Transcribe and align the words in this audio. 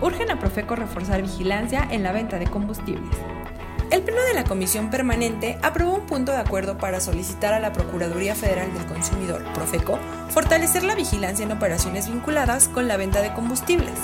Urgen 0.00 0.30
a 0.30 0.38
Profeco 0.38 0.76
reforzar 0.76 1.20
vigilancia 1.20 1.86
en 1.90 2.02
la 2.02 2.12
venta 2.12 2.38
de 2.38 2.46
combustibles. 2.46 3.10
El 3.90 4.02
Pleno 4.02 4.22
de 4.22 4.34
la 4.34 4.44
Comisión 4.44 4.88
Permanente 4.88 5.58
aprobó 5.62 5.94
un 5.94 6.06
punto 6.06 6.32
de 6.32 6.38
acuerdo 6.38 6.78
para 6.78 7.00
solicitar 7.00 7.52
a 7.52 7.60
la 7.60 7.72
Procuraduría 7.72 8.34
Federal 8.34 8.72
del 8.72 8.86
Consumidor, 8.86 9.44
Profeco, 9.52 9.98
fortalecer 10.30 10.84
la 10.84 10.94
vigilancia 10.94 11.44
en 11.44 11.52
operaciones 11.52 12.08
vinculadas 12.08 12.68
con 12.68 12.88
la 12.88 12.96
venta 12.96 13.20
de 13.20 13.34
combustibles. 13.34 13.98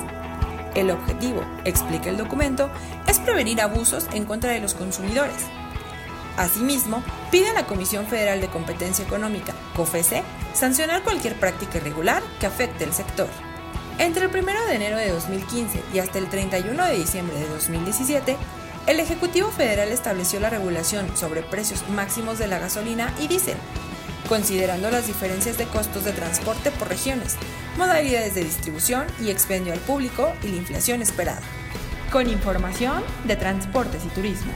El 0.74 0.90
objetivo, 0.90 1.42
explica 1.64 2.10
el 2.10 2.18
documento, 2.18 2.68
es 3.06 3.18
prevenir 3.20 3.62
abusos 3.62 4.08
en 4.12 4.26
contra 4.26 4.50
de 4.50 4.60
los 4.60 4.74
consumidores. 4.74 5.46
Asimismo, 6.36 7.02
pide 7.30 7.48
a 7.48 7.54
la 7.54 7.64
Comisión 7.64 8.06
Federal 8.06 8.42
de 8.42 8.48
Competencia 8.48 9.04
Económica, 9.04 9.54
COFESE, 9.74 10.22
sancionar 10.52 11.02
cualquier 11.02 11.36
práctica 11.36 11.78
irregular 11.78 12.22
que 12.38 12.46
afecte 12.46 12.84
el 12.84 12.92
sector. 12.92 13.28
Entre 13.98 14.26
el 14.26 14.30
1 14.30 14.66
de 14.68 14.74
enero 14.74 14.98
de 14.98 15.08
2015 15.08 15.82
y 15.94 16.00
hasta 16.00 16.18
el 16.18 16.28
31 16.28 16.84
de 16.84 16.96
diciembre 16.96 17.38
de 17.38 17.48
2017, 17.48 18.36
el 18.86 19.00
Ejecutivo 19.00 19.50
Federal 19.50 19.88
estableció 19.88 20.38
la 20.38 20.50
regulación 20.50 21.16
sobre 21.16 21.42
precios 21.42 21.88
máximos 21.88 22.38
de 22.38 22.46
la 22.46 22.58
gasolina 22.58 23.14
y 23.18 23.26
diésel, 23.26 23.56
considerando 24.28 24.90
las 24.90 25.06
diferencias 25.06 25.56
de 25.56 25.64
costos 25.64 26.04
de 26.04 26.12
transporte 26.12 26.70
por 26.72 26.88
regiones, 26.88 27.36
modalidades 27.78 28.34
de 28.34 28.44
distribución 28.44 29.06
y 29.18 29.30
expendio 29.30 29.72
al 29.72 29.80
público 29.80 30.34
y 30.42 30.48
la 30.48 30.56
inflación 30.56 31.00
esperada. 31.00 31.40
Con 32.12 32.28
información 32.28 33.02
de 33.24 33.36
transportes 33.36 34.04
y 34.04 34.08
turismo. 34.08 34.52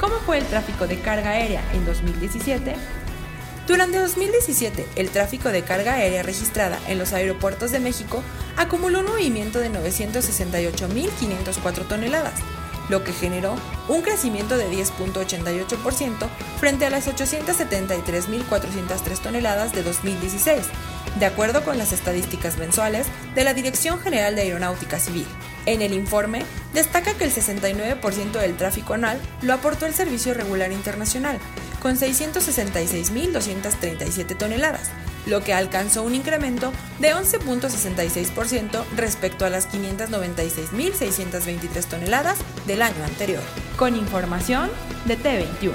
¿Cómo 0.00 0.14
fue 0.20 0.38
el 0.38 0.46
tráfico 0.46 0.86
de 0.86 0.98
carga 1.00 1.30
aérea 1.30 1.62
en 1.74 1.84
2017? 1.84 2.74
Durante 3.68 3.98
2017, 3.98 4.86
el 4.96 5.10
tráfico 5.10 5.50
de 5.50 5.62
carga 5.62 5.92
aérea 5.92 6.22
registrada 6.22 6.78
en 6.88 6.96
los 6.96 7.12
aeropuertos 7.12 7.70
de 7.70 7.80
México 7.80 8.22
acumuló 8.56 9.00
un 9.00 9.06
movimiento 9.06 9.58
de 9.58 9.70
968.504 9.70 11.86
toneladas, 11.86 12.32
lo 12.88 13.04
que 13.04 13.12
generó 13.12 13.56
un 13.88 14.00
crecimiento 14.00 14.56
de 14.56 14.70
10.88% 14.70 16.28
frente 16.58 16.86
a 16.86 16.90
las 16.90 17.08
873.403 17.08 19.18
toneladas 19.18 19.74
de 19.74 19.82
2016, 19.82 20.60
de 21.20 21.26
acuerdo 21.26 21.62
con 21.62 21.76
las 21.76 21.92
estadísticas 21.92 22.56
mensuales 22.56 23.06
de 23.34 23.44
la 23.44 23.52
Dirección 23.52 24.00
General 24.00 24.34
de 24.34 24.40
Aeronáutica 24.42 24.98
Civil. 24.98 25.26
En 25.66 25.82
el 25.82 25.92
informe, 25.92 26.46
destaca 26.72 27.12
que 27.12 27.24
el 27.24 27.34
69% 27.34 28.32
del 28.32 28.56
tráfico 28.56 28.94
anual 28.94 29.20
lo 29.42 29.52
aportó 29.52 29.84
el 29.84 29.92
Servicio 29.92 30.32
Regular 30.32 30.72
Internacional, 30.72 31.38
con 31.80 31.96
666.237 31.96 34.36
toneladas, 34.36 34.90
lo 35.26 35.42
que 35.42 35.52
alcanzó 35.52 36.02
un 36.02 36.14
incremento 36.14 36.72
de 36.98 37.14
11.66% 37.14 38.84
respecto 38.96 39.44
a 39.44 39.50
las 39.50 39.70
596.623 39.70 41.84
toneladas 41.84 42.38
del 42.66 42.80
año 42.82 43.04
anterior. 43.04 43.42
Con 43.76 43.94
información 43.96 44.70
de 45.04 45.18
T21. 45.18 45.72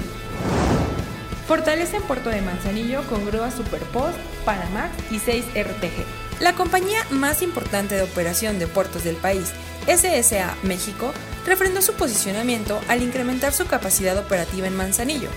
Fortalece 1.48 1.98
en 1.98 2.04
Puerto 2.04 2.30
de 2.30 2.42
Manzanillo 2.42 3.06
con 3.08 3.26
grúas 3.26 3.56
Superpost, 3.56 4.18
Panamax 4.46 4.94
y 5.12 5.20
6 5.20 5.46
RTG. 5.54 6.06
La 6.40 6.54
compañía 6.54 7.06
más 7.10 7.42
importante 7.42 7.96
de 7.96 8.04
operación 8.04 8.60
de 8.60 8.68
puertos 8.68 9.04
del 9.04 9.18
país, 9.18 9.52
SSA 9.86 10.56
México, 10.64 11.12
refrendó 11.46 11.82
su 11.82 11.94
posicionamiento 11.94 12.80
al 12.88 13.04
incrementar 13.04 13.52
su 13.54 13.66
capacidad 13.66 14.18
operativa 14.18 14.68
en 14.68 14.76
Manzanillo, 14.76 15.30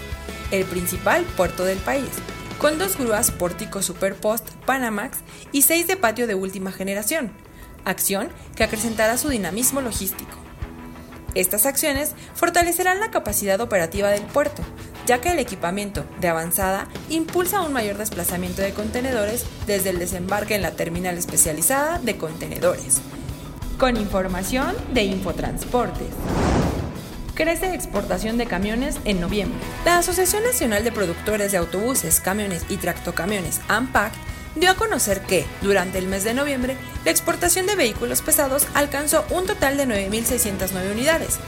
el 0.51 0.65
principal 0.65 1.25
puerto 1.37 1.65
del 1.65 1.79
país, 1.79 2.09
con 2.59 2.79
dos 2.79 2.97
grúas 2.97 3.31
Pórtico 3.31 3.83
Superpost 3.83 4.51
Panamax 4.65 5.19
y 5.53 5.63
seis 5.63 5.87
de 5.87 5.97
patio 5.97 6.27
de 6.27 6.35
última 6.35 6.73
generación, 6.73 7.33
acción 7.85 8.29
que 8.55 8.65
acrecentará 8.65 9.19
su 9.19 9.29
dinamismo 9.29 9.81
logístico. 9.81 10.37
Estas 11.35 11.67
acciones 11.67 12.15
fortalecerán 12.35 12.99
la 12.99 13.11
capacidad 13.11 13.61
operativa 13.61 14.09
del 14.09 14.23
puerto, 14.23 14.63
ya 15.07 15.21
que 15.21 15.31
el 15.31 15.39
equipamiento 15.39 16.05
de 16.19 16.29
avanzada 16.29 16.89
impulsa 17.11 17.61
un 17.61 17.75
mayor 17.75 17.99
desplazamiento 17.99 18.63
de 18.63 18.73
contenedores 18.73 19.45
desde 19.67 19.91
el 19.91 19.99
desembarque 19.99 20.55
en 20.55 20.63
la 20.63 20.73
terminal 20.73 21.19
especializada 21.19 21.99
de 21.99 22.17
contenedores. 22.17 23.03
Con 23.79 23.99
información 23.99 24.75
de 24.95 25.05
Infotransportes 25.05 26.09
crece 27.37 27.75
exportación 27.75 28.39
de 28.39 28.47
camiones 28.47 28.99
en 29.05 29.21
noviembre. 29.21 29.61
La 29.85 29.99
Asociación 29.99 30.43
Nacional 30.43 30.83
de 30.83 30.91
Productores 30.91 31.53
de 31.53 31.59
Autobuses, 31.59 32.19
Camiones 32.19 32.65
y 32.69 32.79
Tractocamiones, 32.79 33.61
AMPAC, 33.69 34.13
dio 34.57 34.71
a 34.71 34.75
conocer 34.75 35.21
que, 35.21 35.45
durante 35.61 35.99
el 35.99 36.09
mes 36.09 36.25
de 36.25 36.35
noviembre, 36.35 36.77
la 37.05 37.11
exportación 37.11 37.67
de 37.67 37.77
vehículos 37.77 38.23
pesados 38.23 38.67
alcanzó 38.75 39.25
un 39.31 39.47
total 39.47 39.77
de 39.77 39.87
9.609 39.87 40.91
unidades, 40.91 41.39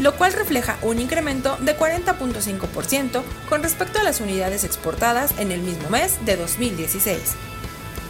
lo 0.00 0.16
cual 0.16 0.32
refleja 0.32 0.76
un 0.82 0.98
incremento 0.98 1.56
de 1.60 1.78
40.5% 1.78 3.22
con 3.48 3.62
respecto 3.62 4.00
a 4.00 4.02
las 4.02 4.20
unidades 4.20 4.64
exportadas 4.64 5.38
en 5.38 5.52
el 5.52 5.60
mismo 5.60 5.88
mes 5.88 6.18
de 6.26 6.36
2016. 6.36 7.36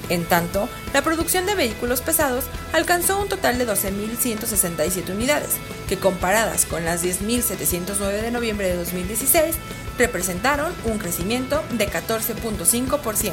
En 0.09 0.25
tanto, 0.25 0.69
la 0.95 1.03
producción 1.03 1.47
de 1.47 1.55
vehículos 1.55 2.01
pesados 2.01 2.45
alcanzó 2.73 3.21
un 3.21 3.29
total 3.29 3.59
de 3.59 3.67
12.167 3.67 5.11
unidades, 5.11 5.51
que 5.89 5.99
comparadas 5.99 6.65
con 6.65 6.85
las 6.85 7.05
10.709 7.05 8.23
de 8.23 8.31
noviembre 8.31 8.69
de 8.69 8.77
2016, 8.77 9.57
representaron 9.99 10.73
un 10.85 10.99
crecimiento 10.99 11.63
de 11.73 11.89
14.5%. 11.89 13.33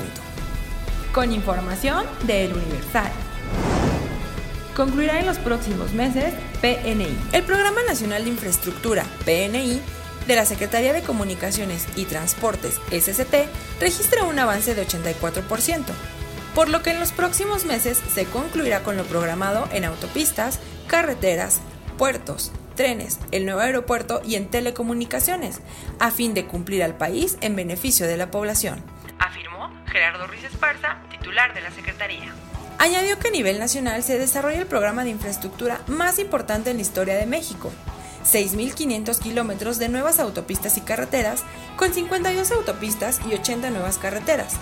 Con 1.13 1.31
información 1.31 2.05
de 2.23 2.45
El 2.45 2.53
Universal. 2.53 3.11
Concluirá 4.75 5.21
en 5.21 5.27
los 5.27 5.37
próximos 5.37 5.93
meses 5.93 6.33
PNI. 6.59 7.17
El 7.31 7.43
Programa 7.43 7.81
Nacional 7.87 8.25
de 8.25 8.31
Infraestructura, 8.31 9.05
PNI, 9.23 9.79
de 10.27 10.35
la 10.35 10.45
Secretaría 10.45 10.91
de 10.91 11.03
Comunicaciones 11.03 11.85
y 11.95 12.05
Transportes, 12.05 12.81
SCT, 12.91 13.47
registra 13.79 14.23
un 14.23 14.37
avance 14.39 14.75
de 14.75 14.85
84%, 14.85 15.83
por 16.55 16.69
lo 16.69 16.81
que 16.81 16.91
en 16.91 16.99
los 17.01 17.11
próximos 17.11 17.65
meses 17.65 18.01
se 18.13 18.25
concluirá 18.25 18.81
con 18.81 18.95
lo 18.95 19.03
programado 19.03 19.67
en 19.73 19.83
autopistas, 19.83 20.59
carreteras, 20.87 21.59
puertos, 21.97 22.51
trenes, 22.75 23.19
el 23.31 23.45
nuevo 23.45 23.59
aeropuerto 23.59 24.21
y 24.25 24.35
en 24.35 24.47
telecomunicaciones, 24.47 25.59
a 25.99 26.11
fin 26.11 26.33
de 26.33 26.45
cumplir 26.45 26.81
al 26.83 26.95
país 26.95 27.37
en 27.41 27.55
beneficio 27.55 28.07
de 28.07 28.17
la 28.17 28.31
población, 28.31 28.81
afirmó 29.19 29.69
Gerardo 29.87 30.27
Ruiz 30.27 30.43
Esparza, 30.45 30.97
titular 31.11 31.53
de 31.53 31.61
la 31.61 31.71
Secretaría. 31.71 32.33
Añadió 32.79 33.19
que 33.19 33.29
a 33.29 33.31
nivel 33.31 33.59
nacional 33.59 34.03
se 34.03 34.17
desarrolla 34.17 34.59
el 34.59 34.67
programa 34.67 35.03
de 35.03 35.09
infraestructura 35.09 35.81
más 35.87 36.19
importante 36.19 36.69
en 36.69 36.77
la 36.77 36.81
historia 36.81 37.15
de 37.15 37.25
México, 37.25 37.71
6.500 38.25 39.19
kilómetros 39.19 39.77
de 39.77 39.89
nuevas 39.89 40.19
autopistas 40.19 40.77
y 40.77 40.81
carreteras, 40.81 41.43
con 41.77 41.93
52 41.93 42.51
autopistas 42.51 43.19
y 43.29 43.33
80 43.33 43.69
nuevas 43.69 43.97
carreteras, 43.97 44.55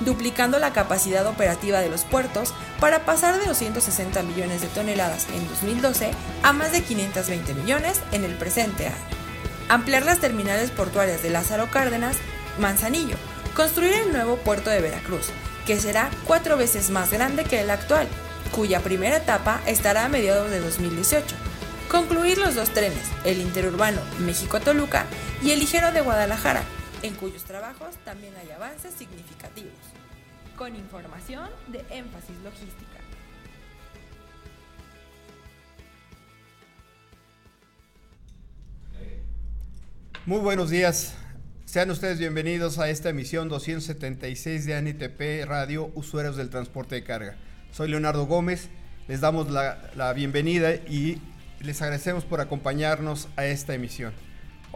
duplicando 0.00 0.58
la 0.58 0.72
capacidad 0.72 1.26
operativa 1.26 1.80
de 1.80 1.88
los 1.88 2.04
puertos 2.04 2.54
para 2.80 3.04
pasar 3.04 3.38
de 3.38 3.46
260 3.46 4.22
millones 4.22 4.60
de 4.60 4.68
toneladas 4.68 5.26
en 5.34 5.46
2012 5.48 6.10
a 6.42 6.52
más 6.52 6.72
de 6.72 6.82
520 6.82 7.54
millones 7.54 8.00
en 8.12 8.24
el 8.24 8.34
presente 8.34 8.86
año. 8.86 8.96
Ampliar 9.68 10.04
las 10.04 10.20
terminales 10.20 10.70
portuarias 10.70 11.22
de 11.22 11.30
Lázaro 11.30 11.70
Cárdenas, 11.70 12.16
Manzanillo, 12.58 13.16
construir 13.54 13.94
el 13.94 14.12
nuevo 14.12 14.36
puerto 14.36 14.70
de 14.70 14.80
Veracruz, 14.80 15.30
que 15.66 15.80
será 15.80 16.10
cuatro 16.24 16.56
veces 16.56 16.90
más 16.90 17.10
grande 17.10 17.44
que 17.44 17.60
el 17.60 17.70
actual, 17.70 18.06
cuya 18.52 18.80
primera 18.80 19.16
etapa 19.16 19.60
estará 19.66 20.04
a 20.04 20.08
mediados 20.08 20.50
de 20.50 20.60
2018. 20.60 21.34
Concluir 21.90 22.38
los 22.38 22.54
dos 22.54 22.70
trenes, 22.70 23.06
el 23.24 23.40
interurbano 23.40 24.00
México-Toluca 24.20 25.06
y 25.42 25.50
el 25.50 25.60
ligero 25.60 25.92
de 25.92 26.00
Guadalajara, 26.00 26.62
en 27.02 27.14
cuyos 27.14 27.44
trabajos 27.44 27.96
también 28.04 28.34
hay 28.36 28.50
avances 28.50 28.94
significativos. 28.94 29.72
Con 30.56 30.74
información 30.74 31.48
de 31.68 31.84
énfasis 31.90 32.36
logística. 32.42 32.96
Muy 40.24 40.40
buenos 40.40 40.70
días. 40.70 41.14
Sean 41.66 41.90
ustedes 41.90 42.18
bienvenidos 42.18 42.78
a 42.78 42.88
esta 42.88 43.10
emisión 43.10 43.48
276 43.48 44.64
de 44.64 44.74
ANTP 44.74 45.46
Radio 45.46 45.92
Usuarios 45.94 46.36
del 46.36 46.48
Transporte 46.48 46.94
de 46.96 47.04
Carga. 47.04 47.36
Soy 47.70 47.90
Leonardo 47.90 48.26
Gómez, 48.26 48.68
les 49.08 49.20
damos 49.20 49.50
la, 49.50 49.90
la 49.94 50.12
bienvenida 50.14 50.74
y 50.74 51.20
les 51.60 51.82
agradecemos 51.82 52.24
por 52.24 52.40
acompañarnos 52.40 53.28
a 53.36 53.46
esta 53.46 53.74
emisión. 53.74 54.25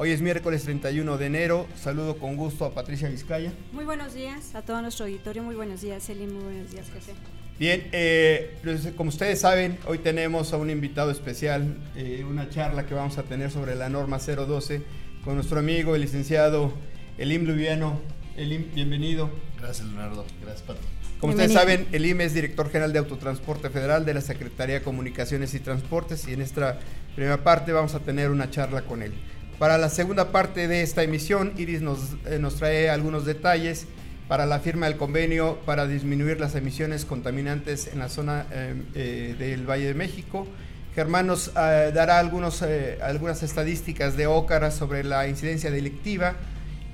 Hoy 0.03 0.13
es 0.13 0.23
miércoles 0.23 0.63
31 0.63 1.19
de 1.19 1.27
enero. 1.27 1.67
Saludo 1.77 2.17
con 2.17 2.35
gusto 2.35 2.65
a 2.65 2.73
Patricia 2.73 3.11
Vizcaya. 3.11 3.53
Muy 3.71 3.85
buenos 3.85 4.15
días 4.15 4.55
a 4.55 4.63
todo 4.63 4.81
nuestro 4.81 5.05
auditorio. 5.05 5.43
Muy 5.43 5.55
buenos 5.55 5.83
días, 5.83 6.09
Eli. 6.09 6.27
Muy 6.27 6.43
buenos 6.43 6.71
días, 6.71 6.87
José. 6.87 7.13
Bien, 7.59 7.87
eh, 7.93 8.57
pues, 8.65 8.89
como 8.97 9.11
ustedes 9.11 9.41
saben, 9.41 9.79
hoy 9.85 9.99
tenemos 9.99 10.55
a 10.55 10.57
un 10.57 10.71
invitado 10.71 11.11
especial, 11.11 11.77
eh, 11.97 12.25
una 12.27 12.49
charla 12.49 12.87
que 12.87 12.95
vamos 12.95 13.19
a 13.19 13.25
tener 13.25 13.51
sobre 13.51 13.75
la 13.75 13.91
norma 13.91 14.19
012 14.19 14.81
con 15.23 15.35
nuestro 15.35 15.59
amigo, 15.59 15.95
el 15.95 16.01
licenciado 16.01 16.73
Elim 17.19 17.45
Lubiano. 17.45 18.01
Elim, 18.39 18.73
bienvenido. 18.75 19.29
Gracias, 19.59 19.87
Leonardo. 19.87 20.25
Gracias, 20.41 20.63
Pato. 20.63 20.81
Como 21.21 21.35
ustedes 21.35 21.53
saben, 21.53 21.87
Elim 21.93 22.23
es 22.23 22.33
director 22.33 22.71
general 22.71 22.95
de 22.95 23.01
Autotransporte 23.01 23.69
Federal 23.69 24.07
de 24.07 24.15
la 24.15 24.23
Secretaría 24.23 24.77
de 24.77 24.83
Comunicaciones 24.83 25.53
y 25.53 25.61
Transportes 25.61 26.27
y 26.27 26.33
en 26.33 26.41
esta 26.41 26.79
primera 27.15 27.45
parte 27.45 27.73
vamos 27.73 27.95
a 27.95 28.01
tener 28.01 28.31
una 28.31 28.51
charla 28.51 28.81
con 28.81 29.03
él. 29.03 29.13
Para 29.61 29.77
la 29.77 29.91
segunda 29.91 30.33
parte 30.33 30.69
de 30.69 30.81
esta 30.81 31.03
emisión, 31.03 31.53
Iris 31.59 31.83
nos, 31.83 31.99
eh, 32.25 32.39
nos 32.39 32.57
trae 32.57 32.89
algunos 32.89 33.27
detalles 33.27 33.87
para 34.27 34.47
la 34.47 34.61
firma 34.61 34.87
del 34.87 34.97
convenio 34.97 35.59
para 35.67 35.87
disminuir 35.87 36.41
las 36.41 36.55
emisiones 36.55 37.05
contaminantes 37.05 37.87
en 37.93 37.99
la 37.99 38.09
zona 38.09 38.47
eh, 38.53 38.75
eh, 38.95 39.35
del 39.39 39.69
Valle 39.69 39.85
de 39.85 39.93
México. 39.93 40.47
Germán 40.95 41.27
nos 41.27 41.49
eh, 41.49 41.93
dará 41.93 42.19
algunos, 42.19 42.63
eh, 42.63 43.01
algunas 43.03 43.43
estadísticas 43.43 44.17
de 44.17 44.27
Ócara 44.27 44.71
sobre 44.71 45.05
la 45.05 45.29
incidencia 45.29 45.71
delictiva 45.71 46.37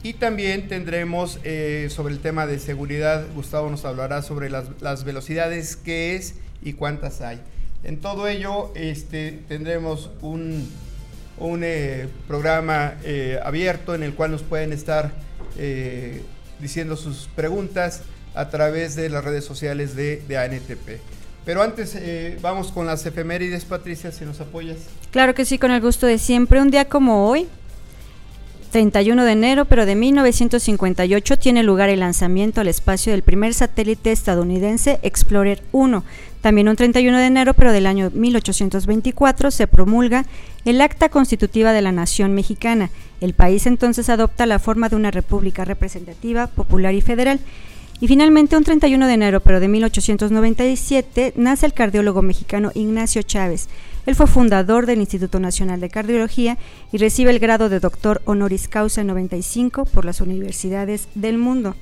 y 0.03 0.15
también 0.15 0.67
tendremos 0.67 1.39
eh, 1.45 1.87
sobre 1.89 2.15
el 2.15 2.21
tema 2.21 2.49
de 2.49 2.59
seguridad, 2.59 3.27
Gustavo 3.37 3.71
nos 3.71 3.85
hablará 3.85 4.23
sobre 4.23 4.51
las, 4.51 4.65
las 4.81 5.05
velocidades, 5.05 5.77
qué 5.77 6.17
es 6.17 6.35
y 6.65 6.73
cuántas 6.73 7.21
hay. 7.21 7.41
En 7.85 8.01
todo 8.01 8.27
ello 8.27 8.73
este, 8.75 9.39
tendremos 9.47 10.11
un, 10.21 10.69
un 11.39 11.63
eh, 11.65 12.09
programa 12.27 12.95
eh, 13.05 13.39
abierto 13.43 13.95
en 13.95 14.03
el 14.03 14.15
cual 14.15 14.31
nos 14.31 14.43
pueden 14.43 14.73
estar 14.73 15.13
eh, 15.59 16.23
diciendo 16.61 16.97
sus 16.97 17.29
preguntas 17.35 18.03
a 18.35 18.49
través 18.49 18.97
de 18.97 19.09
las 19.09 19.25
redes 19.25 19.45
sociales 19.45 19.97
de, 19.97 20.23
de 20.29 20.39
ANTP. 20.39 21.01
Pero 21.45 21.63
antes 21.63 21.97
vamos 22.43 22.73
con 22.73 22.87
las 22.87 23.07
efemérides, 23.07 23.65
Patricia, 23.65 24.11
si 24.11 24.25
nos 24.25 24.41
apoyas. 24.41 24.79
Claro 25.13 25.33
que 25.33 25.45
sí, 25.45 25.59
con 25.59 25.71
el 25.71 25.81
gusto 25.81 26.05
de 26.07 26.19
siempre. 26.19 26.61
Un 26.61 26.73
día 26.73 26.87
como 26.87 27.29
hoy, 27.29 27.47
31 28.73 29.25
de 29.25 29.33
enero, 29.33 29.65
pero 29.65 29.87
de 29.87 29.95
1958, 29.95 31.39
tiene 31.39 31.63
lugar 31.63 31.89
el 31.89 32.01
lanzamiento 32.01 32.61
al 32.61 32.69
espacio 32.69 33.13
del 33.13 33.23
primer 33.23 33.55
satélite 33.55 34.11
estadounidense 34.11 34.99
Explorer 35.03 35.63
1. 35.71 36.05
También 36.47 36.69
un 36.69 36.77
31 36.77 37.19
de 37.19 37.27
enero, 37.27 37.55
pero 37.55 37.73
del 37.73 37.87
año 37.87 38.09
1824, 38.15 39.51
se 39.51 39.67
promulga 39.67 40.27
el 40.65 40.81
Acta 40.81 41.09
Constitutiva 41.09 41.73
de 41.73 41.83
la 41.83 41.91
Nación 41.91 42.35
Mexicana. 42.35 42.91
El 43.21 43.35
país 43.35 43.67
entonces 43.67 44.09
adopta 44.09 44.47
la 44.47 44.61
forma 44.61 44.89
de 44.89 44.95
una 44.95 45.11
república 45.11 45.65
representativa, 45.65 46.47
popular 46.47 46.95
y 46.95 47.01
federal. 47.01 47.41
Y 47.99 48.07
finalmente, 48.07 48.57
un 48.57 48.63
31 48.63 49.09
de 49.09 49.15
enero, 49.15 49.41
pero 49.41 49.59
de 49.59 49.67
1897, 49.67 51.33
nace 51.35 51.67
el 51.67 51.73
cardiólogo 51.73 52.23
mexicano 52.23 52.71
Ignacio 52.75 53.23
Chávez. 53.23 53.69
Él 54.07 54.15
fue 54.15 54.29
fundador 54.29 54.87
del 54.87 55.01
Instituto 55.01 55.41
Nacional 55.41 55.81
de 55.81 55.91
Cardiología 55.91 56.59
y 56.93 56.99
recibe 56.99 57.33
el 57.33 57.41
grado 57.41 57.69
de 57.69 57.81
doctor 57.81 58.23
honoris 58.25 58.69
causa 58.69 59.01
en 59.01 59.09
95 59.09 59.85
por 59.87 60.05
las 60.05 60.21
universidades 60.21 61.09
del 61.17 61.39
mundo. 61.39 61.75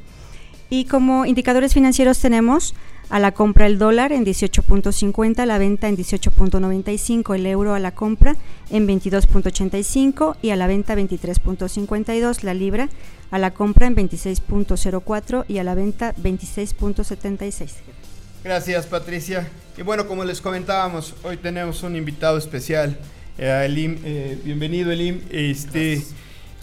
Y 0.71 0.87
como 0.87 1.27
indicadores 1.27 1.75
financieros 1.75 2.19
tenemos 2.19 2.75
a 3.11 3.19
la 3.21 3.33
compra 3.33 3.67
el 3.67 3.79
dólar 3.79 4.13
en 4.13 4.25
18.50, 4.25 5.39
a 5.41 5.47
la 5.47 5.59
venta 5.59 5.89
en 5.89 5.97
18.95, 5.97 7.35
el 7.35 7.47
euro 7.47 7.75
a 7.75 7.79
la 7.81 7.93
compra 7.95 8.37
en 8.71 8.89
22.85 8.89 10.37
y 10.43 10.51
a 10.51 10.57
la 10.57 10.67
venta 10.67 10.95
23.52, 10.97 12.43
la 12.43 12.55
libra 12.55 12.89
a 13.31 13.39
la 13.39 13.53
compra 13.53 13.87
en 13.87 13.97
26.04 13.97 15.45
y 15.49 15.59
a 15.59 15.65
la 15.65 15.75
venta 15.75 16.15
26.76. 16.17 17.69
Gracias, 18.43 18.87
Patricia. 18.87 19.49
Y 19.77 19.83
bueno, 19.83 20.07
como 20.07 20.25
les 20.25 20.41
comentábamos, 20.41 21.15
hoy 21.25 21.37
tenemos 21.39 21.83
un 21.83 21.97
invitado 21.97 22.37
especial, 22.39 22.99
eh, 23.39 23.63
Elim. 23.67 23.99
Eh, 24.05 24.39
bienvenido, 24.45 24.91
Elim. 24.93 25.21
Este, 25.31 26.03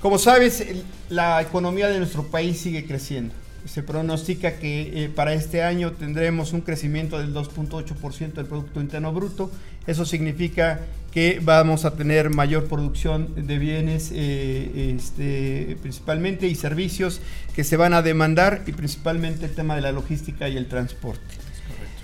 como 0.01 0.17
sabes, 0.17 0.61
el- 0.61 0.83
la 1.09 1.41
economía 1.41 1.87
de 1.87 1.97
nuestro 1.97 2.23
país 2.27 2.59
sigue 2.59 2.85
creciendo. 2.85 3.33
Se 3.65 3.83
pronostica 3.83 4.53
que 4.53 5.03
eh, 5.03 5.09
para 5.09 5.33
este 5.33 5.63
año 5.63 5.91
tendremos 5.91 6.53
un 6.53 6.61
crecimiento 6.61 7.19
del 7.19 7.33
2.8% 7.33 8.33
del 8.33 8.45
Producto 8.45 8.81
Interno 8.81 9.13
Bruto. 9.13 9.51
Eso 9.87 10.05
significa 10.05 10.81
que 11.11 11.39
vamos 11.41 11.85
a 11.85 11.95
tener 11.95 12.29
mayor 12.29 12.65
producción 12.65 13.47
de 13.47 13.57
bienes, 13.59 14.11
eh, 14.13 14.95
este, 14.95 15.77
principalmente, 15.81 16.47
y 16.47 16.55
servicios 16.55 17.21
que 17.55 17.63
se 17.63 17.77
van 17.77 17.93
a 17.93 18.01
demandar, 18.01 18.61
y 18.65 18.71
principalmente 18.71 19.45
el 19.45 19.51
tema 19.53 19.75
de 19.75 19.81
la 19.81 19.91
logística 19.91 20.47
y 20.47 20.57
el 20.57 20.67
transporte. 20.67 21.21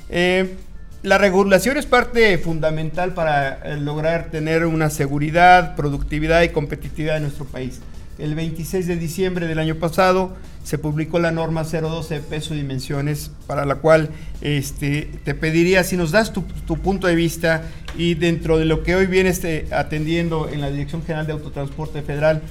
Eh, 0.10 0.56
la 1.04 1.18
regulación 1.18 1.78
es 1.78 1.86
parte 1.86 2.38
fundamental 2.38 3.14
para 3.14 3.78
lograr 3.78 4.30
tener 4.30 4.66
una 4.66 4.90
seguridad, 4.90 5.76
productividad 5.76 6.42
y 6.42 6.50
competitividad 6.50 7.18
en 7.18 7.24
nuestro 7.24 7.46
país. 7.46 7.80
El 8.20 8.34
26 8.34 8.88
de 8.88 8.98
diciembre 8.98 9.48
del 9.48 9.60
año 9.60 9.76
pasado 9.76 10.36
se 10.64 10.80
publicó 10.80 11.20
la 11.20 11.32
norma 11.32 11.64
012 11.64 12.16
de 12.16 12.22
peso 12.22 12.56
y 12.56 12.58
dimensiones, 12.58 13.32
para 13.46 13.64
la 13.64 13.76
cual 13.76 14.10
este, 14.42 15.12
te 15.24 15.36
pediría 15.36 15.84
si 15.84 15.98
nos 15.98 16.12
das 16.12 16.34
tu, 16.34 16.44
punto 16.44 17.08
de 17.08 17.16
vista 17.16 17.64
y 17.96 18.16
dentro 18.16 18.58
de 18.58 18.66
lo 18.66 18.82
que 18.82 18.96
hoy 18.96 19.06
vienes 19.06 19.44
eh, 19.44 19.68
atendiendo 19.72 20.50
en 20.50 20.62
la 20.62 20.72
Dirección 20.72 21.04
General 21.04 21.28
de 21.28 21.34
Autotransporte 21.34 22.02
Federal, 22.02 22.42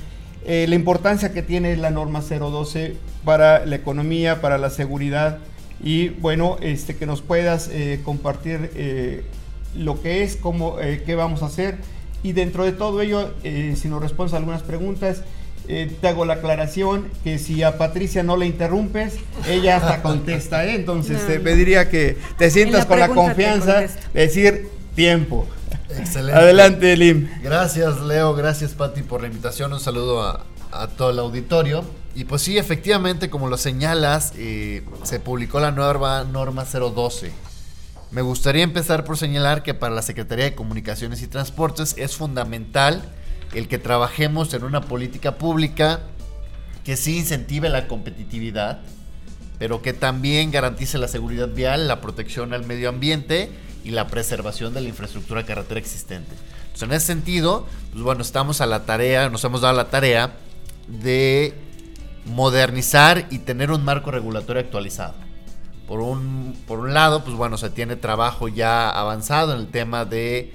eh, 0.49 0.67
la 0.69 0.77
importancia 0.77 1.33
que 1.33 1.43
tiene 1.43 1.77
la 1.77 1.91
norma 1.91 2.21
012 2.21 2.95
para 3.25 3.67
la 3.67 3.75
economía, 3.75 4.41
para 4.41 4.59
la 4.59 4.71
seguridad 4.71 5.39
y 5.83 6.11
bueno, 6.11 6.59
este, 6.61 6.95
que 6.95 7.05
nos 7.05 7.21
puedas 7.21 7.69
eh, 7.73 8.01
compartir 8.05 8.71
eh, 8.77 9.25
lo 9.75 10.01
que 10.01 10.23
es, 10.23 10.37
cómo, 10.37 10.77
qué 10.77 11.15
vamos 11.17 11.43
a 11.43 11.47
hacer. 11.47 11.79
Y 12.23 12.33
dentro 12.33 12.65
de 12.65 12.73
todo 12.73 13.03
ello, 13.03 13.35
si 13.43 13.89
nos 13.89 14.01
respondes 14.01 14.33
a 14.33 14.39
algunas 14.39 14.63
preguntas, 14.63 15.23
eh, 15.69 15.95
te 16.01 16.09
hago 16.09 16.25
la 16.25 16.35
aclaración 16.35 17.09
que 17.25 17.39
si 17.39 17.63
a 17.63 17.79
Patricia 17.79 18.23
no 18.23 18.37
le 18.37 18.47
interrumpes, 18.47 19.15
ella 19.47 19.77
hasta 19.77 20.03
contesta, 20.03 20.65
¿eh? 20.65 20.75
entonces 20.75 21.23
No, 21.23 21.29
te 21.29 21.41
pediría 21.41 21.89
que 21.89 22.17
te 22.39 22.51
sientas 22.51 22.83
la 22.83 22.87
con 22.87 23.01
la 23.01 23.09
confianza 23.09 23.81
de 23.81 23.91
decir 24.13 24.69
tiempo. 24.95 25.47
Excelente. 25.91 26.39
Adelante, 26.39 26.97
Lim. 26.97 27.29
Gracias, 27.43 28.01
Leo. 28.01 28.35
Gracias, 28.35 28.73
Pati, 28.73 29.03
por 29.03 29.21
la 29.21 29.29
invitación. 29.29 29.73
Un 29.73 29.81
saludo 29.81 30.23
a, 30.23 30.45
a 30.73 30.89
todo 30.89 31.11
el 31.11 31.19
auditorio. 31.19 31.85
Y 32.15 32.25
pues 32.25 32.43
sí, 32.43 32.57
efectivamente, 32.57 33.29
como 33.29 33.49
lo 33.49 33.59
señalas, 33.59 34.33
eh, 34.37 34.83
se 35.03 35.21
publicó 35.21 35.61
la 35.61 35.71
nueva 35.71 36.25
norma 36.25 36.65
012. 36.65 37.31
Me 38.11 38.23
gustaría 38.23 38.63
empezar 38.63 39.05
por 39.05 39.19
señalar 39.19 39.63
que 39.63 39.75
para 39.75 39.95
la 39.95 40.01
Secretaría 40.01 40.47
de 40.47 40.55
Comunicaciones 40.55 41.21
y 41.23 41.27
Transportes 41.27 41.95
es 41.99 42.17
fundamental 42.17 43.03
el 43.55 43.69
que 43.69 43.79
trabajemos 43.79 44.53
en 44.55 44.65
una 44.65 44.83
política 44.83 45.37
pública 45.37 46.01
que 46.85 46.97
sí 46.97 47.19
incentive 47.19 47.69
la 47.69 47.89
competitividad, 47.89 48.81
pero 49.59 49.83
que 49.83 49.93
también 49.93 50.51
garantice 50.51 50.99
la 50.99 51.09
seguridad 51.09 51.49
vial, 51.49 51.89
la 51.89 52.01
protección 52.01 52.53
al 52.53 52.65
medio 52.65 52.89
ambiente 52.89 53.51
y 53.85 53.91
la 53.91 54.07
preservación 54.07 54.75
de 54.75 54.83
la 54.83 54.89
infraestructura 54.89 55.45
carretera 55.45 55.81
existente. 55.81 56.35
Entonces, 56.67 56.83
en 56.89 56.93
ese 56.93 57.07
sentido, 57.07 57.67
pues 57.91 58.03
bueno, 58.03 58.23
estamos 58.23 58.61
a 58.61 58.67
la 58.67 58.85
tarea, 58.85 59.31
nos 59.31 59.43
hemos 59.45 59.63
dado 59.63 59.75
la 59.75 59.89
tarea 59.89 60.37
de 60.89 61.55
modernizar 62.27 63.27
y 63.31 63.39
tener 63.39 63.71
un 63.71 63.85
marco 63.85 64.11
regulatorio 64.11 64.61
actualizado. 64.61 65.15
Por 65.89 66.01
un, 66.01 66.57
por 66.67 66.81
un 66.81 66.95
lado, 66.95 67.25
pues 67.25 67.37
bueno, 67.37 67.57
se 67.57 67.71
tiene 67.71 67.97
trabajo 67.97 68.49
ya 68.49 68.91
avanzado 68.91 69.55
en 69.55 69.61
el 69.61 69.69
tema 69.69 70.05
de 70.05 70.53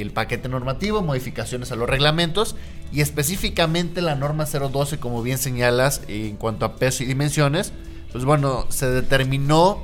el 0.00 0.10
paquete 0.10 0.48
normativo, 0.48 1.02
modificaciones 1.02 1.72
a 1.72 1.76
los 1.76 1.88
reglamentos 1.88 2.56
y 2.92 3.00
específicamente 3.00 4.02
la 4.02 4.14
norma 4.14 4.46
012, 4.46 4.98
como 4.98 5.22
bien 5.22 5.38
señalas, 5.38 6.02
en 6.08 6.36
cuanto 6.36 6.64
a 6.64 6.76
peso 6.76 7.02
y 7.02 7.06
dimensiones, 7.06 7.72
pues 8.12 8.24
bueno, 8.24 8.66
se 8.70 8.90
determinó 8.90 9.82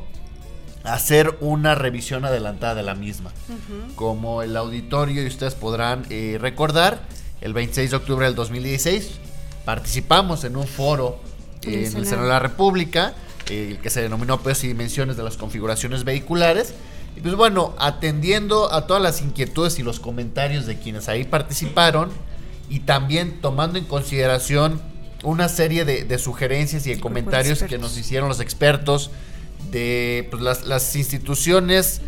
hacer 0.85 1.37
una 1.41 1.75
revisión 1.75 2.25
adelantada 2.25 2.75
de 2.75 2.83
la 2.83 2.95
misma. 2.95 3.33
Como 3.97 4.43
el 4.43 4.57
auditorio 4.57 5.23
y 5.23 5.27
ustedes 5.27 5.55
podrán 5.55 6.05
eh, 6.11 6.39
recordar, 6.41 7.01
el 7.41 7.55
26 7.55 7.91
de 7.91 7.97
octubre 7.97 8.27
del 8.27 8.35
2016 8.35 9.13
participamos 9.65 10.45
en 10.45 10.57
un 10.57 10.67
foro 10.67 11.19
en 11.63 11.97
el 11.97 12.07
Senado 12.07 12.23
de 12.23 12.29
la 12.29 12.39
República, 12.39 13.15
el 13.51 13.79
que 13.79 13.91
se 13.91 14.03
denominó 14.03 14.41
pesos 14.41 14.65
y 14.65 14.69
dimensiones 14.69 15.17
de 15.17 15.23
las 15.23 15.37
configuraciones 15.37 16.05
vehiculares. 16.05 16.75
Y 17.17 17.21
pues 17.21 17.35
bueno, 17.35 17.75
atendiendo 17.79 18.73
a 18.73 18.87
todas 18.87 19.03
las 19.03 19.21
inquietudes 19.21 19.79
y 19.79 19.83
los 19.83 20.01
comentarios 20.01 20.67
de 20.67 20.79
quienes 20.79 21.09
ahí 21.09 21.25
participaron 21.25 22.11
y 22.69 22.81
también 22.81 23.41
tomando 23.41 23.79
en 23.79 23.85
consideración 23.85 24.81
una 25.23 25.49
serie 25.49 25.85
de, 25.85 26.19
sugerencias 26.19 26.87
y 26.87 26.95
de 26.95 27.01
comentarios 27.01 27.63
que 27.63 27.79
nos 27.79 27.99
hicieron 27.99 28.29
los 28.29 28.41
expertos 28.41 29.11
de 29.71 30.29
pues, 30.31 30.43
las, 30.43 30.97
instituciones 30.97 32.01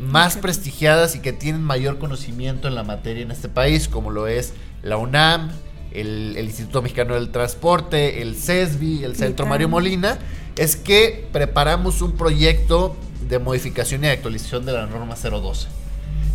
más 0.00 0.36
prestigiadas 0.36 1.16
y 1.16 1.20
que 1.20 1.32
tienen 1.32 1.62
mayor 1.62 1.98
conocimiento 1.98 2.68
en 2.68 2.74
la 2.74 2.82
materia 2.82 3.22
en 3.22 3.30
este 3.30 3.48
país, 3.48 3.88
como 3.88 4.10
lo 4.10 4.26
es 4.26 4.52
la 4.82 4.96
UNAM, 4.96 5.50
el, 5.92 6.36
Instituto 6.38 6.82
Mexicano 6.82 7.14
del 7.14 7.30
Transporte, 7.30 8.22
el 8.22 8.36
CESBI, 8.36 9.04
el 9.04 9.16
Centro 9.16 9.46
Mario 9.46 9.68
Molina, 9.68 10.18
es 10.56 10.76
que 10.76 11.28
preparamos 11.32 12.02
un 12.02 12.12
proyecto 12.12 12.96
de 13.22 13.38
modificación 13.38 14.04
y 14.04 14.08
actualización 14.08 14.66
de 14.66 14.72
la 14.72 14.86
norma 14.86 15.14
012. 15.14 15.68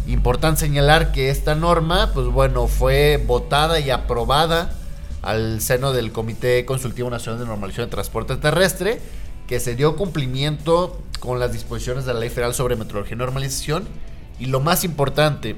Importante 0.08 0.62
señalar 0.62 1.12
que 1.12 1.30
esta 1.30 1.56
norma, 1.56 2.12
pues 2.14 2.28
bueno, 2.28 2.68
fue 2.68 3.24
votada 3.26 3.80
y 3.80 3.90
aprobada 3.90 4.74
al 5.22 5.62
seno 5.62 5.94
del 5.94 6.12
Comité 6.12 6.66
Consultivo 6.66 7.10
Nacional 7.10 7.40
de 7.40 7.46
Normalización 7.46 7.88
de 7.88 7.92
Transporte 7.92 8.36
Terrestre, 8.38 9.00
que 9.48 9.60
se 9.60 9.76
dio 9.76 9.96
cumplimiento 9.96 11.02
con 11.20 11.40
las 11.40 11.54
disposiciones 11.54 12.06
de 12.06 12.14
la 12.14 12.20
Ley 12.20 12.30
Federal 12.30 12.54
sobre 12.54 12.76
Metrología 12.76 13.14
y 13.14 13.18
Normalización, 13.18 13.88
y 14.40 14.48
lo 14.48 14.60
más 14.60 14.84
importante, 14.84 15.56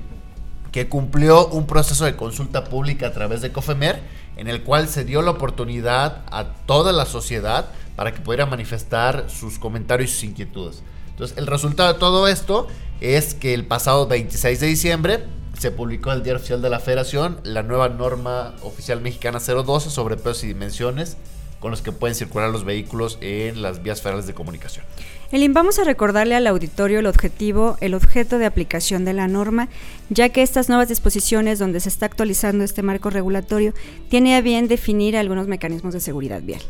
que 0.73 0.89
cumplió 0.89 1.47
un 1.47 1.67
proceso 1.67 2.03
de 2.03 2.15
consulta 2.15 2.65
pública 2.65 3.07
a 3.07 3.13
través 3.13 3.41
de 3.41 3.51
COFEMER, 3.51 4.01
en 4.35 4.47
el 4.47 4.63
cual 4.63 4.89
se 4.89 5.05
dio 5.05 5.21
la 5.21 5.31
oportunidad 5.31 6.23
a 6.31 6.45
toda 6.65 6.91
la 6.91 7.05
sociedad 7.05 7.67
para 7.95 8.11
que 8.11 8.21
pudiera 8.21 8.47
manifestar 8.47 9.29
sus 9.29 9.59
comentarios 9.59 10.09
y 10.09 10.13
sus 10.13 10.23
inquietudes. 10.23 10.83
Entonces, 11.13 11.37
el 11.37 11.47
resultado 11.47 11.93
de 11.93 11.99
todo 11.99 12.27
esto 12.27 12.67
es 13.01 13.33
que 13.33 13.53
el 13.53 13.65
pasado 13.65 14.07
26 14.07 14.59
de 14.59 14.67
diciembre 14.67 15.23
se 15.57 15.71
publicó 15.71 16.11
en 16.11 16.17
el 16.17 16.23
Diario 16.23 16.39
Oficial 16.39 16.61
de 16.61 16.69
la 16.69 16.79
Federación 16.79 17.39
la 17.43 17.63
nueva 17.63 17.89
norma 17.89 18.53
oficial 18.63 18.99
mexicana 19.01 19.39
012 19.39 19.89
sobre 19.89 20.17
pesos 20.17 20.43
y 20.43 20.47
dimensiones 20.47 21.17
con 21.59 21.71
los 21.71 21.81
que 21.81 21.93
pueden 21.93 22.13
circular 22.13 22.49
los 22.49 22.65
vehículos 22.65 23.17
en 23.21 23.61
las 23.61 23.81
vías 23.81 24.01
federales 24.01 24.27
de 24.27 24.33
comunicación. 24.33 24.83
Elin, 25.31 25.53
vamos 25.53 25.79
a 25.79 25.85
recordarle 25.85 26.35
al 26.35 26.45
auditorio 26.45 26.99
el 26.99 27.05
objetivo, 27.05 27.77
el 27.79 27.93
objeto 27.93 28.37
de 28.37 28.45
aplicación 28.45 29.05
de 29.05 29.13
la 29.13 29.29
norma, 29.29 29.69
ya 30.09 30.27
que 30.27 30.41
estas 30.41 30.67
nuevas 30.67 30.89
disposiciones 30.89 31.59
donde 31.59 31.79
se 31.79 31.87
está 31.87 32.05
actualizando 32.05 32.65
este 32.65 32.83
marco 32.83 33.09
regulatorio 33.09 33.73
tiene 34.09 34.35
a 34.35 34.41
bien 34.41 34.67
definir 34.67 35.15
algunos 35.15 35.47
mecanismos 35.47 35.93
de 35.93 36.01
seguridad 36.01 36.41
vial. 36.41 36.61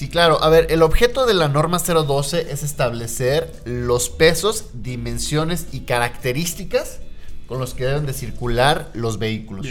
Sí, 0.00 0.08
claro. 0.08 0.42
A 0.42 0.48
ver, 0.48 0.68
el 0.70 0.80
objeto 0.80 1.26
de 1.26 1.34
la 1.34 1.48
norma 1.48 1.78
012 1.78 2.50
es 2.50 2.62
establecer 2.62 3.52
los 3.66 4.08
pesos, 4.08 4.70
dimensiones 4.72 5.66
y 5.72 5.80
características 5.80 7.00
con 7.46 7.60
los 7.60 7.74
que 7.74 7.84
deben 7.84 8.06
de 8.06 8.14
circular 8.14 8.88
los 8.94 9.18
vehículos. 9.18 9.66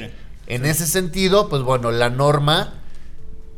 En 0.46 0.68
ese 0.68 0.86
sentido, 0.86 1.50
pues 1.50 1.64
bueno, 1.64 1.90
la 1.90 2.12
norma 2.12 2.76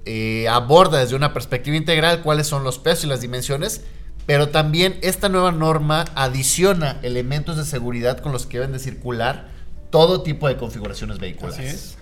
eh, 0.06 0.48
aborda 0.48 1.00
desde 1.00 1.18
una 1.18 1.34
perspectiva 1.34 1.76
integral 1.76 2.22
cuáles 2.22 2.48
son 2.48 2.64
los 2.64 2.80
pesos 2.80 3.04
y 3.04 3.08
las 3.08 3.20
dimensiones, 3.20 3.82
pero 4.26 4.48
también 4.48 4.98
esta 5.02 5.28
nueva 5.28 5.52
norma 5.52 6.06
adiciona 6.16 7.00
elementos 7.04 7.58
de 7.58 7.66
seguridad 7.66 8.20
con 8.20 8.32
los 8.32 8.46
que 8.46 8.60
deben 8.60 8.72
de 8.72 8.80
circular 8.80 9.50
todo 9.90 10.22
tipo 10.22 10.48
de 10.48 10.56
configuraciones 10.56 11.20
vehiculares. 11.20 11.98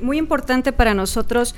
Muy 0.00 0.18
importante 0.18 0.72
para 0.72 0.94
nosotros 0.94 1.56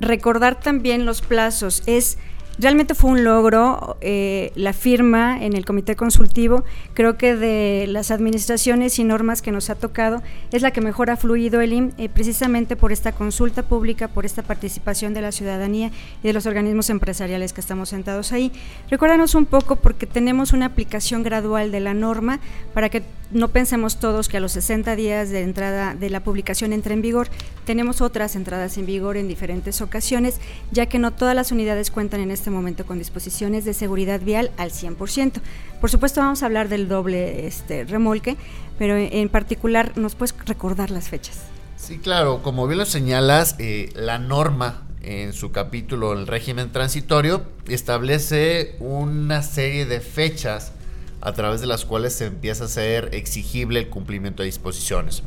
recordar 0.00 0.60
también 0.60 1.06
los 1.06 1.20
plazos. 1.22 1.82
Es 1.86 2.18
Realmente 2.60 2.94
fue 2.94 3.12
un 3.12 3.24
logro 3.24 3.96
eh, 4.02 4.52
la 4.54 4.74
firma 4.74 5.42
en 5.42 5.54
el 5.54 5.64
comité 5.64 5.96
consultivo. 5.96 6.62
Creo 6.92 7.16
que 7.16 7.34
de 7.34 7.86
las 7.88 8.10
administraciones 8.10 8.98
y 8.98 9.04
normas 9.04 9.40
que 9.40 9.50
nos 9.50 9.70
ha 9.70 9.76
tocado 9.76 10.22
es 10.52 10.60
la 10.60 10.70
que 10.70 10.82
mejor 10.82 11.08
ha 11.08 11.16
fluido 11.16 11.62
el 11.62 11.72
IM, 11.72 11.92
eh, 11.96 12.10
precisamente 12.10 12.76
por 12.76 12.92
esta 12.92 13.12
consulta 13.12 13.62
pública, 13.62 14.08
por 14.08 14.26
esta 14.26 14.42
participación 14.42 15.14
de 15.14 15.22
la 15.22 15.32
ciudadanía 15.32 15.90
y 16.22 16.26
de 16.26 16.34
los 16.34 16.44
organismos 16.44 16.90
empresariales 16.90 17.54
que 17.54 17.62
estamos 17.62 17.88
sentados 17.88 18.30
ahí. 18.30 18.52
Recuérdanos 18.90 19.34
un 19.34 19.46
poco 19.46 19.76
porque 19.76 20.06
tenemos 20.06 20.52
una 20.52 20.66
aplicación 20.66 21.22
gradual 21.22 21.72
de 21.72 21.80
la 21.80 21.94
norma 21.94 22.40
para 22.74 22.90
que 22.90 23.02
no 23.30 23.48
pensemos 23.48 23.98
todos 23.98 24.28
que 24.28 24.36
a 24.36 24.40
los 24.40 24.52
60 24.52 24.96
días 24.96 25.30
de 25.30 25.42
entrada 25.42 25.94
de 25.94 26.10
la 26.10 26.20
publicación 26.20 26.72
entre 26.72 26.94
en 26.94 27.02
vigor. 27.02 27.28
Tenemos 27.64 28.00
otras 28.00 28.34
entradas 28.36 28.76
en 28.76 28.86
vigor 28.86 29.16
en 29.16 29.28
diferentes 29.28 29.80
ocasiones, 29.80 30.40
ya 30.70 30.86
que 30.86 30.98
no 30.98 31.12
todas 31.12 31.34
las 31.34 31.52
unidades 31.52 31.90
cuentan 31.90 32.20
en 32.20 32.30
este 32.30 32.50
momento 32.50 32.86
con 32.86 32.98
disposiciones 32.98 33.64
de 33.64 33.74
seguridad 33.74 34.20
vial 34.20 34.50
al 34.56 34.70
100%. 34.70 35.40
Por 35.80 35.90
supuesto 35.90 36.20
vamos 36.20 36.42
a 36.42 36.46
hablar 36.46 36.68
del 36.68 36.88
doble 36.88 37.46
este, 37.46 37.84
remolque, 37.84 38.36
pero 38.78 38.96
en 38.96 39.28
particular 39.28 39.96
nos 39.96 40.14
puedes 40.14 40.34
recordar 40.46 40.90
las 40.90 41.08
fechas. 41.08 41.38
Sí, 41.76 41.98
claro, 41.98 42.42
como 42.42 42.66
bien 42.66 42.78
lo 42.78 42.84
señalas, 42.84 43.56
eh, 43.58 43.90
la 43.94 44.18
norma 44.18 44.82
en 45.02 45.32
su 45.32 45.50
capítulo 45.50 46.12
El 46.12 46.26
régimen 46.26 46.72
transitorio 46.72 47.42
establece 47.66 48.76
una 48.80 49.42
serie 49.42 49.86
de 49.86 50.00
fechas 50.00 50.72
a 51.20 51.32
través 51.32 51.60
de 51.60 51.66
las 51.66 51.84
cuales 51.84 52.14
se 52.14 52.26
empieza 52.26 52.64
a 52.64 52.68
ser 52.68 53.10
exigible 53.14 53.80
el 53.80 53.88
cumplimiento 53.88 54.42
de 54.42 54.46
disposiciones. 54.46 55.22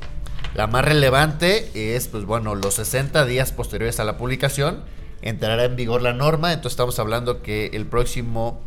La 0.56 0.68
más 0.68 0.86
relevante 0.86 1.96
es, 1.96 2.08
pues 2.08 2.26
bueno, 2.26 2.56
los 2.56 2.76
60 2.76 3.26
días 3.26 3.52
posteriores 3.52 4.00
a 4.00 4.04
la 4.04 4.18
publicación 4.18 4.84
entrará 5.22 5.66
en 5.66 5.76
vigor 5.76 6.02
la 6.02 6.14
norma, 6.14 6.52
entonces 6.52 6.74
estamos 6.74 7.00
hablando 7.00 7.42
que 7.42 7.68
el 7.74 7.86
próximo 7.86 8.62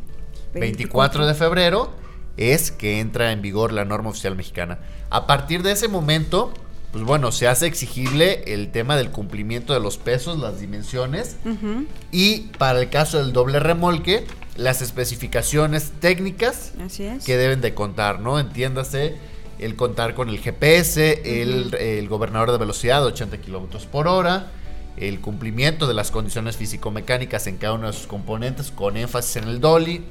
24, 0.54 1.26
de 1.26 1.34
febrero 1.34 1.92
es 2.36 2.70
que 2.70 3.00
entra 3.00 3.32
en 3.32 3.42
vigor 3.42 3.72
la 3.72 3.84
norma 3.84 4.10
oficial 4.10 4.36
mexicana. 4.36 4.78
A 5.10 5.26
partir 5.26 5.62
de 5.62 5.72
ese 5.72 5.88
momento, 5.88 6.52
pues 6.92 7.04
bueno, 7.04 7.30
se 7.30 7.46
hace 7.46 7.66
exigible 7.66 8.42
el 8.46 8.72
tema 8.72 8.96
del 8.96 9.10
cumplimiento 9.10 9.74
de 9.74 9.80
los 9.80 9.98
pesos, 9.98 10.38
las 10.38 10.60
dimensiones 10.60 11.36
y 12.10 12.48
para 12.58 12.80
el 12.80 12.90
caso 12.90 13.18
del 13.18 13.32
doble 13.32 13.60
remolque, 13.60 14.26
las 14.56 14.82
especificaciones 14.82 15.92
técnicas 16.00 16.72
que 17.24 17.36
deben 17.36 17.60
de 17.60 17.74
contar, 17.74 18.20
¿no? 18.20 18.38
Entiéndase 18.38 19.14
el 19.58 19.76
contar 19.76 20.14
con 20.14 20.28
el 20.28 20.38
GPS, 20.38 21.22
el, 21.24 22.08
gobernador 22.08 22.52
de 22.52 22.58
velocidad 22.58 23.00
de 23.00 23.06
80 23.08 23.38
kilómetros 23.38 23.86
por 23.86 24.08
hora, 24.08 24.50
el 24.96 25.20
cumplimiento 25.20 25.86
de 25.86 25.94
las 25.94 26.10
condiciones 26.10 26.56
físico-mecánicas 26.56 27.46
en 27.46 27.58
cada 27.58 27.74
uno 27.74 27.86
de 27.86 27.92
sus 27.92 28.06
componentes, 28.06 28.70
con 28.70 28.96
énfasis 28.96 29.36
en 29.36 29.44
el 29.44 29.60
dolly, 29.60 30.04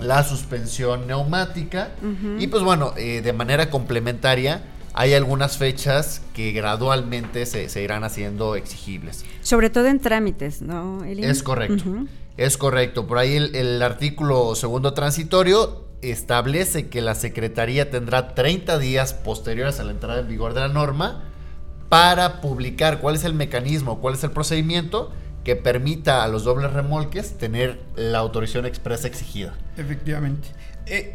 la 0.00 0.24
suspensión 0.24 1.06
neumática 1.06 1.90
y 2.38 2.46
pues 2.48 2.62
bueno, 2.62 2.92
eh, 2.96 3.22
de 3.22 3.32
manera 3.32 3.70
complementaria 3.70 4.62
hay 4.98 5.12
algunas 5.12 5.58
fechas 5.58 6.22
que 6.32 6.52
gradualmente 6.52 7.44
se, 7.44 7.82
irán 7.82 8.02
haciendo 8.02 8.56
exigibles. 8.56 9.26
Sobre 9.42 9.68
todo 9.68 9.88
en 9.88 10.00
trámites, 10.00 10.62
¿no? 10.62 11.04
Es 11.04 11.42
correcto. 11.42 12.06
Es 12.36 12.56
correcto. 12.56 13.06
Por 13.06 13.18
ahí 13.18 13.36
el, 13.36 13.82
artículo 13.82 14.54
segundo 14.54 14.92
transitorio 14.92 15.86
establece 16.02 16.88
que 16.88 17.00
la 17.00 17.14
Secretaría 17.14 17.90
tendrá 17.90 18.34
30 18.34 18.78
días 18.78 19.14
posteriores 19.14 19.80
a 19.80 19.84
la 19.84 19.92
entrada 19.92 20.20
en 20.20 20.28
vigor 20.28 20.52
de 20.52 20.60
la 20.60 20.68
norma 20.68 21.24
para 21.88 22.40
publicar 22.40 23.00
cuál 23.00 23.14
es 23.14 23.24
el 23.24 23.34
mecanismo, 23.34 24.00
cuál 24.00 24.14
es 24.14 24.24
el 24.24 24.32
procedimiento 24.32 25.12
que 25.44 25.56
permita 25.56 26.24
a 26.24 26.28
los 26.28 26.44
dobles 26.44 26.72
remolques 26.72 27.38
tener 27.38 27.80
la 27.94 28.18
autorización 28.18 28.66
expresa 28.66 29.06
exigida. 29.06 29.54
Efectivamente. 29.76 30.48
Eh, 30.86 31.14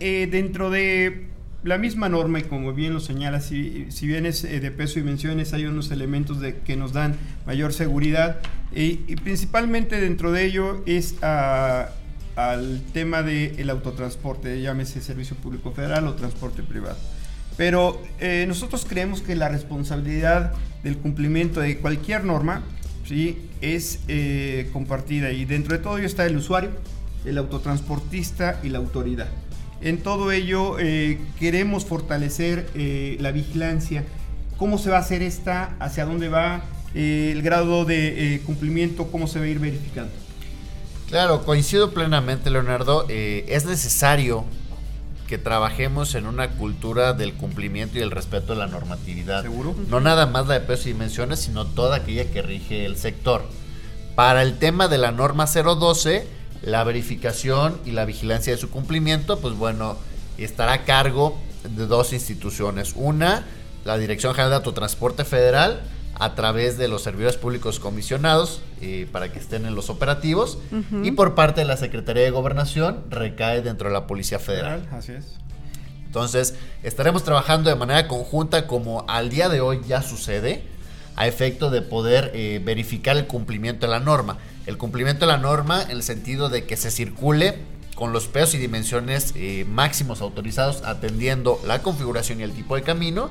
eh, 0.00 0.28
dentro 0.30 0.70
de 0.70 1.28
la 1.64 1.78
misma 1.78 2.08
norma, 2.08 2.38
y 2.38 2.42
como 2.42 2.72
bien 2.72 2.92
lo 2.92 3.00
señala, 3.00 3.40
si, 3.40 3.88
bien 4.02 4.26
es 4.26 4.44
eh, 4.44 4.60
de 4.60 4.70
peso 4.70 4.98
y 4.98 5.02
dimensiones, 5.02 5.52
hay 5.54 5.66
unos 5.66 5.90
elementos 5.90 6.38
que 6.64 6.76
nos 6.76 6.92
dan 6.92 7.16
mayor 7.46 7.72
seguridad, 7.72 8.38
y, 8.74 9.16
principalmente 9.16 10.00
dentro 10.00 10.32
de 10.32 10.44
ello 10.44 10.82
es 10.86 11.14
al 11.22 12.82
tema 12.92 13.22
del 13.22 13.70
autotransporte, 13.70 14.60
llámese 14.60 15.00
servicio 15.00 15.36
público 15.36 15.72
federal 15.72 16.06
o 16.08 16.14
transporte 16.14 16.62
privado. 16.62 16.96
Pero 17.56 18.02
eh, 18.18 18.44
nosotros 18.48 18.84
creemos 18.88 19.22
que 19.22 19.36
la 19.36 19.48
responsabilidad 19.48 20.52
del 20.82 20.98
cumplimiento 20.98 21.60
de 21.60 21.78
cualquier 21.78 22.24
norma 22.24 22.62
¿sí? 23.06 23.48
es 23.60 24.00
eh, 24.08 24.68
compartida 24.72 25.30
y 25.30 25.44
dentro 25.44 25.76
de 25.76 25.82
todo 25.82 25.98
ello 25.98 26.06
está 26.06 26.26
el 26.26 26.36
usuario, 26.36 26.70
el 27.24 27.38
autotransportista 27.38 28.60
y 28.64 28.70
la 28.70 28.78
autoridad. 28.78 29.28
En 29.80 29.98
todo 29.98 30.32
ello 30.32 30.78
eh, 30.78 31.18
queremos 31.38 31.84
fortalecer 31.84 32.66
eh, 32.74 33.16
la 33.20 33.32
vigilancia. 33.32 34.04
¿Cómo 34.56 34.78
se 34.78 34.88
va 34.88 34.96
a 34.96 35.00
hacer 35.00 35.22
esta? 35.22 35.76
¿Hacia 35.78 36.06
dónde 36.06 36.28
va? 36.28 36.62
Eh, 36.94 37.30
el 37.32 37.42
grado 37.42 37.84
de 37.84 38.40
cumplimiento, 38.46 39.08
¿cómo 39.10 39.26
se 39.26 39.38
va 39.38 39.44
a 39.44 39.48
ir 39.48 39.58
verificando? 39.58 40.12
Claro, 41.08 41.44
coincido 41.44 41.92
plenamente, 41.92 42.50
Leonardo. 42.50 43.06
es 43.08 43.64
necesario 43.66 44.44
que 45.26 45.38
trabajemos 45.38 46.14
en 46.14 46.26
una 46.26 46.50
cultura 46.50 47.12
del 47.12 47.34
cumplimiento 47.34 47.98
y 47.98 48.02
el 48.02 48.10
respeto 48.10 48.52
de 48.52 48.58
la 48.58 48.66
normatividad. 48.66 49.42
¿Seguro? 49.42 49.74
No 49.88 50.00
nada 50.00 50.26
más 50.26 50.46
la 50.46 50.54
de 50.54 50.60
peso 50.60 50.88
y 50.88 50.92
dimensiones, 50.92 51.40
sino 51.40 51.66
toda 51.66 51.96
aquella 51.96 52.30
que 52.30 52.42
rige 52.42 52.84
el 52.84 52.96
sector. 52.96 53.42
Para 54.14 54.42
el 54.42 54.58
tema 54.58 54.88
de 54.88 54.98
la 54.98 55.12
norma 55.12 55.46
012, 55.46 56.26
la 56.62 56.84
verificación 56.84 57.80
y 57.84 57.92
la 57.92 58.04
vigilancia 58.04 58.52
de 58.52 58.58
su 58.58 58.70
cumplimiento, 58.70 59.38
pues 59.38 59.54
bueno, 59.54 59.96
estará 60.38 60.72
a 60.74 60.84
cargo 60.84 61.38
de 61.64 61.86
dos 61.86 62.12
instituciones. 62.12 62.92
Una, 62.94 63.44
la 63.84 63.98
Dirección 63.98 64.34
General 64.34 64.50
de 64.50 64.56
Autotransporte 64.56 65.24
Federal, 65.24 65.80
a 66.18 66.34
través 66.34 66.78
de 66.78 66.88
los 66.88 67.02
servidores 67.02 67.36
públicos 67.36 67.80
comisionados 67.80 68.60
eh, 68.80 69.08
para 69.10 69.32
que 69.32 69.38
estén 69.38 69.66
en 69.66 69.74
los 69.74 69.90
operativos 69.90 70.58
y 71.02 71.10
por 71.10 71.34
parte 71.34 71.62
de 71.62 71.66
la 71.66 71.76
Secretaría 71.76 72.22
de 72.22 72.30
Gobernación 72.30 73.04
recae 73.10 73.62
dentro 73.62 73.88
de 73.88 73.94
la 73.94 74.06
Policía 74.06 74.38
Federal. 74.38 74.88
Así 74.92 75.12
es. 75.12 75.34
Entonces, 76.06 76.54
estaremos 76.84 77.24
trabajando 77.24 77.70
de 77.70 77.76
manera 77.76 78.06
conjunta 78.06 78.68
como 78.68 79.04
al 79.08 79.30
día 79.30 79.48
de 79.48 79.60
hoy 79.60 79.80
ya 79.86 80.00
sucede, 80.00 80.62
a 81.16 81.26
efecto 81.26 81.70
de 81.70 81.82
poder 81.82 82.30
eh, 82.34 82.60
verificar 82.64 83.16
el 83.16 83.26
cumplimiento 83.26 83.86
de 83.86 83.90
la 83.92 84.00
norma. 84.00 84.38
El 84.66 84.78
cumplimiento 84.78 85.26
de 85.26 85.32
la 85.32 85.38
norma 85.38 85.82
en 85.82 85.90
el 85.90 86.02
sentido 86.02 86.48
de 86.48 86.64
que 86.66 86.76
se 86.76 86.90
circule 86.90 87.58
con 87.94 88.12
los 88.12 88.26
pesos 88.26 88.54
y 88.54 88.58
dimensiones 88.58 89.32
eh, 89.36 89.64
máximos 89.68 90.20
autorizados 90.20 90.82
atendiendo 90.84 91.60
la 91.66 91.82
configuración 91.82 92.40
y 92.40 92.44
el 92.44 92.52
tipo 92.52 92.76
de 92.76 92.82
camino. 92.82 93.30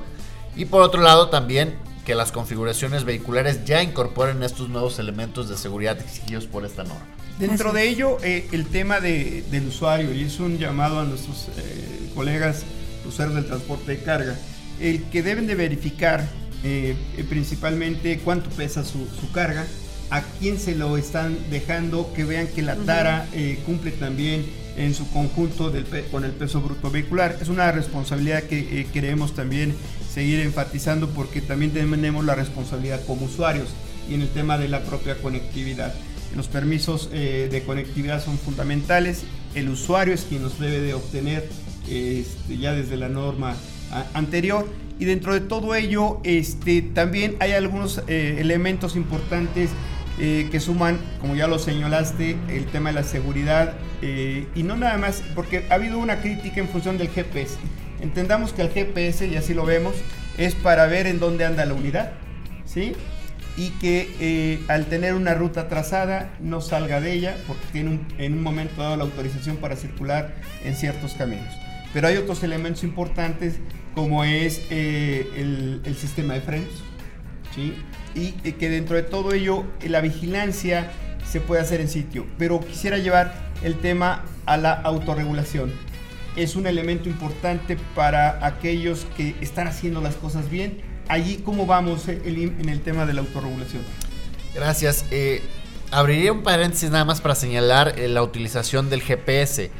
Y 0.56 0.66
por 0.66 0.82
otro 0.82 1.02
lado 1.02 1.30
también 1.30 1.74
que 2.04 2.14
las 2.14 2.32
configuraciones 2.32 3.04
vehiculares 3.04 3.64
ya 3.64 3.82
incorporen 3.82 4.42
estos 4.42 4.68
nuevos 4.68 4.98
elementos 4.98 5.48
de 5.48 5.56
seguridad 5.56 5.98
exigidos 5.98 6.46
por 6.46 6.64
esta 6.64 6.84
norma. 6.84 7.06
Dentro 7.38 7.72
de 7.72 7.88
ello, 7.88 8.18
eh, 8.22 8.46
el 8.52 8.66
tema 8.66 9.00
del 9.00 9.66
usuario, 9.66 10.12
y 10.12 10.22
es 10.22 10.38
un 10.38 10.58
llamado 10.58 11.00
a 11.00 11.04
nuestros 11.04 11.48
eh, 11.56 12.10
colegas 12.14 12.62
usuarios 13.06 13.34
del 13.34 13.46
transporte 13.46 13.92
de 13.92 14.02
carga, 14.02 14.36
el 14.80 15.02
que 15.04 15.22
deben 15.22 15.46
de 15.46 15.54
verificar 15.54 16.28
eh, 16.62 16.94
principalmente 17.28 18.18
cuánto 18.20 18.50
pesa 18.50 18.84
su, 18.84 19.08
carga, 19.32 19.66
a 20.10 20.22
quién 20.38 20.60
se 20.60 20.76
lo 20.76 20.96
están 20.96 21.36
dejando, 21.50 22.12
que 22.12 22.24
vean 22.24 22.46
que 22.46 22.62
la 22.62 22.76
tara 22.76 23.26
cumple 23.66 23.90
también 23.90 24.46
en 24.76 24.94
su 24.94 25.08
conjunto 25.10 25.72
con 26.10 26.24
el 26.24 26.32
peso 26.32 26.60
bruto 26.60 26.90
vehicular. 26.90 27.38
Es 27.40 27.48
una 27.48 27.70
responsabilidad 27.72 28.44
que 28.44 28.86
queremos 28.92 29.34
también 29.34 29.74
seguir 30.12 30.40
enfatizando 30.40 31.08
porque 31.10 31.40
también 31.40 31.72
tenemos 31.72 32.24
la 32.24 32.34
responsabilidad 32.34 33.04
como 33.06 33.26
usuarios 33.26 33.68
y 34.08 34.14
en 34.14 34.22
el 34.22 34.28
tema 34.28 34.58
de 34.58 34.68
la 34.68 34.82
propia 34.82 35.16
conectividad. 35.16 35.94
Los 36.36 36.48
permisos 36.48 37.10
eh, 37.12 37.48
de 37.50 37.62
conectividad 37.62 38.24
son 38.24 38.38
fundamentales, 38.38 39.22
el 39.54 39.68
usuario 39.68 40.14
es 40.14 40.22
quien 40.22 40.42
los 40.42 40.58
debe 40.58 40.80
de 40.80 40.94
obtener 40.94 41.48
este, 41.88 42.58
ya 42.58 42.72
desde 42.74 42.96
la 42.96 43.08
norma 43.08 43.54
anterior 44.14 44.66
y 44.98 45.04
dentro 45.04 45.34
de 45.34 45.40
todo 45.40 45.74
ello 45.74 46.20
este, 46.24 46.82
también 46.82 47.36
hay 47.40 47.52
algunos 47.52 48.02
eh, 48.08 48.36
elementos 48.38 48.96
importantes 48.96 49.70
eh, 50.18 50.48
que 50.50 50.60
suman, 50.60 50.98
como 51.20 51.34
ya 51.34 51.46
lo 51.46 51.58
señalaste, 51.58 52.36
el 52.48 52.66
tema 52.66 52.90
de 52.90 52.96
la 52.96 53.04
seguridad 53.04 53.74
y 54.54 54.62
no 54.64 54.76
nada 54.76 54.98
más, 54.98 55.22
porque 55.34 55.64
ha 55.70 55.76
habido 55.76 55.98
una 55.98 56.20
crítica 56.20 56.60
en 56.60 56.68
función 56.68 56.98
del 56.98 57.08
GPS. 57.08 57.56
Entendamos 58.04 58.52
que 58.52 58.60
el 58.60 58.68
GPS, 58.68 59.26
y 59.26 59.36
así 59.36 59.54
lo 59.54 59.64
vemos, 59.64 59.94
es 60.36 60.54
para 60.54 60.86
ver 60.86 61.06
en 61.06 61.18
dónde 61.18 61.44
anda 61.44 61.64
la 61.64 61.74
unidad, 61.74 62.12
¿sí? 62.66 62.92
Y 63.56 63.70
que 63.80 64.14
eh, 64.20 64.60
al 64.68 64.86
tener 64.86 65.14
una 65.14 65.34
ruta 65.34 65.68
trazada 65.68 66.34
no 66.40 66.60
salga 66.60 67.00
de 67.00 67.12
ella, 67.12 67.36
porque 67.46 67.64
tiene 67.72 68.00
en 68.18 68.34
un 68.34 68.42
momento 68.42 68.82
dado 68.82 68.96
la 68.96 69.04
autorización 69.04 69.56
para 69.56 69.76
circular 69.76 70.34
en 70.64 70.74
ciertos 70.74 71.14
caminos. 71.14 71.48
Pero 71.92 72.08
hay 72.08 72.16
otros 72.16 72.42
elementos 72.42 72.82
importantes, 72.82 73.54
como 73.94 74.24
es 74.24 74.62
eh, 74.70 75.80
el, 75.84 75.96
sistema 75.96 76.34
de 76.34 76.40
frenos, 76.40 76.82
¿sí? 77.54 77.74
Y 78.14 78.32
que 78.32 78.68
dentro 78.68 78.96
de 78.96 79.02
todo 79.02 79.32
ello, 79.32 79.64
la 79.86 80.00
vigilancia 80.00 80.90
se 81.26 81.40
puede 81.40 81.62
hacer 81.62 81.80
en 81.80 81.88
sitio. 81.88 82.26
Pero 82.38 82.60
quisiera 82.60 82.98
llevar 82.98 83.34
el 83.62 83.76
tema 83.80 84.24
a 84.46 84.56
la 84.56 84.72
autorregulación 84.72 85.72
es 86.36 86.56
un 86.56 86.66
elemento 86.66 87.08
importante 87.08 87.76
para 87.94 88.44
aquellos 88.44 89.06
que 89.16 89.36
están 89.40 89.68
haciendo 89.68 90.00
las 90.00 90.16
cosas 90.16 90.50
bien. 90.50 90.80
Allí, 91.08 91.36
¿cómo 91.44 91.66
vamos 91.66 92.08
eh, 92.08 92.20
en 92.24 92.68
el 92.68 92.80
tema 92.80 93.06
de 93.06 93.14
la 93.14 93.20
autorregulación? 93.20 93.82
Gracias. 94.54 95.04
Eh, 95.10 95.42
abriría 95.90 96.32
un 96.32 96.42
paréntesis 96.42 96.90
nada 96.90 97.04
más 97.04 97.20
para 97.20 97.34
señalar 97.34 97.98
eh, 97.98 98.08
la 98.08 98.22
utilización 98.22 98.90
del 98.90 99.02
GPS. 99.02 99.70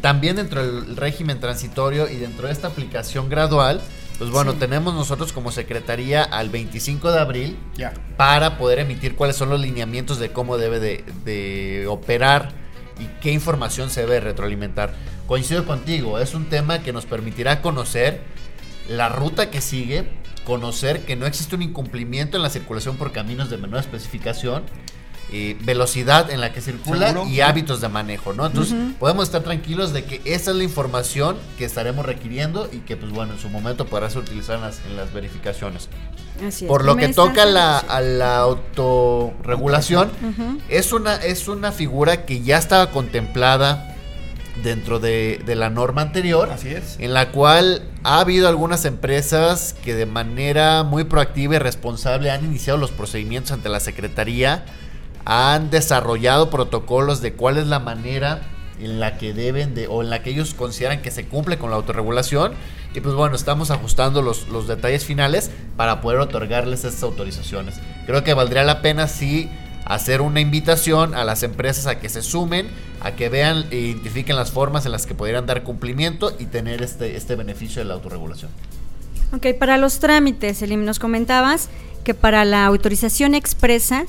también 0.00 0.36
dentro 0.36 0.64
del 0.64 0.96
régimen 0.96 1.40
transitorio 1.40 2.08
y 2.08 2.16
dentro 2.16 2.46
de 2.46 2.52
esta 2.52 2.68
aplicación 2.68 3.28
gradual, 3.28 3.82
pues 4.18 4.30
bueno, 4.30 4.54
tenemos 4.54 4.94
nosotros 4.94 5.32
como 5.32 5.52
Secretaría 5.52 6.22
al 6.22 6.48
25 6.48 7.12
de 7.12 7.18
abril 7.18 7.58
para 8.16 8.56
poder 8.56 8.78
emitir 8.78 9.14
cuáles 9.14 9.36
son 9.36 9.50
los 9.50 9.60
lineamientos 9.60 10.18
de 10.18 10.32
cómo 10.32 10.56
debe 10.56 10.80
de, 10.80 11.04
de 11.24 11.86
operar 11.86 12.52
y 12.98 13.06
qué 13.20 13.32
información 13.32 13.90
se 13.90 14.02
debe 14.02 14.20
retroalimentar. 14.20 14.94
Coincido 15.26 15.66
contigo, 15.66 16.18
es 16.18 16.34
un 16.34 16.46
tema 16.46 16.78
que 16.78 16.92
nos 16.92 17.04
permitirá 17.04 17.60
conocer 17.60 18.22
la 18.88 19.08
ruta 19.08 19.50
que 19.50 19.60
sigue, 19.60 20.08
conocer 20.44 21.04
que 21.04 21.16
no 21.16 21.26
existe 21.26 21.54
un 21.54 21.62
incumplimiento 21.62 22.36
en 22.36 22.42
la 22.42 22.50
circulación 22.50 22.96
por 22.96 23.12
caminos 23.12 23.50
de 23.50 23.58
menor 23.58 23.80
especificación, 23.80 24.62
eh, 25.32 25.56
velocidad 25.62 26.30
en 26.30 26.40
la 26.40 26.52
que 26.52 26.60
circula 26.60 27.24
y 27.28 27.40
hábitos 27.40 27.80
de 27.80 27.88
manejo, 27.88 28.32
¿no? 28.32 28.46
Entonces 28.46 28.76
podemos 29.00 29.24
estar 29.24 29.42
tranquilos 29.42 29.92
de 29.92 30.04
que 30.04 30.20
esa 30.24 30.52
es 30.52 30.56
la 30.56 30.62
información 30.62 31.36
que 31.58 31.64
estaremos 31.64 32.06
requiriendo 32.06 32.68
y 32.72 32.78
que 32.78 32.96
pues 32.96 33.10
bueno, 33.10 33.34
en 33.34 33.40
su 33.40 33.48
momento 33.48 33.86
podrá 33.86 34.08
ser 34.08 34.22
utilizada 34.22 34.70
en 34.86 34.96
las, 34.96 35.12
verificaciones. 35.12 35.88
Por 36.68 36.84
lo 36.84 36.96
que 36.96 37.08
toca 37.08 37.44
la, 37.44 37.78
a 37.78 38.00
la 38.00 38.38
autorregulación, 38.38 40.10
es, 40.68 40.92
una, 40.92 41.16
es 41.16 41.48
una 41.48 41.72
figura 41.72 42.24
que 42.24 42.42
ya 42.42 42.58
estaba 42.58 42.90
contemplada 42.90 43.96
dentro 44.62 44.98
de, 44.98 45.42
la 45.46 45.70
norma 45.70 46.02
anterior. 46.02 46.50
Así 46.50 46.68
es. 46.68 46.96
En 46.98 47.14
la 47.14 47.30
cual 47.30 47.82
ha 48.02 48.20
habido 48.20 48.48
algunas 48.48 48.84
empresas 48.84 49.74
que 49.84 49.94
de 49.94 50.06
manera 50.06 50.82
muy 50.82 51.04
proactiva 51.04 51.56
y 51.56 51.58
responsable 51.58 52.30
han 52.30 52.44
iniciado 52.44 52.78
los 52.78 52.90
procedimientos 52.90 53.52
ante 53.52 53.68
la 53.68 53.80
Secretaría, 53.80 54.64
han 55.26 55.70
desarrollado 55.70 56.50
protocolos 56.50 57.20
de 57.20 57.32
cuál 57.32 57.58
es 57.58 57.66
la 57.66 57.80
manera 57.80 58.42
en 58.80 59.00
la 59.00 59.18
que 59.18 59.34
deben 59.34 59.74
de, 59.74 59.88
o 59.88 60.02
en 60.02 60.08
la 60.08 60.22
que 60.22 60.30
ellos 60.30 60.54
consideran 60.54 61.02
que 61.02 61.10
se 61.10 61.26
cumple 61.26 61.58
con 61.58 61.70
la 61.70 61.76
autorregulación. 61.76 62.52
Y 62.94 63.00
pues 63.00 63.14
bueno, 63.14 63.34
estamos 63.34 63.70
ajustando 63.70 64.22
los, 64.22 64.48
los 64.48 64.68
detalles 64.68 65.04
finales 65.04 65.50
para 65.76 66.00
poder 66.00 66.20
otorgarles 66.20 66.84
estas 66.84 67.02
autorizaciones. 67.02 67.74
Creo 68.06 68.22
que 68.22 68.34
valdría 68.34 68.62
la 68.62 68.82
pena 68.82 69.08
si 69.08 69.50
hacer 69.84 70.20
una 70.20 70.40
invitación 70.40 71.14
a 71.14 71.24
las 71.24 71.42
empresas 71.42 71.86
a 71.86 71.98
que 71.98 72.08
se 72.08 72.22
sumen, 72.22 72.68
a 73.00 73.12
que 73.12 73.28
vean 73.28 73.66
e 73.70 73.78
identifiquen 73.78 74.36
las 74.36 74.52
formas 74.52 74.86
en 74.86 74.92
las 74.92 75.06
que 75.06 75.14
pudieran 75.14 75.46
dar 75.46 75.64
cumplimiento 75.64 76.32
y 76.38 76.46
tener 76.46 76.82
este, 76.82 77.16
este 77.16 77.34
beneficio 77.34 77.82
de 77.82 77.88
la 77.88 77.94
autorregulación. 77.94 78.50
Ok, 79.32 79.58
para 79.58 79.76
los 79.76 79.98
trámites, 79.98 80.62
Elim, 80.62 80.84
nos 80.84 81.00
comentabas 81.00 81.68
que 82.04 82.14
para 82.14 82.44
la 82.44 82.64
autorización 82.64 83.34
expresa, 83.34 84.04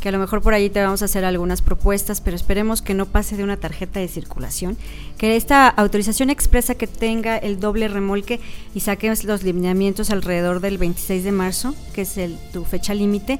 que 0.00 0.08
a 0.08 0.12
lo 0.12 0.18
mejor 0.18 0.42
por 0.42 0.54
ahí 0.54 0.70
te 0.70 0.82
vamos 0.82 1.02
a 1.02 1.04
hacer 1.04 1.24
algunas 1.24 1.62
propuestas, 1.62 2.20
pero 2.20 2.36
esperemos 2.36 2.82
que 2.82 2.94
no 2.94 3.06
pase 3.06 3.36
de 3.36 3.44
una 3.44 3.56
tarjeta 3.56 4.00
de 4.00 4.08
circulación, 4.08 4.76
que 5.18 5.36
esta 5.36 5.68
autorización 5.68 6.30
expresa 6.30 6.74
que 6.74 6.86
tenga 6.86 7.36
el 7.36 7.60
doble 7.60 7.88
remolque 7.88 8.40
y 8.74 8.80
saques 8.80 9.24
los 9.24 9.42
lineamientos 9.42 10.10
alrededor 10.10 10.60
del 10.60 10.78
26 10.78 11.24
de 11.24 11.32
marzo, 11.32 11.74
que 11.94 12.02
es 12.02 12.18
tu 12.52 12.64
fecha 12.64 12.94
límite, 12.94 13.38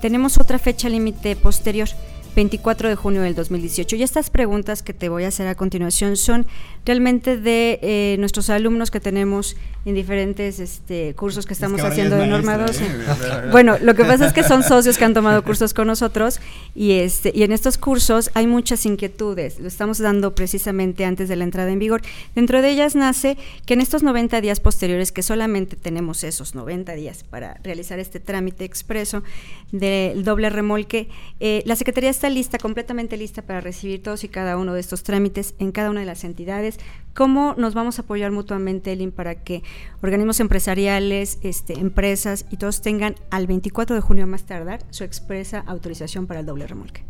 tenemos 0.00 0.38
otra 0.38 0.58
fecha 0.58 0.90
límite 0.90 1.34
posterior, 1.34 1.88
24 2.36 2.88
de 2.88 2.94
junio 2.94 3.22
del 3.22 3.34
2018. 3.34 3.96
Y 3.96 4.02
estas 4.02 4.28
preguntas 4.28 4.82
que 4.82 4.92
te 4.92 5.08
voy 5.08 5.24
a 5.24 5.28
hacer 5.28 5.46
a 5.46 5.54
continuación 5.54 6.16
son 6.16 6.46
realmente 6.84 7.38
de 7.38 7.78
eh, 7.80 8.16
nuestros 8.18 8.50
alumnos 8.50 8.90
que 8.90 9.00
tenemos 9.00 9.56
en 9.84 9.94
diferentes 9.94 10.60
este, 10.60 11.14
cursos 11.14 11.46
que 11.46 11.52
estamos 11.52 11.80
haciendo 11.82 12.16
de 12.16 12.26
Norma 12.26 12.56
12. 12.56 12.84
¿eh? 12.84 12.88
bueno, 13.52 13.76
lo 13.80 13.94
que 13.94 14.04
pasa 14.04 14.26
es 14.26 14.32
que 14.32 14.42
son 14.42 14.62
socios 14.62 14.96
que 14.96 15.04
han 15.04 15.14
tomado 15.14 15.44
cursos 15.44 15.74
con 15.74 15.86
nosotros 15.86 16.40
y, 16.74 16.92
este, 16.92 17.32
y 17.34 17.42
en 17.42 17.52
estos 17.52 17.76
cursos 17.76 18.30
hay 18.34 18.46
muchas 18.46 18.86
inquietudes. 18.86 19.60
Lo 19.60 19.68
estamos 19.68 19.98
dando 19.98 20.34
precisamente 20.34 21.04
antes 21.04 21.28
de 21.28 21.36
la 21.36 21.44
entrada 21.44 21.70
en 21.70 21.78
vigor. 21.78 22.02
Dentro 22.34 22.62
de 22.62 22.70
ellas 22.70 22.94
nace 22.94 23.36
que 23.66 23.74
en 23.74 23.80
estos 23.80 24.02
90 24.02 24.40
días 24.40 24.60
posteriores, 24.60 25.12
que 25.12 25.22
solamente 25.22 25.76
tenemos 25.76 26.24
esos 26.24 26.54
90 26.54 26.94
días 26.94 27.24
para 27.24 27.54
realizar 27.62 27.98
este 27.98 28.20
trámite 28.20 28.64
expreso 28.64 29.22
del 29.70 30.24
doble 30.24 30.48
remolque, 30.48 31.08
eh, 31.40 31.62
la 31.66 31.76
Secretaría 31.76 32.10
está 32.10 32.30
lista, 32.30 32.58
completamente 32.58 33.16
lista 33.16 33.42
para 33.42 33.60
recibir 33.60 34.02
todos 34.02 34.24
y 34.24 34.28
cada 34.28 34.56
uno 34.56 34.72
de 34.72 34.80
estos 34.80 35.02
trámites 35.02 35.54
en 35.58 35.72
cada 35.72 35.90
una 35.90 36.00
de 36.00 36.06
las 36.06 36.24
entidades 36.24 36.78
¿Cómo 37.14 37.54
nos 37.56 37.74
vamos 37.74 37.98
a 37.98 38.02
apoyar 38.02 38.32
mutuamente, 38.32 38.92
Elin, 38.92 39.12
para 39.12 39.36
que 39.36 39.62
organismos 40.02 40.40
empresariales, 40.40 41.38
este, 41.42 41.74
empresas 41.78 42.44
y 42.50 42.56
todos 42.56 42.82
tengan 42.82 43.14
al 43.30 43.46
24 43.46 43.94
de 43.94 44.02
junio 44.02 44.26
más 44.26 44.44
tardar 44.44 44.80
su 44.90 45.04
expresa 45.04 45.62
autorización 45.66 46.26
para 46.26 46.40
el 46.40 46.46
doble 46.46 46.66
remolque? 46.66 47.04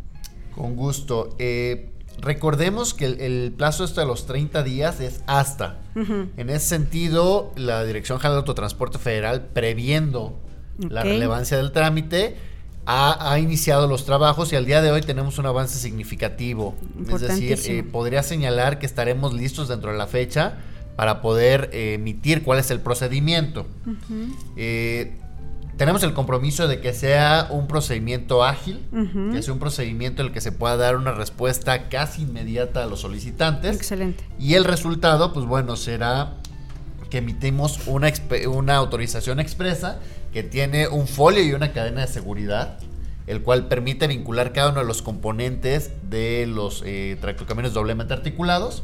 Con 0.53 0.75
gusto. 0.75 1.35
Eh, 1.39 1.89
recordemos 2.19 2.93
que 2.93 3.05
el, 3.05 3.51
plazo 3.57 3.83
hasta 3.83 4.05
los 4.05 4.27
30 4.27 4.61
días 4.61 5.01
es 5.01 5.23
hasta. 5.25 5.81
En 5.95 6.49
ese 6.49 6.67
sentido, 6.67 7.51
la 7.55 7.83
Dirección 7.83 8.19
General 8.19 8.35
de 8.35 8.39
Autotransporte 8.39 8.99
Federal, 8.99 9.47
previendo 9.53 10.37
la 10.77 11.03
relevancia 11.03 11.57
del 11.57 11.71
trámite, 11.71 12.35
ha, 12.85 13.39
iniciado 13.39 13.87
los 13.87 14.05
trabajos 14.05 14.53
y 14.53 14.55
al 14.55 14.65
día 14.65 14.81
de 14.81 14.91
hoy 14.91 15.01
tenemos 15.01 15.37
un 15.37 15.45
avance 15.45 15.79
significativo. 15.79 16.75
Es 17.11 17.21
decir, 17.21 17.59
eh, 17.65 17.83
podría 17.83 18.23
señalar 18.23 18.79
que 18.79 18.85
estaremos 18.85 19.33
listos 19.33 19.67
dentro 19.67 19.91
de 19.91 19.97
la 19.97 20.07
fecha 20.07 20.57
para 20.95 21.21
poder 21.21 21.69
eh, 21.73 21.95
emitir 21.95 22.43
cuál 22.43 22.59
es 22.59 22.71
el 22.71 22.79
procedimiento. 22.79 23.65
Eh, 24.55 25.17
tenemos 25.77 26.03
el 26.03 26.13
compromiso 26.13 26.67
de 26.67 26.79
que 26.79 26.93
sea 26.93 27.47
un 27.49 27.67
procedimiento 27.67 28.43
ágil, 28.43 28.85
que 29.33 29.41
sea 29.41 29.53
un 29.53 29.59
procedimiento 29.59 30.21
en 30.21 30.29
el 30.29 30.33
que 30.33 30.39
se 30.39 30.53
pueda 30.53 30.77
dar 30.77 30.95
una 30.95 31.11
respuesta 31.11 31.89
casi 31.89 32.21
inmediata 32.21 32.83
a 32.83 32.85
los 32.85 33.01
solicitantes. 33.01 33.75
Excelente. 33.75 34.23
Y 34.39 34.53
el 34.53 34.63
resultado, 34.63 35.33
pues 35.33 35.45
bueno, 35.45 35.75
será 35.75 36.35
que 37.09 37.19
emitimos 37.19 37.87
una, 37.87 38.11
una 38.47 38.75
autorización 38.75 39.39
expresa 39.39 39.99
que 40.33 40.43
tiene 40.43 40.87
un 40.87 41.07
folio 41.07 41.43
y 41.43 41.53
una 41.53 41.71
cadena 41.71 42.01
de 42.01 42.07
seguridad, 42.07 42.77
el 43.27 43.41
cual 43.41 43.67
permite 43.67 44.07
vincular 44.07 44.53
cada 44.53 44.71
uno 44.71 44.81
de 44.81 44.85
los 44.85 45.01
componentes 45.01 45.91
de 46.09 46.45
los 46.47 46.83
eh, 46.85 47.17
tractocamiones 47.21 47.73
doblemente 47.73 48.13
articulados 48.13 48.83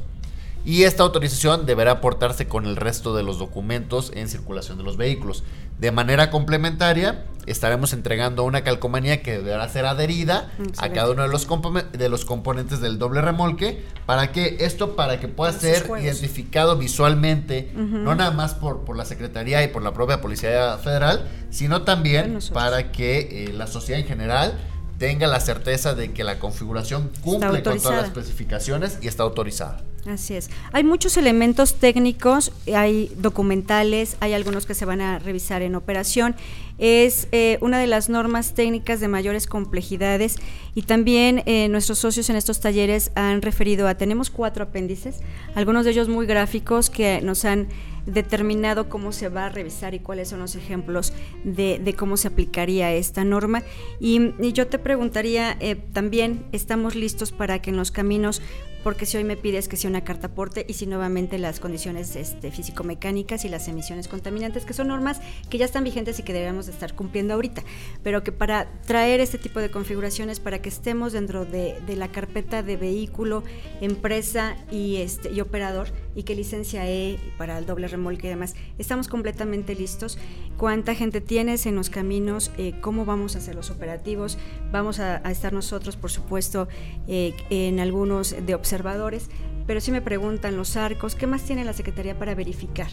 y 0.63 0.83
esta 0.83 1.03
autorización 1.03 1.65
deberá 1.65 1.91
aportarse 1.91 2.47
con 2.47 2.65
el 2.65 2.75
resto 2.75 3.15
de 3.15 3.23
los 3.23 3.39
documentos 3.39 4.11
en 4.15 4.29
circulación 4.29 4.77
de 4.77 4.83
los 4.83 4.97
vehículos. 4.97 5.43
De 5.79 5.91
manera 5.91 6.29
complementaria, 6.29 7.25
estaremos 7.47 7.93
entregando 7.93 8.43
una 8.43 8.63
calcomanía 8.63 9.23
que 9.23 9.39
deberá 9.39 9.67
ser 9.67 9.85
adherida 9.85 10.51
a 10.77 10.89
cada 10.89 11.09
uno 11.09 11.23
de 11.23 11.29
los, 11.29 11.47
de 11.91 12.09
los 12.09 12.25
componentes 12.25 12.81
del 12.81 12.99
doble 12.99 13.21
remolque 13.21 13.83
para 14.05 14.31
que 14.31 14.57
esto 14.59 14.95
para 14.95 15.19
que 15.19 15.27
pueda 15.27 15.51
ser 15.53 15.89
identificado 15.99 16.77
visualmente, 16.77 17.71
no 17.75 18.13
nada 18.13 18.31
más 18.31 18.53
por, 18.53 18.81
por 18.81 18.95
la 18.95 19.05
Secretaría 19.05 19.63
y 19.63 19.69
por 19.69 19.81
la 19.81 19.93
propia 19.93 20.21
Policía 20.21 20.77
Federal, 20.77 21.27
sino 21.49 21.81
también 21.81 22.37
para 22.53 22.91
que 22.91 23.45
eh, 23.45 23.53
la 23.53 23.65
sociedad 23.65 23.99
en 23.99 24.07
general 24.07 24.59
tenga 24.99 25.25
la 25.25 25.39
certeza 25.39 25.95
de 25.95 26.13
que 26.13 26.23
la 26.23 26.37
configuración 26.37 27.09
cumple 27.23 27.63
con 27.63 27.79
todas 27.79 27.97
las 27.97 28.05
especificaciones 28.05 28.99
y 29.01 29.07
está 29.07 29.23
autorizada. 29.23 29.81
Así 30.07 30.33
es. 30.33 30.49
Hay 30.71 30.83
muchos 30.83 31.15
elementos 31.17 31.75
técnicos, 31.75 32.51
hay 32.73 33.11
documentales, 33.17 34.17
hay 34.19 34.33
algunos 34.33 34.65
que 34.65 34.73
se 34.73 34.85
van 34.85 34.99
a 34.99 35.19
revisar 35.19 35.61
en 35.61 35.75
operación. 35.75 36.35
Es 36.79 37.27
eh, 37.31 37.59
una 37.61 37.77
de 37.77 37.85
las 37.85 38.09
normas 38.09 38.53
técnicas 38.53 38.99
de 38.99 39.07
mayores 39.07 39.45
complejidades 39.45 40.37
y 40.73 40.83
también 40.83 41.43
eh, 41.45 41.67
nuestros 41.69 41.99
socios 41.99 42.31
en 42.31 42.35
estos 42.35 42.59
talleres 42.59 43.11
han 43.13 43.43
referido 43.43 43.87
a, 43.87 43.93
tenemos 43.95 44.31
cuatro 44.31 44.63
apéndices, 44.63 45.19
algunos 45.53 45.85
de 45.85 45.91
ellos 45.91 46.09
muy 46.09 46.25
gráficos 46.25 46.89
que 46.89 47.21
nos 47.21 47.45
han 47.45 47.67
determinado 48.05 48.89
cómo 48.89 49.11
se 49.11 49.29
va 49.29 49.45
a 49.45 49.49
revisar 49.49 49.93
y 49.93 49.99
cuáles 49.99 50.29
son 50.29 50.39
los 50.39 50.55
ejemplos 50.55 51.13
de, 51.43 51.95
cómo 51.97 52.17
se 52.17 52.27
aplicaría 52.27 52.93
esta 52.93 53.23
norma. 53.23 53.63
Y, 53.99 54.31
yo 54.53 54.67
te 54.67 54.79
preguntaría, 54.79 55.57
eh, 55.59 55.75
también 55.75 56.45
estamos 56.51 56.95
listos 56.95 57.31
para 57.31 57.61
que 57.61 57.69
en 57.69 57.77
los 57.77 57.91
caminos 57.91 58.41
porque 58.83 59.05
si 59.05 59.17
hoy 59.17 59.23
me 59.23 59.37
pides 59.37 59.67
que 59.67 59.77
sea 59.77 59.89
una 59.89 60.03
carta 60.03 60.27
aporte 60.27 60.65
y 60.67 60.73
si 60.73 60.87
nuevamente 60.87 61.37
las 61.37 61.59
condiciones 61.59 62.15
este, 62.15 62.51
físico-mecánicas 62.51 63.45
y 63.45 63.49
las 63.49 63.67
emisiones 63.67 64.07
contaminantes, 64.07 64.65
que 64.65 64.73
son 64.73 64.87
normas 64.87 65.21
que 65.49 65.57
ya 65.57 65.65
están 65.65 65.83
vigentes 65.83 66.19
y 66.19 66.23
que 66.23 66.33
debemos 66.33 66.65
de 66.65 66.71
estar 66.71 66.95
cumpliendo 66.95 67.33
ahorita, 67.33 67.63
pero 68.03 68.23
que 68.23 68.31
para 68.31 68.67
traer 68.85 69.19
este 69.19 69.37
tipo 69.37 69.59
de 69.59 69.69
configuraciones, 69.69 70.39
para 70.39 70.61
que 70.61 70.69
estemos 70.69 71.13
dentro 71.13 71.45
de, 71.45 71.79
la 71.91 72.07
carpeta 72.07 72.63
de 72.63 72.77
vehículo, 72.77 73.43
empresa 73.81 74.55
y, 74.71 74.97
este, 74.97 75.31
y 75.31 75.41
operador, 75.41 75.89
y 76.15 76.23
que 76.23 76.35
licencia 76.35 76.89
E 76.89 77.19
para 77.37 77.57
el 77.57 77.65
doble 77.65 77.87
remolque 78.01 78.27
y 78.27 78.29
demás, 78.31 78.55
estamos 78.79 79.07
completamente 79.07 79.75
listos. 79.75 80.17
¿Cuánta 80.57 80.95
gente 80.95 81.21
tienes 81.21 81.65
en 81.65 81.75
los 81.75 81.89
caminos? 81.89 82.51
Eh, 82.57 82.73
¿Cómo 82.81 83.05
vamos 83.05 83.35
a 83.35 83.39
hacer 83.39 83.55
los 83.55 83.69
operativos? 83.69 84.37
Vamos 84.71 84.99
a, 84.99 85.17
estar 85.29 85.53
nosotros, 85.53 85.95
por 85.95 86.09
supuesto, 86.09 86.67
eh, 87.07 87.33
en 87.49 87.79
algunos 87.79 88.35
de 88.45 88.55
observadores, 88.55 89.29
pero 89.67 89.79
si 89.79 89.91
me 89.91 90.01
preguntan 90.01 90.57
los 90.57 90.75
arcos, 90.75 91.15
¿qué 91.15 91.27
más 91.27 91.43
tiene 91.43 91.63
la 91.63 91.73
Secretaría 91.73 92.17
para 92.17 92.33
verificar? 92.33 92.89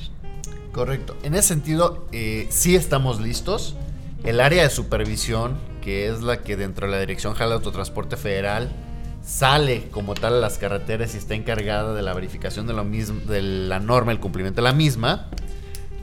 Correcto. 0.72 1.16
En 1.22 1.34
ese 1.34 1.48
sentido, 1.48 2.06
eh, 2.12 2.46
sí 2.50 2.76
estamos 2.76 3.20
listos. 3.20 3.76
El 4.24 4.40
área 4.40 4.62
de 4.62 4.70
supervisión, 4.70 5.56
que 5.80 6.08
es 6.08 6.20
la 6.20 6.42
que 6.42 6.56
dentro 6.56 6.86
de 6.86 6.92
la 6.92 7.00
Dirección 7.00 7.32
General 7.32 7.50
de 7.50 7.54
Autotransporte 7.56 8.16
Federal 8.16 8.70
sale 9.28 9.88
como 9.90 10.14
tal 10.14 10.34
a 10.34 10.38
las 10.38 10.56
carreteras 10.56 11.14
y 11.14 11.18
está 11.18 11.34
encargada 11.34 11.94
de 11.94 12.02
la 12.02 12.14
verificación 12.14 12.66
de, 12.66 12.72
lo 12.72 12.82
mismo, 12.82 13.20
de 13.30 13.42
la 13.42 13.78
norma, 13.78 14.10
el 14.10 14.20
cumplimiento 14.20 14.62
de 14.62 14.64
la 14.64 14.72
misma, 14.72 15.28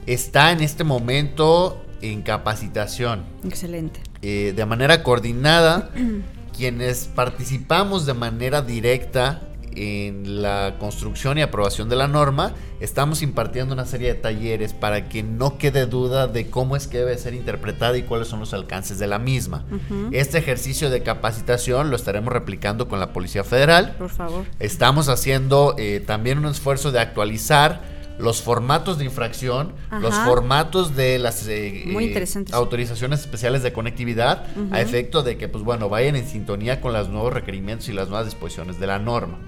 está 0.06 0.52
en 0.52 0.60
este 0.60 0.84
momento 0.84 1.84
en 2.00 2.22
capacitación. 2.22 3.24
Excelente. 3.44 4.00
Eh, 4.22 4.52
de 4.54 4.64
manera 4.64 5.02
coordinada, 5.02 5.90
quienes 6.56 7.06
participamos 7.06 8.06
de 8.06 8.14
manera 8.14 8.62
directa 8.62 9.45
en 9.76 10.42
la 10.42 10.76
construcción 10.78 11.38
y 11.38 11.42
aprobación 11.42 11.88
de 11.88 11.96
la 11.96 12.08
norma, 12.08 12.54
estamos 12.80 13.22
impartiendo 13.22 13.74
una 13.74 13.86
serie 13.86 14.08
de 14.08 14.20
talleres 14.20 14.72
para 14.72 15.08
que 15.08 15.22
no 15.22 15.58
quede 15.58 15.86
duda 15.86 16.26
de 16.26 16.50
cómo 16.50 16.76
es 16.76 16.86
que 16.86 16.98
debe 16.98 17.16
ser 17.18 17.34
interpretada 17.34 17.96
y 17.96 18.02
cuáles 18.02 18.28
son 18.28 18.40
los 18.40 18.54
alcances 18.54 18.98
de 18.98 19.06
la 19.06 19.18
misma. 19.18 19.64
Este 20.12 20.38
ejercicio 20.38 20.90
de 20.90 21.02
capacitación 21.02 21.90
lo 21.90 21.96
estaremos 21.96 22.32
replicando 22.32 22.88
con 22.88 23.00
la 23.00 23.12
Policía 23.12 23.44
Federal. 23.44 23.94
Por 23.98 24.10
favor. 24.10 24.44
Estamos 24.58 25.08
haciendo 25.08 25.74
eh, 25.78 26.02
también 26.04 26.38
un 26.38 26.46
esfuerzo 26.46 26.92
de 26.92 27.00
actualizar 27.00 27.96
los 28.18 28.40
formatos 28.40 28.98
de 28.98 29.04
infracción, 29.04 29.74
los 30.00 30.14
formatos 30.14 30.96
de 30.96 31.18
las 31.18 31.46
eh, 31.48 31.84
eh, 31.86 32.44
autorizaciones 32.52 33.20
especiales 33.20 33.62
de 33.62 33.72
conectividad, 33.72 34.46
a 34.70 34.80
efecto 34.80 35.22
de 35.22 35.36
que, 35.36 35.48
pues 35.48 35.64
bueno, 35.64 35.88
vayan 35.88 36.16
en 36.16 36.26
sintonía 36.26 36.80
con 36.80 36.92
los 36.92 37.08
nuevos 37.08 37.32
requerimientos 37.32 37.88
y 37.88 37.92
las 37.92 38.08
nuevas 38.08 38.26
disposiciones 38.26 38.80
de 38.80 38.86
la 38.86 38.98
norma. 38.98 39.38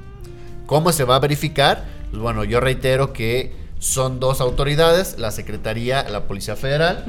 ¿Cómo 0.68 0.92
se 0.92 1.04
va 1.04 1.16
a 1.16 1.18
verificar? 1.18 1.86
Pues 2.10 2.20
bueno, 2.20 2.44
yo 2.44 2.60
reitero 2.60 3.14
que 3.14 3.54
son 3.78 4.20
dos 4.20 4.42
autoridades, 4.42 5.18
la 5.18 5.30
Secretaría, 5.30 6.06
la 6.10 6.24
Policía 6.24 6.56
Federal, 6.56 7.06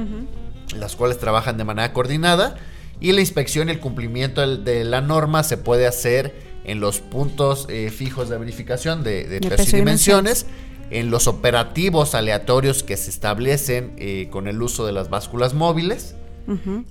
las 0.78 0.96
cuales 0.96 1.18
trabajan 1.18 1.58
de 1.58 1.66
manera 1.66 1.92
coordinada 1.92 2.56
y 3.02 3.12
la 3.12 3.20
inspección 3.20 3.68
y 3.68 3.74
el 3.74 3.82
cumplimiento 3.82 4.48
de 4.48 4.86
la 4.86 5.02
norma 5.02 5.44
se 5.44 5.58
puede 5.58 5.88
hacer 5.88 6.34
en 6.64 6.80
los 6.80 7.02
puntos 7.02 7.66
eh, 7.68 7.90
fijos 7.90 8.30
de 8.30 8.38
verificación 8.38 9.04
de, 9.04 9.42
dimensiones, 9.74 10.46
en 10.90 11.12
los 11.12 11.28
operativos 11.28 12.16
aleatorios 12.16 12.82
que 12.84 12.96
se 12.96 13.10
establecen 13.10 13.92
eh, 13.98 14.30
con 14.32 14.48
el 14.48 14.62
uso 14.62 14.86
de 14.86 14.94
las 14.94 15.10
básculas 15.10 15.54
móviles. 15.54 16.16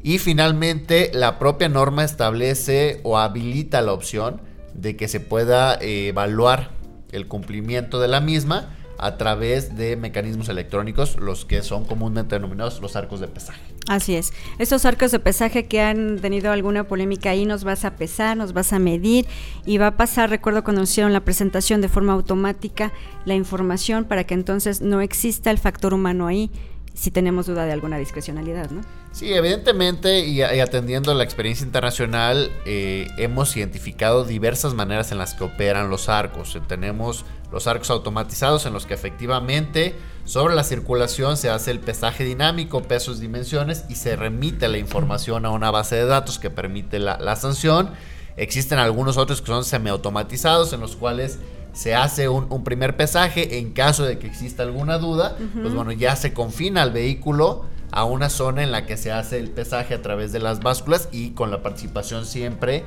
Y 0.05 0.19
finalmente, 0.19 1.11
la 1.15 1.41
propia 1.41 1.69
norma 1.69 2.05
establece 2.05 3.01
o 3.03 3.19
habilita 3.19 3.81
la 3.83 3.93
opción 3.93 4.41
de 4.81 4.97
que 4.97 5.09
se 5.09 5.21
pueda 5.21 5.75
eh, 5.75 6.09
evaluar 6.09 6.71
el 7.13 7.27
cumplimiento 7.27 8.01
de 8.01 8.09
la 8.09 8.21
misma 8.21 8.71
a 8.99 9.17
través 9.17 9.77
de 9.77 9.97
mecanismos 9.97 10.49
electrónicos, 10.49 11.17
los 11.17 11.45
que 11.45 11.63
son 11.63 11.85
comúnmente 11.85 12.35
denominados 12.35 12.81
los 12.81 12.97
arcos 12.97 13.21
de 13.21 13.29
pesaje. 13.29 13.61
Así 13.87 14.17
es. 14.17 14.33
Estos 14.59 14.85
arcos 14.85 15.13
de 15.13 15.21
pesaje 15.21 15.67
que 15.67 15.81
han 15.81 16.19
tenido 16.19 16.53
alguna 16.53 16.85
polémica 16.85 17.31
ahí, 17.31 17.47
nos 17.47 17.65
vas 17.65 17.85
a 17.85 17.97
pesar, 17.97 18.37
nos 18.37 18.53
vas 18.53 18.73
a 18.73 18.79
medir 18.79 19.27
y 19.65 19.79
va 19.79 19.89
a 19.89 19.97
pasar, 19.97 20.31
recuerdo 20.31 20.65
cuando 20.65 20.83
hicieron 20.83 21.13
la 21.13 21.21
presentación 21.21 21.81
de 21.81 21.89
forma 21.89 22.13
automática, 22.13 22.93
la 23.25 23.35
información 23.35 24.05
para 24.05 24.25
que 24.25 24.35
entonces 24.35 24.83
no 24.83 25.01
exista 25.01 25.51
el 25.51 25.59
factor 25.59 25.95
humano 25.95 26.27
ahí 26.27 26.51
si 26.93 27.13
tenemos 27.13 27.47
duda 27.47 27.65
de 27.65 27.73
alguna 27.73 27.97
discrecionalidad, 27.97 28.71
¿no? 28.71 28.81
Sí, 29.19 29.35
evidentemente, 29.35 30.21
y, 30.21 30.43
atendiendo 30.43 31.13
la 31.13 31.25
experiencia 31.25 31.67
internacional, 31.67 32.53
eh, 32.65 33.09
hemos 33.19 33.57
identificado 33.57 34.23
diversas 34.23 34.75
maneras 34.75 35.11
en 35.11 35.19
las 35.19 35.35
que 35.35 35.43
operan 35.43 35.91
los 35.91 36.09
arcos. 36.09 36.57
Tenemos 36.69 37.25
los 37.51 37.67
arcos 37.67 37.91
automatizados 37.91 38.65
en 38.65 38.75
los 38.75 38.87
que 38.87 38.95
efectivamente 38.95 39.97
sobre 40.25 40.55
la 40.55 40.63
circulación 40.63 41.37
se 41.37 41.51
hace 41.51 41.73
el 41.73 41.81
pesaje 41.81 42.23
dinámico, 42.23 42.85
pesos, 42.85 43.19
dimensiones 43.19 43.87
y 43.89 43.97
se 43.97 44.15
remite 44.15 44.69
la 44.69 44.79
información 44.79 45.47
a 45.47 45.51
una 45.51 45.73
base 45.73 45.97
de 45.97 46.05
datos 46.05 46.39
que 46.39 46.51
permite 46.51 47.01
la, 47.01 47.35
sanción. 47.35 47.91
Existen 48.37 48.79
algunos 48.79 49.17
otros 49.17 49.41
que 49.41 49.49
son 49.49 49.65
semiautomatizados 49.65 50.73
en 50.73 50.79
los 50.79 50.95
cuales 50.95 51.41
se 51.73 51.97
hace 51.97 52.29
un, 52.29 52.63
primer 52.63 52.97
pesaje 52.97 53.59
en 53.59 53.73
caso 53.73 54.05
de 54.05 54.21
que 54.21 54.29
exista 54.29 54.63
alguna 54.63 54.99
duda, 54.99 55.37
pues 55.61 55.75
bueno, 55.75 55.91
ya 55.91 56.15
se 56.15 56.33
confina 56.33 56.83
al 56.83 56.93
vehículo 56.93 57.65
a 57.99 58.05
una 58.05 58.31
zona 58.31 58.63
en 58.63 58.71
la 58.71 58.87
que 58.87 58.97
se 58.97 59.11
hace 59.11 59.39
el 59.39 59.51
pesaje 59.51 59.93
a 59.93 60.03
través 60.03 60.31
de 60.31 60.39
las 60.39 60.61
básculas 60.61 61.09
y 61.11 61.31
con 61.31 61.51
la 61.51 61.63
participación 61.63 62.27
siempre 62.27 62.85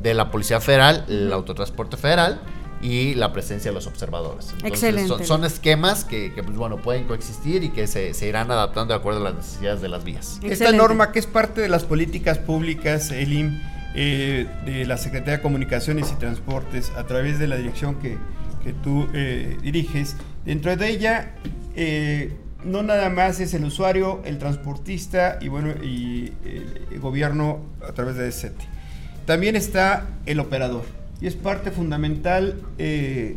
de 0.00 0.14
la 0.14 0.30
Policía 0.30 0.60
Federal, 0.60 1.04
el 1.08 1.32
Autotransporte 1.32 1.96
Federal 1.96 2.40
y 2.80 3.14
la 3.14 3.32
presencia 3.32 3.72
de 3.72 3.74
los 3.74 3.88
observadores. 3.88 4.54
Excelente. 4.62 5.24
Son, 5.24 5.44
esquemas 5.44 6.04
que, 6.04 6.32
pues, 6.44 6.56
bueno, 6.56 6.76
pueden 6.76 7.04
coexistir 7.08 7.64
y 7.64 7.70
que 7.70 7.88
se, 7.88 8.12
irán 8.24 8.52
adaptando 8.52 8.94
de 8.94 9.00
acuerdo 9.00 9.18
a 9.20 9.24
las 9.24 9.34
necesidades 9.34 9.80
de 9.80 9.88
las 9.88 10.04
vías. 10.04 10.38
Esta 10.44 10.70
norma 10.70 11.10
que 11.10 11.18
es 11.18 11.26
parte 11.26 11.60
de 11.60 11.68
las 11.68 11.82
políticas 11.82 12.38
públicas, 12.38 13.10
ELIM, 13.10 13.60
eh, 13.96 14.46
de 14.64 14.86
la 14.86 14.96
Secretaría 14.96 15.38
de 15.38 15.42
Comunicaciones 15.42 16.12
y 16.12 16.14
Transportes, 16.20 16.92
a 16.96 17.04
través 17.04 17.40
de 17.40 17.48
la 17.48 17.56
dirección 17.56 17.96
que, 17.96 18.16
tú 18.84 19.08
eh, 19.12 19.58
diriges, 19.60 20.14
dentro 20.44 20.76
de 20.76 20.88
ella... 20.88 21.34
Eh, 21.74 22.36
no 22.64 22.82
nada 22.82 23.08
más 23.10 23.40
es 23.40 23.54
el 23.54 23.64
usuario, 23.64 24.22
el 24.24 24.38
transportista 24.38 25.38
y 25.40 25.48
bueno, 25.48 25.70
y 25.82 26.32
el 26.44 27.00
gobierno 27.00 27.60
a 27.86 27.92
través 27.92 28.16
de 28.16 28.26
DCT. 28.26 28.60
También 29.26 29.56
está 29.56 30.08
el 30.26 30.40
operador 30.40 30.84
y 31.20 31.26
es 31.26 31.36
parte 31.36 31.70
fundamental 31.70 32.60
eh, 32.78 33.36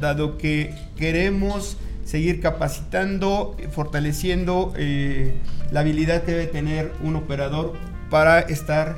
dado 0.00 0.38
que 0.38 0.74
queremos 0.96 1.76
seguir 2.04 2.40
capacitando, 2.40 3.56
fortaleciendo 3.70 4.72
eh, 4.76 5.34
la 5.70 5.80
habilidad 5.80 6.22
que 6.24 6.32
debe 6.32 6.46
tener 6.46 6.92
un 7.02 7.16
operador 7.16 7.74
para 8.10 8.40
estar 8.40 8.96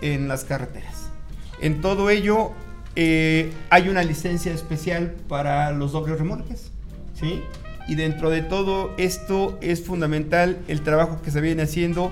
en 0.00 0.28
las 0.28 0.44
carreteras. 0.44 1.10
En 1.60 1.80
todo 1.80 2.10
ello 2.10 2.52
eh, 2.96 3.52
hay 3.70 3.88
una 3.88 4.02
licencia 4.02 4.52
especial 4.52 5.14
para 5.28 5.70
los 5.72 5.92
dobles 5.92 6.18
remolques, 6.18 6.70
¿sí? 7.14 7.42
Y 7.88 7.96
dentro 7.96 8.30
de 8.30 8.42
todo 8.42 8.94
esto 8.96 9.58
es 9.60 9.84
fundamental 9.84 10.58
el 10.68 10.82
trabajo 10.82 11.20
que 11.22 11.30
se 11.30 11.40
viene 11.40 11.62
haciendo 11.62 12.10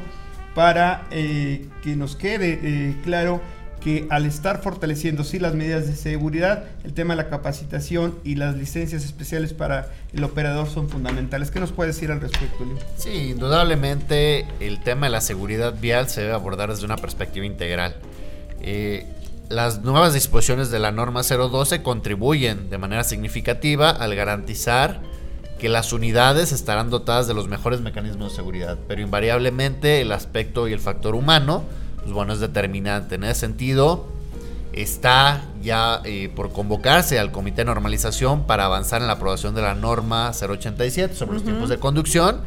para 0.54 1.06
que 1.10 1.96
nos 1.96 2.14
quede 2.14 2.94
claro 3.04 3.40
que 3.82 4.06
al 4.10 4.26
estar 4.26 4.62
fortaleciendo 4.62 5.24
sí 5.24 5.38
las 5.38 5.54
medidas 5.54 5.86
de 5.86 5.96
seguridad, 5.96 6.64
el 6.84 6.92
tema 6.92 7.14
de 7.14 7.22
la 7.22 7.28
capacitación 7.28 8.16
y 8.22 8.36
las 8.36 8.56
licencias 8.56 9.04
especiales 9.04 9.52
para 9.54 9.90
el 10.12 10.22
operador 10.22 10.68
son 10.68 10.88
fundamentales. 10.88 11.50
¿Qué 11.50 11.58
nos 11.58 11.72
puede 11.72 11.88
decir 11.88 12.12
al 12.12 12.20
respecto, 12.20 12.64
Leo? 12.64 12.78
Sí, 12.96 13.30
indudablemente 13.30 14.46
el 14.60 14.80
tema 14.82 15.06
de 15.06 15.12
la 15.12 15.20
seguridad 15.20 15.74
vial 15.80 16.08
se 16.08 16.20
debe 16.22 16.32
abordar 16.32 16.70
desde 16.70 16.84
una 16.84 16.96
perspectiva 16.96 17.44
integral. 17.44 17.96
Eh, 18.60 19.06
las 19.48 19.82
nuevas 19.82 20.14
disposiciones 20.14 20.70
de 20.70 20.78
la 20.78 20.92
norma 20.92 21.22
012 21.22 21.82
contribuyen 21.82 22.70
de 22.70 22.78
manera 22.78 23.02
significativa 23.02 23.90
al 23.90 24.14
garantizar 24.14 25.00
que 25.62 25.70
las 25.70 25.94
unidades 25.94 26.52
estarán 26.52 26.90
dotadas 26.90 27.26
de 27.26 27.32
los 27.32 27.48
mejores 27.48 27.80
mecanismos 27.80 28.32
de 28.32 28.36
seguridad, 28.36 28.76
pero 28.86 29.00
invariablemente 29.00 30.02
el 30.02 30.12
aspecto 30.12 30.68
y 30.68 30.74
el 30.74 30.80
factor 30.80 31.14
humano 31.14 31.62
pues 32.02 32.12
bueno, 32.12 32.32
es 32.32 32.40
determinante. 32.40 33.14
En 33.14 33.24
ese 33.24 33.40
sentido, 33.40 34.06
está 34.72 35.44
ya 35.62 36.00
eh, 36.04 36.30
por 36.34 36.52
convocarse 36.52 37.18
al 37.18 37.30
Comité 37.30 37.58
de 37.58 37.66
Normalización 37.66 38.46
para 38.46 38.64
avanzar 38.64 39.00
en 39.00 39.06
la 39.06 39.14
aprobación 39.14 39.54
de 39.54 39.62
la 39.62 39.74
norma 39.74 40.32
087 40.32 41.14
sobre 41.14 41.34
los 41.34 41.44
tiempos 41.44 41.68
de 41.68 41.78
conducción. 41.78 42.40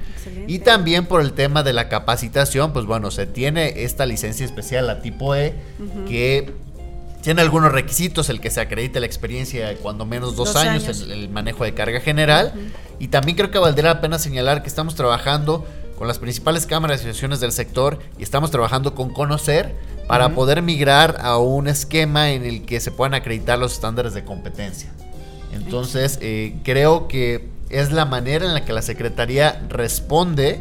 Y 0.48 0.60
también 0.60 1.06
por 1.06 1.22
el 1.22 1.34
tema 1.34 1.64
de 1.64 1.74
la 1.74 1.88
capacitación, 1.88 2.74
pues 2.74 2.86
bueno, 2.86 3.12
se 3.12 3.26
tiene 3.26 3.84
esta 3.84 4.06
licencia 4.06 4.46
especial, 4.46 4.88
la 4.88 5.02
tipo 5.02 5.36
E, 5.36 5.56
que 6.08 6.54
tiene 7.26 7.42
algunos 7.42 7.72
requisitos, 7.72 8.30
el 8.30 8.40
que 8.40 8.52
se 8.52 8.62
acredite 8.62 9.00
la 9.00 9.08
experiencia 9.08 9.70
de 9.70 9.78
cuando 9.78 10.06
menos 10.06 10.36
dos, 10.36 10.56
años, 10.56 11.02
en 11.02 11.10
el 11.10 11.28
manejo 11.28 11.64
de 11.64 11.74
carga 11.74 12.00
general. 12.00 12.54
Y 13.00 13.08
también 13.08 13.36
creo 13.36 13.50
que 13.50 13.58
valdría 13.58 13.96
la 13.96 14.00
pena 14.00 14.20
señalar 14.20 14.62
que 14.62 14.68
estamos 14.68 14.94
trabajando 14.94 15.66
con 15.98 16.08
las 16.08 16.20
principales 16.20 16.68
cámaras 16.68 17.00
y 17.00 17.06
asociaciones 17.06 17.40
del 17.40 17.52
sector 17.52 17.98
y 18.20 18.22
estamos 18.22 18.52
trabajando 18.52 18.94
con 18.94 19.12
Conocer 19.12 19.74
para 20.08 20.36
poder 20.36 20.62
migrar 20.62 21.18
a 21.20 21.40
un 21.40 21.68
esquema 21.68 22.30
en 22.30 22.46
el 22.46 22.64
que 22.64 22.80
se 22.80 22.92
puedan 22.92 23.16
acreditar 23.16 23.58
los 23.58 23.74
estándares 23.74 24.14
de 24.14 24.24
competencia. 24.24 24.94
Entonces, 25.52 26.20
eh, 26.22 26.56
creo 26.64 27.08
que 27.08 27.50
es 27.72 27.92
la 27.92 28.06
manera 28.06 28.46
en 28.46 28.54
la 28.54 28.66
que 28.66 28.72
la 28.72 28.84
Secretaría 28.84 29.66
responde 29.68 30.60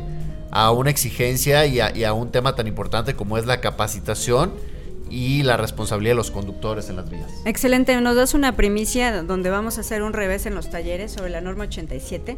a 0.51 0.71
una 0.71 0.89
exigencia 0.89 1.67
y 1.67 2.05
a 2.05 2.13
un 2.15 2.31
tema 2.31 2.55
tan 2.55 2.67
importante 2.67 3.15
como 3.15 3.37
es 3.37 3.45
la 3.45 3.61
capacitación 3.61 4.74
y 5.11 5.43
la 5.43 5.57
responsabilidad 5.57 6.13
de 6.13 6.17
los 6.17 6.31
conductores 6.31 6.89
en 6.89 6.97
las 6.97 7.09
vías. 7.11 7.31
Excelente, 7.45 8.01
nos 8.01 8.17
das 8.17 8.35
una 8.35 8.57
primicia 8.57 9.23
donde 9.23 9.51
vamos 9.51 9.79
a 9.79 9.83
hacer 9.83 10.03
un 10.03 10.13
revés 10.13 10.47
en 10.47 10.55
los 10.55 10.71
talleres 10.71 11.13
sobre 11.13 11.31
la 11.31 11.41
norma 11.41 11.65
87, 11.65 12.37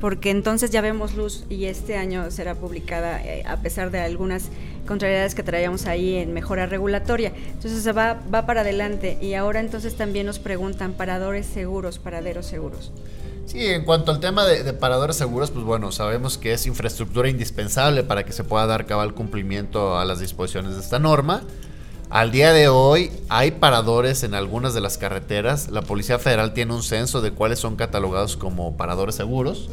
porque 0.00 0.30
entonces 0.30 0.70
ya 0.70 0.80
vemos 0.80 1.14
luz 1.14 1.44
y 1.48 1.66
este 1.66 1.96
año 1.96 2.30
será 2.30 2.54
publicada 2.54 3.22
eh, 3.24 3.44
a 3.46 3.56
pesar 3.58 3.90
de 3.90 4.00
algunas 4.00 4.50
contrariedades 4.86 5.34
que 5.34 5.42
traíamos 5.42 5.86
ahí 5.86 6.16
en 6.16 6.32
mejora 6.32 6.66
regulatoria. 6.66 7.32
Entonces 7.52 7.82
se 7.82 7.92
va, 7.92 8.18
va 8.32 8.46
para 8.46 8.62
adelante 8.62 9.18
y 9.20 9.34
ahora 9.34 9.60
entonces 9.60 9.96
también 9.96 10.26
nos 10.26 10.38
preguntan 10.38 10.94
paradores 10.94 11.46
seguros, 11.46 11.98
paraderos 11.98 12.46
seguros. 12.46 12.90
Sí, 13.46 13.64
en 13.64 13.84
cuanto 13.84 14.12
al 14.12 14.20
tema 14.20 14.44
de, 14.44 14.62
de, 14.62 14.74
paradores 14.74 15.16
seguros, 15.16 15.50
pues 15.50 15.64
bueno, 15.64 15.90
sabemos 15.90 16.36
que 16.36 16.52
es 16.52 16.66
infraestructura 16.66 17.30
indispensable 17.30 18.02
para 18.02 18.24
que 18.26 18.32
se 18.32 18.44
pueda 18.44 18.66
dar 18.66 18.84
cabal 18.84 19.14
cumplimiento 19.14 19.98
a 19.98 20.04
las 20.04 20.20
disposiciones 20.20 20.74
de 20.74 20.80
esta 20.80 20.98
norma. 20.98 21.42
Al 22.10 22.30
día 22.30 22.54
de 22.54 22.68
hoy 22.68 23.10
hay 23.28 23.50
paradores 23.50 24.22
en 24.22 24.32
algunas 24.32 24.72
de 24.72 24.80
las 24.80 24.96
carreteras. 24.96 25.68
La 25.68 25.82
Policía 25.82 26.18
Federal 26.18 26.54
tiene 26.54 26.72
un 26.72 26.82
censo 26.82 27.20
de 27.20 27.32
cuáles 27.32 27.58
son 27.58 27.76
catalogados 27.76 28.38
como 28.38 28.78
paradores 28.78 29.14
seguros. 29.14 29.68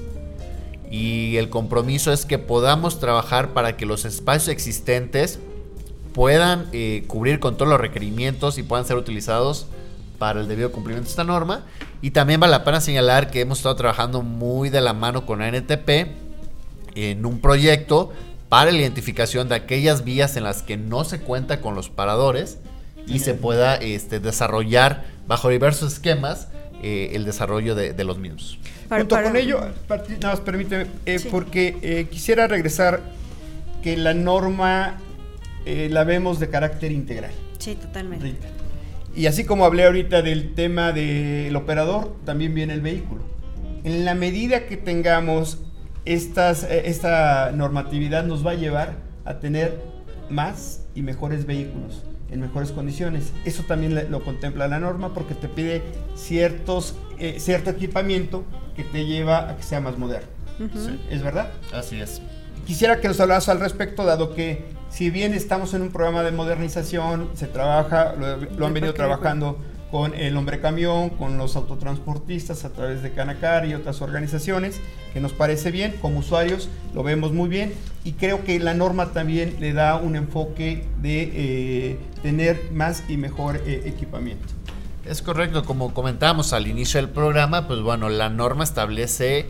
Y 0.91 1.37
el 1.37 1.49
compromiso 1.49 2.11
es 2.11 2.25
que 2.25 2.37
podamos 2.37 2.99
trabajar 2.99 3.53
para 3.53 3.77
que 3.77 3.85
los 3.85 4.03
espacios 4.03 4.49
existentes 4.49 5.39
puedan 6.13 6.67
eh, 6.73 7.05
cubrir 7.07 7.39
con 7.39 7.55
todos 7.55 7.69
los 7.69 7.79
requerimientos 7.79 8.57
y 8.57 8.63
puedan 8.63 8.85
ser 8.85 8.97
utilizados 8.97 9.67
para 10.19 10.41
el 10.41 10.49
debido 10.49 10.73
cumplimiento 10.73 11.05
de 11.05 11.11
esta 11.11 11.23
norma. 11.23 11.63
Y 12.01 12.11
también 12.11 12.41
vale 12.41 12.51
la 12.51 12.65
pena 12.65 12.81
señalar 12.81 13.31
que 13.31 13.39
hemos 13.39 13.59
estado 13.59 13.77
trabajando 13.77 14.23
muy 14.23 14.69
de 14.69 14.81
la 14.81 14.91
mano 14.91 15.25
con 15.25 15.41
ANTP 15.41 15.89
en 16.95 17.25
un 17.25 17.39
proyecto 17.39 18.11
para 18.49 18.71
la 18.71 18.77
identificación 18.77 19.49
de 19.49 19.55
aquellas 19.55 20.03
vías 20.03 20.37
en 20.37 20.43
las 20.43 20.61
que 20.61 20.77
no 20.77 21.03
se 21.03 21.19
cuenta 21.19 21.61
con 21.61 21.75
los 21.75 21.89
paradores 21.89 22.59
y 23.07 23.19
se 23.19 23.33
pueda 23.33 23.75
este, 23.75 24.19
desarrollar 24.19 25.05
bajo 25.27 25.49
diversos 25.49 25.93
esquemas 25.93 26.47
eh, 26.81 27.11
el 27.13 27.25
desarrollo 27.25 27.75
de, 27.75 28.03
los 28.03 28.17
mismos. 28.17 28.59
Junto 28.89 29.21
con 29.21 29.35
ello, 29.35 29.59
nada 29.89 30.03
más 30.21 30.39
permíteme, 30.41 30.87
eh, 31.05 31.19
porque 31.31 31.77
eh, 31.81 32.07
quisiera 32.09 32.47
regresar 32.47 33.01
que 33.81 33.97
la 33.97 34.13
norma 34.13 34.99
la 35.65 36.03
vemos 36.03 36.39
de 36.39 36.49
carácter 36.49 36.91
integral. 36.91 37.31
Sí, 37.57 37.73
totalmente. 37.73 38.35
Y 39.15 39.27
así 39.27 39.45
como 39.45 39.65
hablé 39.65 39.85
ahorita 39.85 40.21
del 40.21 40.53
tema 40.53 40.91
del 40.91 41.55
operador, 41.55 42.15
también 42.25 42.53
viene 42.53 42.73
el 42.73 42.81
vehículo. 42.81 43.23
En 43.83 44.05
la 44.05 44.13
medida 44.13 44.65
que 44.67 44.77
tengamos 44.77 45.59
estas, 46.05 46.63
eh, 46.63 46.83
esta 46.85 47.51
normatividad 47.51 48.23
nos 48.23 48.45
va 48.45 48.51
a 48.51 48.55
llevar 48.55 48.93
a 49.25 49.39
tener 49.39 49.81
más 50.29 50.81
y 50.95 51.01
mejores 51.01 51.45
vehículos 51.45 52.03
en 52.31 52.41
mejores 52.41 52.71
condiciones. 52.71 53.31
Eso 53.43 53.63
también 53.63 54.11
lo 54.11 54.23
contempla 54.23 54.67
la 54.67 54.79
norma 54.79 55.13
porque 55.13 55.35
te 55.35 55.47
pide 55.47 55.83
ciertos, 56.15 56.95
eh, 57.19 57.35
cierto 57.39 57.69
equipamiento 57.69 58.43
que 58.75 58.83
te 58.83 59.05
lleva 59.05 59.49
a 59.49 59.57
que 59.57 59.63
sea 59.63 59.79
más 59.79 59.97
moderno. 59.97 60.27
¿Es 61.09 61.21
verdad? 61.21 61.51
Así 61.73 61.99
es. 61.99 62.21
Quisiera 62.65 62.99
que 62.99 63.07
nos 63.07 63.19
hablas 63.19 63.49
al 63.49 63.59
respecto, 63.59 64.05
dado 64.05 64.33
que 64.33 64.65
si 64.89 65.09
bien 65.09 65.33
estamos 65.33 65.73
en 65.73 65.81
un 65.81 65.89
programa 65.89 66.23
de 66.23 66.31
modernización, 66.31 67.29
se 67.33 67.47
trabaja, 67.47 68.15
lo 68.15 68.65
han 68.65 68.73
venido 68.73 68.93
trabajando 68.93 69.59
con 69.91 70.13
el 70.13 70.35
hombre 70.35 70.59
camión, 70.59 71.09
con 71.09 71.37
los 71.37 71.55
autotransportistas 71.55 72.65
a 72.65 72.69
través 72.71 73.03
de 73.03 73.11
Canacar 73.11 73.65
y 73.65 73.73
otras 73.73 74.01
organizaciones, 74.01 74.79
que 75.13 75.21
nos 75.21 75.31
parece 75.31 75.71
bien, 75.71 75.95
como 76.01 76.19
usuarios 76.19 76.69
lo 76.93 77.03
vemos 77.03 77.31
muy 77.31 77.47
bien 77.47 77.73
y 78.03 78.13
creo 78.13 78.43
que 78.43 78.59
la 78.59 78.73
norma 78.73 79.13
también 79.13 79.57
le 79.59 79.73
da 79.73 79.95
un 79.95 80.15
enfoque 80.15 80.85
de 81.01 81.31
eh, 81.33 81.99
tener 82.21 82.71
más 82.73 83.03
y 83.07 83.17
mejor 83.17 83.61
eh, 83.65 83.83
equipamiento. 83.85 84.45
Es 85.05 85.21
correcto, 85.21 85.63
como 85.63 85.93
comentábamos 85.93 86.51
al 86.51 86.67
inicio 86.67 86.99
del 86.99 87.09
programa, 87.09 87.67
pues 87.67 87.79
bueno, 87.81 88.09
la 88.09 88.29
norma 88.29 88.63
establece 88.63 89.45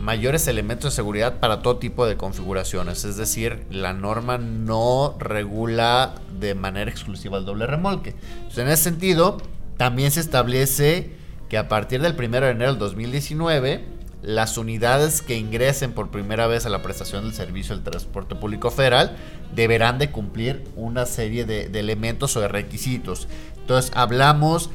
mayores 0.00 0.48
elementos 0.48 0.92
de 0.92 0.96
seguridad 0.96 1.40
para 1.40 1.62
todo 1.62 1.76
tipo 1.76 2.06
de 2.06 2.16
configuraciones, 2.16 3.04
es 3.04 3.16
decir, 3.16 3.64
la 3.70 3.92
norma 3.92 4.38
no 4.38 5.16
regula 5.18 6.14
de 6.38 6.54
manera 6.54 6.90
exclusiva 6.90 7.38
el 7.38 7.44
doble 7.44 7.66
remolque. 7.66 8.14
en 8.56 8.68
ese 8.68 8.84
sentido, 8.84 9.38
también 9.80 10.10
se 10.10 10.20
establece 10.20 11.08
que 11.48 11.56
a 11.56 11.66
partir 11.66 12.02
del 12.02 12.12
1 12.12 12.28
de 12.28 12.50
enero 12.50 12.72
del 12.72 12.78
2019, 12.78 13.82
las 14.20 14.58
unidades 14.58 15.22
que 15.22 15.38
ingresen 15.38 15.94
por 15.94 16.10
primera 16.10 16.46
vez 16.46 16.66
a 16.66 16.68
la 16.68 16.82
prestación 16.82 17.24
del 17.24 17.32
servicio 17.32 17.74
del 17.74 17.82
transporte 17.82 18.34
público 18.34 18.70
federal 18.70 19.16
deberán 19.54 19.96
de 19.96 20.10
cumplir 20.10 20.64
una 20.76 21.06
serie 21.06 21.46
de, 21.46 21.64
elementos 21.80 22.36
o 22.36 22.42
de 22.42 22.48
requisitos. 22.48 23.26
Entonces 23.56 23.90
hablamos 23.94 24.68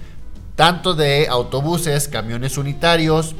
tanto 0.55 0.95
de 0.95 1.27
autobuses, 1.29 2.07
camiones 2.07 2.57
unitarios, 2.57 3.35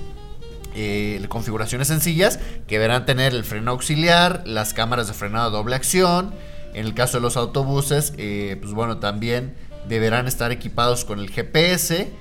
eh, 0.76 1.26
configuraciones 1.30 1.88
sencillas 1.88 2.40
que 2.68 2.76
deberán 2.76 3.08
tener 3.08 3.34
el 3.34 3.44
freno 3.44 3.72
auxiliar, 3.72 4.44
las 4.46 4.76
cámaras 4.76 5.08
de 5.08 5.16
frenado 5.16 5.48
a 5.48 5.50
doble 5.50 5.76
acción. 5.76 6.32
En 6.76 6.86
el 6.86 6.94
caso 6.94 7.18
de 7.18 7.22
los 7.22 7.38
autobuses, 7.38 8.14
eh, 8.18 8.56
pues 8.62 8.74
bueno, 8.74 8.98
también 8.98 9.56
deberán 9.88 10.28
estar 10.28 10.52
equipados 10.52 11.06
con 11.06 11.20
el 11.20 11.30
GPS 11.30 12.12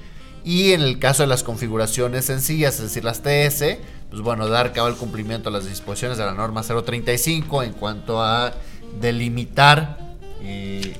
y 0.44 0.72
en 0.72 0.82
el 0.82 0.98
caso 0.98 1.22
de 1.22 1.26
las 1.26 1.42
configuraciones 1.42 2.26
sencillas, 2.26 2.74
es 2.76 2.82
decir, 2.82 3.04
las 3.04 3.22
TS, 3.22 3.78
pues 4.10 4.22
bueno, 4.22 4.46
dar 4.48 4.72
cabal 4.72 4.96
cumplimiento 4.96 5.48
a 5.48 5.52
las 5.52 5.66
disposiciones 5.66 6.18
de 6.18 6.24
la 6.24 6.34
norma 6.34 6.62
035 6.62 7.62
en 7.62 7.72
cuanto 7.72 8.22
a 8.22 8.52
delimitar 9.00 9.98
eh, 10.42 10.96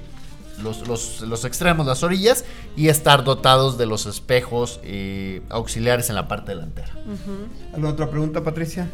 los, 0.62 1.44
extremos, 1.44 1.87
las 1.87 2.03
orillas 2.03 2.44
y 2.77 2.88
estar 2.88 3.24
dotados 3.24 3.77
de 3.77 3.87
los 3.87 4.07
espejos 4.07 4.81
eh, 4.83 5.42
auxiliares 5.50 6.09
en 6.09 6.14
la 6.14 6.27
parte 6.27 6.53
delantera. 6.53 6.92
¿Alguna 7.72 7.90
otra 7.90 8.11
pregunta, 8.11 8.42
Patricia? 8.42 8.88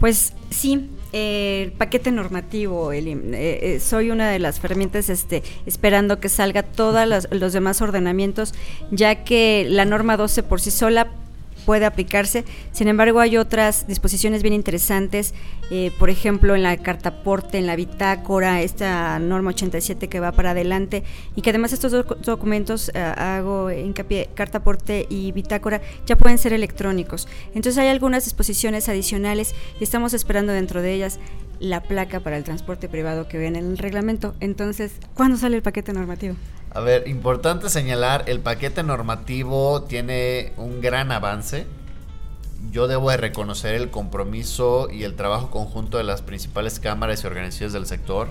Pues 0.00 0.32
sí, 0.50 0.90
el 1.12 1.72
paquete 1.72 2.10
normativo, 2.12 2.92
eh, 2.92 3.02
eh, 3.02 3.80
soy 3.80 4.10
una 4.10 4.30
de 4.30 4.38
las 4.38 4.60
ferramientas 4.60 5.08
este, 5.08 5.42
esperando 5.66 6.20
que 6.20 6.28
salga 6.28 6.62
todos 6.62 7.26
los 7.30 7.52
demás 7.52 7.80
ordenamientos, 7.82 8.54
ya 8.90 9.24
que 9.24 9.66
la 9.68 9.84
norma 9.84 10.16
12 10.16 10.42
por 10.42 10.60
sí 10.60 10.70
sola 10.70 11.08
puede 11.66 11.86
aplicarse. 11.86 12.44
Sin 12.72 12.88
embargo, 12.88 13.20
hay 13.20 13.36
otras 13.36 13.86
disposiciones 13.86 14.42
bien 14.42 14.54
interesantes, 14.54 15.34
eh, 15.70 15.92
por 15.98 16.10
ejemplo, 16.10 16.54
en 16.54 16.62
la 16.62 16.76
carta 16.76 17.00
cartaporte, 17.00 17.58
en 17.58 17.66
la 17.66 17.76
bitácora, 17.76 18.60
esta 18.60 19.18
norma 19.18 19.50
87 19.50 20.08
que 20.08 20.20
va 20.20 20.32
para 20.32 20.50
adelante, 20.50 21.02
y 21.34 21.42
que 21.42 21.50
además 21.50 21.72
estos 21.72 21.92
dos 21.92 22.04
documentos, 22.22 22.90
eh, 22.94 22.98
hago 22.98 23.70
hincapié, 23.70 24.28
cartaporte 24.34 25.06
y 25.08 25.32
bitácora, 25.32 25.80
ya 26.06 26.16
pueden 26.16 26.38
ser 26.38 26.52
electrónicos. 26.52 27.26
Entonces 27.48 27.78
hay 27.78 27.88
algunas 27.88 28.24
disposiciones 28.24 28.88
adicionales 28.88 29.54
y 29.80 29.84
estamos 29.84 30.12
esperando 30.12 30.52
dentro 30.52 30.82
de 30.82 30.92
ellas 30.92 31.18
la 31.58 31.82
placa 31.82 32.20
para 32.20 32.36
el 32.36 32.44
transporte 32.44 32.88
privado 32.88 33.28
que 33.28 33.38
viene 33.38 33.58
en 33.58 33.66
el 33.66 33.78
reglamento. 33.78 34.34
Entonces, 34.40 34.92
¿cuándo 35.14 35.36
sale 35.36 35.56
el 35.56 35.62
paquete 35.62 35.92
normativo? 35.92 36.36
A 36.72 36.80
ver, 36.80 37.08
importante 37.08 37.68
señalar, 37.68 38.24
el 38.28 38.38
paquete 38.38 38.84
normativo 38.84 39.82
tiene 39.82 40.52
un 40.56 40.80
gran 40.80 41.10
avance. 41.10 41.66
Yo 42.70 42.86
debo 42.86 43.10
de 43.10 43.16
reconocer 43.16 43.74
el 43.74 43.90
compromiso 43.90 44.88
y 44.88 45.02
el 45.02 45.16
trabajo 45.16 45.50
conjunto 45.50 45.98
de 45.98 46.04
las 46.04 46.22
principales 46.22 46.78
cámaras 46.78 47.24
y 47.24 47.26
organizaciones 47.26 47.72
del 47.72 47.86
sector. 47.86 48.28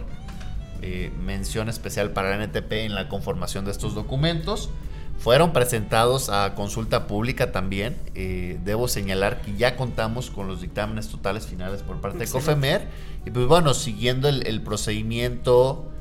Eh, 0.81 1.11
mención 1.21 1.67
especial 1.67 2.11
para 2.11 2.29
la 2.37 2.45
NTP 2.45 2.71
en 2.71 2.95
la 2.95 3.09
conformación 3.09 3.65
de 3.65 3.71
estos 3.71 3.93
documentos. 3.93 4.69
Fueron 5.17 5.51
presentados 5.51 6.29
a 6.29 6.55
consulta 6.55 7.07
pública 7.07 7.51
también. 7.51 7.97
Eh, 8.15 8.57
debo 8.63 8.87
señalar 8.87 9.41
que 9.41 9.57
ya 9.57 9.75
contamos 9.75 10.29
con 10.29 10.47
los 10.47 10.61
dictámenes 10.61 11.09
totales 11.09 11.45
finales 11.45 11.81
por 11.81 11.99
parte 11.99 12.19
de 12.19 12.27
COFEMER. 12.27 12.87
Y 13.25 13.31
pues 13.31 13.47
bueno, 13.47 13.73
siguiendo 13.73 14.29
el 14.29 14.61
procedimiento 14.61 15.91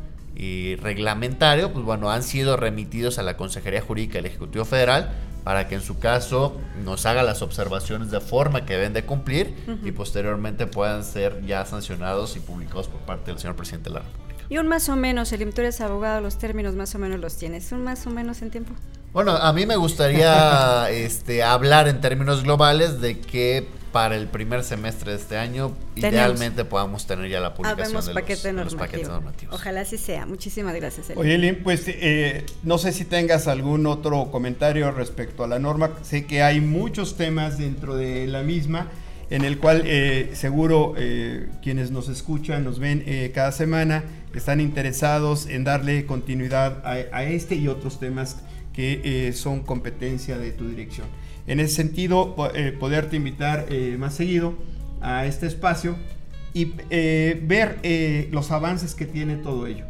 reglamentario, 0.81 1.73
pues 1.73 1.85
bueno, 1.85 2.11
han 2.11 2.23
sido 2.23 2.57
remitidos 2.57 3.19
a 3.19 3.23
la 3.23 3.37
Consejería 3.37 3.81
Jurídica 3.81 4.15
del 4.15 4.27
Ejecutivo 4.27 4.65
Federal 4.65 5.11
para 5.45 5.67
que 5.67 5.75
en 5.75 5.81
su 5.81 5.99
caso 5.99 6.61
nos 6.85 7.07
haga 7.07 7.23
las 7.23 7.43
observaciones 7.43 8.11
de 8.11 8.21
forma 8.21 8.67
que 8.67 8.75
deben 8.75 8.93
de 8.93 9.05
cumplir 9.05 9.55
y 9.83 9.93
posteriormente 9.93 10.67
puedan 10.67 11.05
ser 11.05 11.45
ya 11.47 11.65
sancionados 11.65 12.37
y 12.37 12.41
publicados 12.41 12.89
por 12.89 13.01
parte 13.01 13.31
del 13.31 13.39
señor 13.39 13.57
presidente 13.57 13.91
de 13.91 13.95
la 13.95 14.03
República. 14.03 14.45
Y 14.51 14.59
un 14.59 14.69
más 14.69 14.89
o 14.89 14.97
menos, 14.97 15.33
el 15.33 15.55
tú 15.55 15.61
eres 15.61 15.81
abogado, 15.81 16.21
los 16.21 16.39
términos 16.39 16.75
más 16.75 16.95
o 16.95 16.99
menos 16.99 17.21
los 17.21 17.37
tienes, 17.37 17.73
un 17.73 17.85
más 17.85 18.07
o 18.07 18.11
menos 18.11 18.43
en 18.43 18.51
tiempo. 18.51 18.75
Bueno, 19.13 19.33
a 19.33 19.53
mí 19.53 19.67
me 19.67 19.77
gustaría 19.77 20.91
este, 20.91 21.43
hablar 21.43 21.89
en 21.89 22.01
términos 22.01 22.43
globales 22.43 23.01
de 23.01 23.19
que 23.19 23.67
para 23.93 24.17
el 24.17 24.27
primer 24.27 24.65
semestre 24.65 25.13
de 25.13 25.19
este 25.19 25.39
año, 25.39 25.75
idealmente 25.97 26.65
podamos 26.65 27.07
tener 27.07 27.31
ya 27.31 27.41
la 27.41 27.55
publicación 27.55 27.89
de, 27.89 27.95
los, 27.95 28.75
paquetes 28.75 29.09
normativos. 29.09 29.55
Ojalá 29.55 29.81
así 29.81 29.97
sea. 29.97 30.27
Muchísimas 30.27 30.75
gracias. 30.75 31.11
Oye, 31.17 31.39
Lin, 31.39 31.63
pues 31.65 31.85
eh, 31.87 32.45
no 32.63 32.77
sé 32.77 32.93
si 32.93 33.07
tengas 33.07 33.49
algún 33.49 33.87
otro 33.87 34.31
comentario 34.31 34.91
respecto 34.91 35.43
a 35.43 35.49
la 35.49 35.59
norma. 35.59 35.91
Sé 36.03 36.27
que 36.27 36.43
hay 36.43 36.61
muchos 36.61 37.17
temas 37.17 37.59
dentro 37.59 37.97
de 37.97 38.27
la 38.27 38.43
misma 38.43 38.89
en 39.31 39.45
el 39.45 39.59
cual 39.59 39.83
eh, 39.85 40.31
seguro 40.35 40.95
eh, 40.97 41.49
quienes 41.63 41.91
nos 41.91 42.09
escuchan, 42.09 42.65
nos 42.65 42.79
ven 42.79 43.05
cada 43.35 43.53
semana, 43.53 44.05
están 44.35 44.61
interesados 44.61 45.47
en 45.47 45.65
darle 45.65 46.07
continuidad 46.07 46.83
a 46.85 47.25
este 47.25 47.57
y 47.57 47.69
otros 47.69 47.99
temas 47.99 48.37
que 48.79 49.33
son 49.35 49.65
competencia 49.65 50.39
de 50.39 50.53
tu 50.53 50.69
dirección. 50.69 51.09
En 51.49 51.59
ese 51.59 51.75
sentido, 51.75 52.37
eh, 52.55 52.71
poderte 52.79 53.17
invitar 53.17 53.67
eh, 53.71 53.97
más 53.99 54.15
seguido 54.15 54.55
a 55.01 55.27
este 55.27 55.49
espacio 55.49 55.97
y 56.55 56.75
eh, 56.89 57.41
ver 57.43 57.81
los 58.31 58.53
avances 58.53 58.95
que 58.95 59.05
tiene 59.05 59.35
todo 59.35 59.67
ello. 59.67 59.85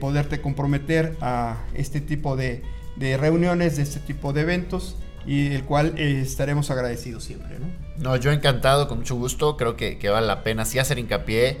poderte 0.00 0.40
comprometer 0.40 1.18
a 1.20 1.58
este 1.74 2.00
tipo 2.00 2.34
de, 2.34 2.62
reuniones, 2.96 3.76
de 3.76 3.82
este 3.82 4.00
tipo 4.00 4.32
de 4.32 4.40
eventos 4.40 4.96
y 5.26 5.48
el 5.48 5.64
cual 5.64 5.98
estaremos 5.98 6.70
agradecidos 6.70 7.24
siempre. 7.24 7.58
¿no? 7.58 7.66
no, 7.98 8.16
yo 8.16 8.32
encantado, 8.32 8.88
con 8.88 9.00
mucho 9.00 9.16
gusto, 9.16 9.58
creo 9.58 9.76
que, 9.76 9.98
vale 10.08 10.26
la 10.26 10.42
pena 10.42 10.64
sí 10.64 10.78
hacer 10.78 10.98
hincapié 10.98 11.58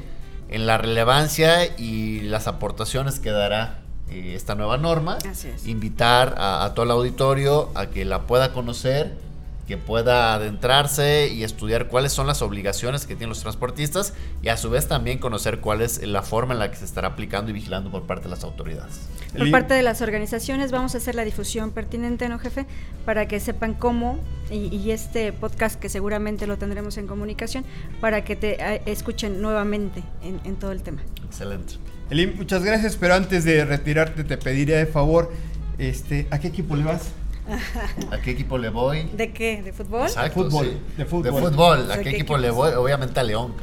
en 0.48 0.66
la 0.66 0.78
relevancia 0.78 1.66
y 1.76 2.20
las 2.20 2.46
aportaciones 2.48 3.20
que 3.20 3.30
dará 3.32 3.83
esta 4.10 4.54
nueva 4.54 4.76
norma. 4.76 5.18
Invitar 5.64 6.34
a, 6.38 6.70
todo 6.74 6.84
el 6.84 6.90
auditorio 6.90 7.70
a 7.74 7.86
que 7.86 8.04
la 8.04 8.22
pueda 8.22 8.52
conocer 8.52 9.24
que 9.66 9.78
pueda 9.78 10.34
adentrarse 10.34 11.28
y 11.32 11.42
estudiar 11.42 11.88
cuáles 11.88 12.12
son 12.12 12.26
las 12.26 12.42
obligaciones 12.42 13.06
que 13.06 13.14
tienen 13.14 13.30
los 13.30 13.40
transportistas 13.40 14.12
y 14.42 14.48
a 14.48 14.56
su 14.56 14.70
vez 14.70 14.88
también 14.88 15.18
conocer 15.18 15.60
cuál 15.60 15.80
es 15.80 16.06
la 16.06 16.22
forma 16.22 16.52
en 16.52 16.60
la 16.60 16.70
que 16.70 16.76
se 16.76 16.84
estará 16.84 17.08
aplicando 17.08 17.50
y 17.50 17.54
vigilando 17.54 17.90
por 17.90 18.02
parte 18.02 18.24
de 18.24 18.30
las 18.30 18.44
autoridades. 18.44 19.00
Por 19.36 19.50
parte 19.50 19.74
de 19.74 19.82
las 19.82 20.02
organizaciones 20.02 20.70
vamos 20.70 20.94
a 20.94 20.98
hacer 20.98 21.14
la 21.14 21.24
difusión 21.24 21.70
pertinente, 21.70 22.28
¿no, 22.28 22.38
jefe? 22.38 22.66
Para 23.04 23.26
que 23.26 23.40
sepan 23.40 23.74
cómo 23.74 24.18
y, 24.50 24.90
este 24.90 25.32
podcast 25.32 25.80
que 25.80 25.88
seguramente 25.88 26.46
lo 26.46 26.58
tendremos 26.58 26.98
en 26.98 27.06
comunicación 27.06 27.64
para 28.00 28.24
que 28.24 28.36
te 28.36 28.62
eh, 28.62 28.82
escuchen 28.86 29.40
nuevamente 29.40 30.04
en, 30.22 30.56
todo 30.56 30.72
el 30.72 30.82
tema. 30.82 31.02
Excelente. 31.24 31.74
Elim, 32.10 32.36
muchas 32.36 32.62
gracias, 32.62 32.96
pero 32.96 33.14
antes 33.14 33.44
de 33.44 33.64
retirarte 33.64 34.24
te 34.24 34.36
pediría 34.36 34.76
de 34.76 34.86
favor, 34.86 35.32
este, 35.78 36.26
¿a 36.30 36.38
qué 36.38 36.48
equipo 36.48 36.76
le 36.76 36.84
vas? 36.84 37.12
¿A 38.10 38.18
qué 38.18 38.32
equipo 38.32 38.58
le 38.58 38.68
voy? 38.68 39.04
¿De 39.16 39.32
qué? 39.32 39.62
¿De 39.62 39.72
fútbol? 39.72 40.08
de 40.08 40.30
fútbol. 40.30 40.80
De 40.96 41.04
fútbol. 41.06 41.90
¿A 41.90 41.98
qué, 41.98 42.10
equipo, 42.10 42.36
le 42.36 42.50
voy? 42.50 42.72
Obviamente 42.74 43.20
a 43.20 43.22
León. 43.22 43.54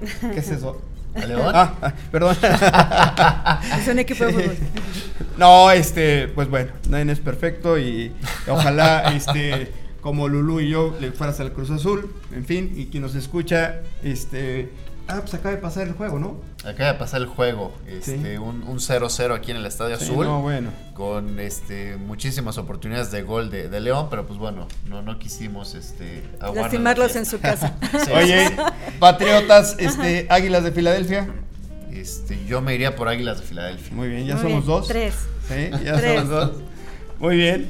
¿Qué 0.20 0.40
es 0.40 0.50
eso? 0.50 0.80
¿A 1.14 1.26
León? 1.26 1.52
Ah, 1.54 1.74
ah 1.82 1.94
perdón. 2.10 2.36
es 3.80 3.88
un 3.88 3.98
equipo 3.98 4.24
de 4.24 4.32
fútbol. 4.32 4.56
No, 5.36 5.70
este, 5.70 6.28
pues 6.28 6.48
bueno, 6.48 6.70
nadie 6.88 7.12
es 7.12 7.20
perfecto 7.20 7.78
y 7.78 8.12
ojalá, 8.48 9.14
este, 9.14 9.72
como 10.00 10.28
Lulu 10.28 10.60
y 10.60 10.70
yo 10.70 10.96
le 11.00 11.12
fueras 11.12 11.40
al 11.40 11.52
Cruz 11.52 11.70
Azul, 11.70 12.10
en 12.34 12.44
fin, 12.44 12.72
y 12.76 12.86
quien 12.86 13.02
nos 13.02 13.14
escucha, 13.14 13.80
este, 14.02 14.70
Ah, 15.12 15.20
pues 15.20 15.34
acaba 15.34 15.54
de 15.54 15.60
pasar 15.60 15.88
el 15.88 15.94
juego, 15.94 16.20
¿no? 16.20 16.40
Acaba 16.64 16.92
de 16.92 16.98
pasar 16.98 17.20
el 17.20 17.26
juego. 17.26 17.72
Este, 17.88 18.38
Un 18.38 18.62
0-0 18.62 19.34
aquí 19.34 19.50
en 19.50 19.56
el 19.56 19.66
Estadio 19.66 19.96
Azul. 19.96 20.26
bueno. 20.26 20.70
Con 20.94 21.40
este, 21.40 21.96
muchísimas 21.96 22.58
oportunidades 22.58 23.10
de 23.10 23.22
gol 23.22 23.50
de, 23.50 23.80
León, 23.80 24.06
pero 24.10 24.26
pues 24.26 24.38
bueno, 24.38 24.68
no, 24.86 25.02
no 25.02 25.18
quisimos 25.18 25.74
este, 25.74 26.22
lastimarlos 26.54 27.16
en 27.16 27.26
su 27.26 27.40
casa. 27.40 27.74
Oye, 28.14 28.54
Patriotas, 28.98 29.76
este, 29.78 30.26
Águilas 30.28 30.62
de 30.62 30.72
Filadelfia. 30.72 31.28
Este, 31.90 32.38
yo 32.46 32.60
me 32.60 32.74
iría 32.74 32.94
por 32.94 33.08
Águilas 33.08 33.40
de 33.40 33.46
Filadelfia. 33.46 33.96
Muy 33.96 34.08
bien, 34.08 34.26
ya 34.26 34.38
somos 34.38 34.66
dos. 34.66 34.86
Tres. 34.86 35.14
Sí, 35.48 35.70
ya 35.84 35.98
somos 35.98 36.28
dos. 36.28 36.50
Muy 37.18 37.36
bien. 37.36 37.68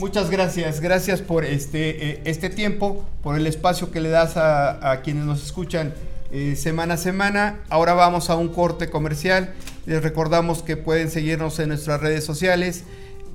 muchas 0.00 0.30
gracias. 0.30 0.80
Gracias 0.80 1.20
por 1.20 1.44
este, 1.44 2.10
eh, 2.10 2.22
este 2.24 2.50
tiempo, 2.50 3.06
por 3.22 3.36
el 3.36 3.46
espacio 3.46 3.92
que 3.92 4.00
le 4.00 4.08
das 4.08 4.36
a, 4.36 4.90
a 4.90 5.02
quienes 5.02 5.24
nos 5.24 5.44
escuchan 5.44 5.94
eh, 6.30 6.56
semana 6.56 6.94
a 6.94 6.96
semana. 6.96 7.60
Ahora 7.70 7.94
vamos 7.94 8.30
a 8.30 8.36
un 8.36 8.48
corte 8.48 8.90
comercial. 8.90 9.54
Les 9.86 10.02
recordamos 10.02 10.62
que 10.62 10.76
pueden 10.76 11.10
seguirnos 11.10 11.58
en 11.58 11.68
nuestras 11.70 12.00
redes 12.00 12.24
sociales. 12.24 12.84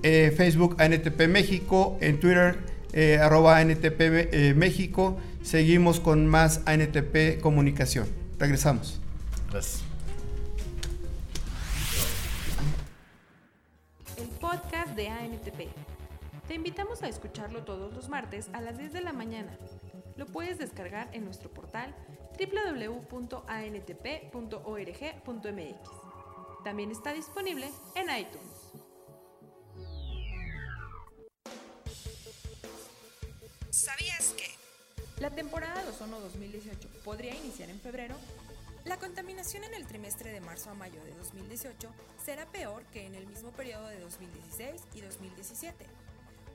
Eh, 0.04 0.34
Facebook 0.36 0.76
ANTP 0.80 1.28
México, 1.28 1.98
en 2.02 2.20
Twitter 2.20 2.60
eh, 2.92 3.18
arroba 3.20 3.58
ANTP 3.58 4.54
México. 4.56 5.18
Seguimos 5.42 6.00
con 6.00 6.28
más 6.28 6.62
ANTP 6.66 7.42
Comunicación. 7.42 8.08
Regresamos. 8.38 9.00
Gracias. 9.52 9.84
El 14.18 14.28
podcast 14.40 14.96
de 14.96 15.10
ANTP. 15.10 15.70
Te 16.48 16.56
invitamos 16.56 17.02
a 17.02 17.08
escucharlo 17.08 17.64
todos 17.64 17.94
los 17.94 18.10
martes 18.10 18.50
a 18.54 18.62
las 18.62 18.78
10 18.78 18.94
de 18.94 19.02
la 19.02 19.14
mañana. 19.14 19.58
Lo 20.18 20.26
puedes 20.28 20.60
descargar 20.60 21.08
en 21.14 21.26
nuestro 21.26 21.50
portal 21.50 21.96
www.antp.org.mx. 22.38 23.44
También 26.64 26.92
está 26.92 27.14
disponible 27.14 27.70
en 27.96 28.10
iTunes. 28.18 28.64
¿Sabías 33.70 34.34
que 34.38 34.50
la 35.20 35.30
temporada 35.30 35.84
de 35.84 35.90
ozono 35.90 36.20
2018 36.20 36.90
podría 37.04 37.36
iniciar 37.36 37.70
en 37.70 37.80
febrero? 37.80 38.16
La 38.86 38.98
contaminación 38.98 39.64
en 39.64 39.74
el 39.74 39.88
trimestre 39.88 40.32
de 40.32 40.42
marzo 40.42 40.70
a 40.70 40.74
mayo 40.74 41.04
de 41.04 41.14
2018 41.16 41.90
será 42.24 42.46
peor 42.46 42.84
que 42.88 43.06
en 43.06 43.16
el 43.16 43.28
mismo 43.28 43.52
periodo 43.52 43.88
de 43.88 44.00
2016 44.00 44.82
y 44.94 45.02
2017, 45.02 45.86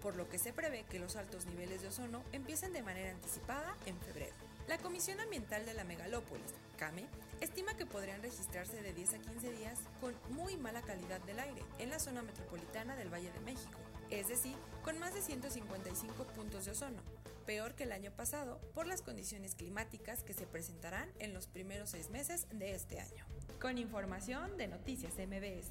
por 0.01 0.17
lo 0.17 0.29
que 0.29 0.39
se 0.39 0.53
prevé 0.53 0.85
que 0.85 0.99
los 0.99 1.17
altos 1.17 1.47
niveles 1.47 1.83
de 1.83 1.89
ozono 1.89 2.23
empiecen 2.33 2.73
de 2.73 2.83
manera 2.83 3.11
anticipada 3.11 3.75
en 3.87 3.99
febrero. 4.01 4.48
La 4.69 4.77
Comisión 4.77 5.19
Ambiental 5.19 5.65
de 5.65 5.73
la 5.73 5.85
Megalópolis, 5.85 6.53
CAME, 6.77 7.07
estima 7.41 7.75
que 7.75 7.87
podrían 7.87 8.21
registrarse 8.21 8.83
de 8.83 8.93
10 8.93 9.15
a 9.15 9.19
15 9.19 9.53
días 9.53 9.79
con 9.99 10.15
muy 10.29 10.59
mala 10.59 10.83
calidad 10.83 11.23
del 11.23 11.41
aire 11.41 11.63
en 11.79 11.89
la 11.89 11.99
zona 11.99 12.21
metropolitana 12.21 12.95
del 12.95 13.11
Valle 13.11 13.33
de 13.33 13.41
México, 13.41 13.79
es 14.11 14.29
decir, 14.29 14.55
con 14.85 14.99
más 14.99 15.15
de 15.15 15.23
155 15.23 16.23
puntos 16.35 16.67
de 16.67 16.73
ozono, 16.73 17.01
peor 17.47 17.77
que 17.77 17.85
el 17.85 17.93
año 17.93 18.11
pasado 18.11 18.61
por 18.75 18.87
las 18.87 19.01
condiciones 19.01 19.55
climáticas 19.55 20.23
que 20.23 20.35
se 20.35 20.47
presentarán 20.47 21.11
en 21.19 21.33
los 21.33 21.47
primeros 21.47 21.89
seis 21.89 22.11
meses 22.11 22.47
de 22.51 22.75
este 22.75 23.01
año. 23.01 23.25
Con 23.63 23.79
información 23.79 24.59
de 24.59 24.69
Noticias 24.69 25.15
MBS. 25.15 25.71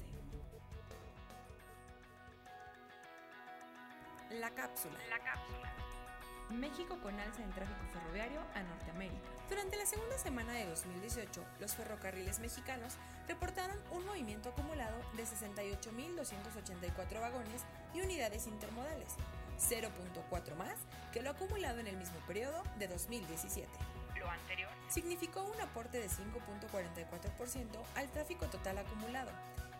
La 4.40 4.50
cápsula. 4.50 4.98
La 5.08 5.20
cápsula. 5.20 5.87
México 6.50 6.98
con 7.02 7.18
alza 7.18 7.42
en 7.42 7.50
tráfico 7.52 7.80
ferroviario 7.92 8.40
a 8.54 8.62
Norteamérica. 8.62 9.28
Durante 9.48 9.76
la 9.76 9.86
segunda 9.86 10.18
semana 10.18 10.52
de 10.52 10.66
2018, 10.66 11.42
los 11.60 11.74
ferrocarriles 11.74 12.38
mexicanos 12.38 12.96
reportaron 13.26 13.78
un 13.90 14.04
movimiento 14.04 14.50
acumulado 14.50 14.96
de 15.16 15.24
68.284 15.24 17.20
vagones 17.20 17.64
y 17.94 18.00
unidades 18.00 18.46
intermodales, 18.46 19.14
0.4 19.58 20.54
más 20.56 20.76
que 21.12 21.22
lo 21.22 21.30
acumulado 21.30 21.80
en 21.80 21.86
el 21.86 21.96
mismo 21.96 22.18
periodo 22.26 22.62
de 22.78 22.88
2017. 22.88 23.68
Lo 24.18 24.28
anterior 24.30 24.70
significó 24.88 25.42
un 25.44 25.60
aporte 25.60 25.98
de 25.98 26.08
5.44% 26.08 27.66
al 27.94 28.08
tráfico 28.08 28.46
total 28.46 28.78
acumulado, 28.78 29.30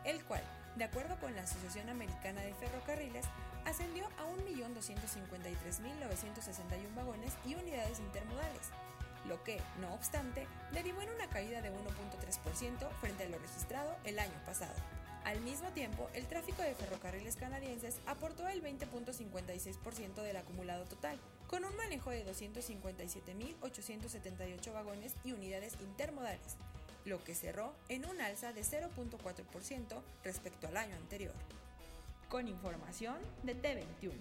el 0.04 0.24
cual, 0.24 0.42
de 0.76 0.84
acuerdo 0.84 1.18
con 1.18 1.34
la 1.34 1.42
Asociación 1.42 1.88
Americana 1.88 2.42
de 2.42 2.54
Ferrocarriles, 2.54 3.26
ascendió 3.68 4.04
a 4.16 4.24
1.253.961 4.24 6.94
vagones 6.94 7.34
y 7.46 7.54
unidades 7.54 8.00
intermodales, 8.00 8.70
lo 9.26 9.44
que, 9.44 9.60
no 9.80 9.92
obstante, 9.94 10.48
derivó 10.72 11.02
en 11.02 11.10
una 11.10 11.28
caída 11.28 11.60
de 11.60 11.70
1.3% 11.70 12.88
frente 13.00 13.24
a 13.24 13.28
lo 13.28 13.38
registrado 13.38 13.94
el 14.04 14.18
año 14.18 14.32
pasado. 14.46 14.72
Al 15.24 15.42
mismo 15.42 15.68
tiempo, 15.70 16.08
el 16.14 16.26
tráfico 16.26 16.62
de 16.62 16.74
ferrocarriles 16.74 17.36
canadienses 17.36 18.00
aportó 18.06 18.48
el 18.48 18.62
20.56% 18.62 20.22
del 20.22 20.38
acumulado 20.38 20.84
total, 20.84 21.20
con 21.46 21.66
un 21.66 21.76
manejo 21.76 22.08
de 22.10 22.26
257.878 22.26 24.72
vagones 24.72 25.14
y 25.24 25.32
unidades 25.32 25.76
intermodales, 25.80 26.56
lo 27.04 27.22
que 27.22 27.34
cerró 27.34 27.74
en 27.90 28.06
un 28.06 28.22
alza 28.22 28.54
de 28.54 28.62
0.4% 28.62 30.02
respecto 30.24 30.68
al 30.68 30.78
año 30.78 30.96
anterior. 30.96 31.34
Con 32.28 32.46
información 32.46 33.16
de 33.42 33.56
T21. 33.56 34.12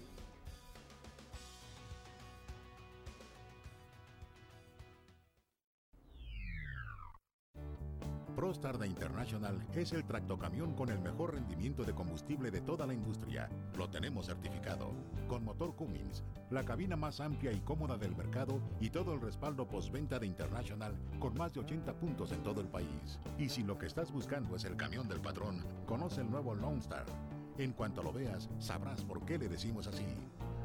ProStar 8.33 8.77
de 8.77 8.87
International 8.87 9.61
es 9.73 9.91
el 9.91 10.05
tractocamión 10.05 10.73
con 10.73 10.89
el 10.89 10.99
mejor 10.99 11.33
rendimiento 11.33 11.83
de 11.83 11.93
combustible 11.93 12.49
de 12.49 12.61
toda 12.61 12.85
la 12.85 12.93
industria. 12.93 13.49
Lo 13.75 13.89
tenemos 13.89 14.27
certificado. 14.27 14.91
Con 15.27 15.43
motor 15.43 15.75
Cummins, 15.75 16.23
la 16.49 16.63
cabina 16.63 16.95
más 16.95 17.19
amplia 17.19 17.51
y 17.51 17.59
cómoda 17.59 17.97
del 17.97 18.15
mercado 18.15 18.61
y 18.79 18.89
todo 18.89 19.15
el 19.15 19.21
respaldo 19.21 19.67
postventa 19.67 20.17
de 20.17 20.27
International 20.27 20.95
con 21.19 21.33
más 21.33 21.53
de 21.53 21.59
80 21.59 21.93
puntos 21.95 22.31
en 22.31 22.41
todo 22.43 22.61
el 22.61 22.67
país. 22.67 23.19
Y 23.37 23.49
si 23.49 23.63
lo 23.63 23.77
que 23.77 23.87
estás 23.87 24.13
buscando 24.13 24.55
es 24.55 24.63
el 24.63 24.77
camión 24.77 25.09
del 25.09 25.19
patrón, 25.19 25.65
conoce 25.85 26.21
el 26.21 26.31
nuevo 26.31 26.55
Lone 26.55 26.79
Star. 26.79 27.05
En 27.57 27.73
cuanto 27.73 28.03
lo 28.03 28.13
veas, 28.13 28.47
sabrás 28.59 29.03
por 29.03 29.25
qué 29.25 29.39
le 29.39 29.47
decimos 29.47 29.87
así. 29.87 30.05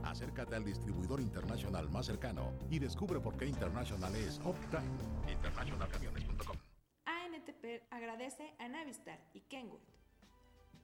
Acércate 0.02 0.56
al 0.56 0.64
distribuidor 0.64 1.20
internacional 1.20 1.88
más 1.88 2.04
cercano 2.04 2.52
y 2.70 2.78
descubre 2.78 3.18
por 3.18 3.36
qué 3.38 3.46
International 3.46 4.14
es 4.14 4.38
Opta. 4.44 4.82
Internationalcamiones.com 5.26 6.56
ANTP 7.06 7.82
agradece 7.90 8.54
a 8.58 8.68
Navistar 8.68 9.18
y 9.32 9.40
Kenwood, 9.40 9.80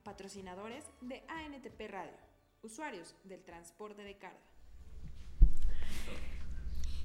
patrocinadores 0.03 0.85
de 1.03 1.23
ANTP 1.29 1.91
Radio, 1.91 2.17
usuarios 2.63 3.15
del 3.25 3.43
transporte 3.43 4.03
de 4.03 4.17
carga. 4.17 4.39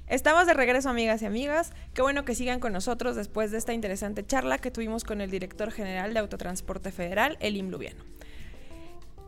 Estamos 0.06 0.46
de 0.46 0.54
regreso, 0.54 0.88
amigas 0.88 1.20
y 1.22 1.26
amigas. 1.26 1.72
Qué 1.92 2.00
bueno 2.00 2.24
que 2.24 2.34
sigan 2.34 2.60
con 2.60 2.72
nosotros 2.72 3.16
después 3.16 3.50
de 3.50 3.58
esta 3.58 3.74
interesante 3.74 4.24
charla 4.24 4.58
que 4.58 4.70
tuvimos 4.70 5.04
con 5.04 5.20
el 5.20 5.30
director 5.30 5.72
general 5.72 6.14
de 6.14 6.20
Autotransporte 6.20 6.90
Federal, 6.90 7.36
Elim 7.40 7.70
Lubiano. 7.70 8.13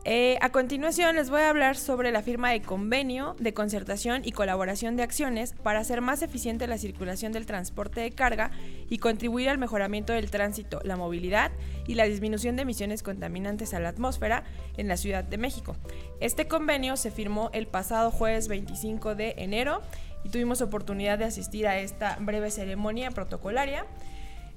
Eh, 0.09 0.37
a 0.39 0.53
continuación 0.53 1.17
les 1.17 1.29
voy 1.29 1.41
a 1.41 1.49
hablar 1.49 1.75
sobre 1.75 2.13
la 2.13 2.21
firma 2.21 2.51
de 2.51 2.61
convenio 2.61 3.35
de 3.39 3.53
concertación 3.53 4.21
y 4.23 4.31
colaboración 4.31 4.95
de 4.95 5.03
acciones 5.03 5.53
para 5.63 5.79
hacer 5.79 5.99
más 5.99 6.21
eficiente 6.21 6.65
la 6.65 6.77
circulación 6.77 7.33
del 7.33 7.45
transporte 7.45 7.99
de 7.99 8.11
carga 8.11 8.51
y 8.89 8.99
contribuir 8.99 9.49
al 9.49 9.57
mejoramiento 9.57 10.13
del 10.13 10.31
tránsito, 10.31 10.79
la 10.85 10.95
movilidad 10.95 11.51
y 11.87 11.95
la 11.95 12.05
disminución 12.05 12.55
de 12.55 12.61
emisiones 12.61 13.03
contaminantes 13.03 13.73
a 13.73 13.81
la 13.81 13.89
atmósfera 13.89 14.45
en 14.77 14.87
la 14.87 14.95
Ciudad 14.95 15.25
de 15.25 15.37
México. 15.37 15.75
Este 16.21 16.47
convenio 16.47 16.95
se 16.95 17.11
firmó 17.11 17.49
el 17.51 17.67
pasado 17.67 18.09
jueves 18.09 18.47
25 18.47 19.13
de 19.13 19.35
enero 19.39 19.81
y 20.23 20.29
tuvimos 20.29 20.61
oportunidad 20.61 21.17
de 21.17 21.25
asistir 21.25 21.67
a 21.67 21.79
esta 21.79 22.15
breve 22.21 22.49
ceremonia 22.49 23.11
protocolaria. 23.11 23.85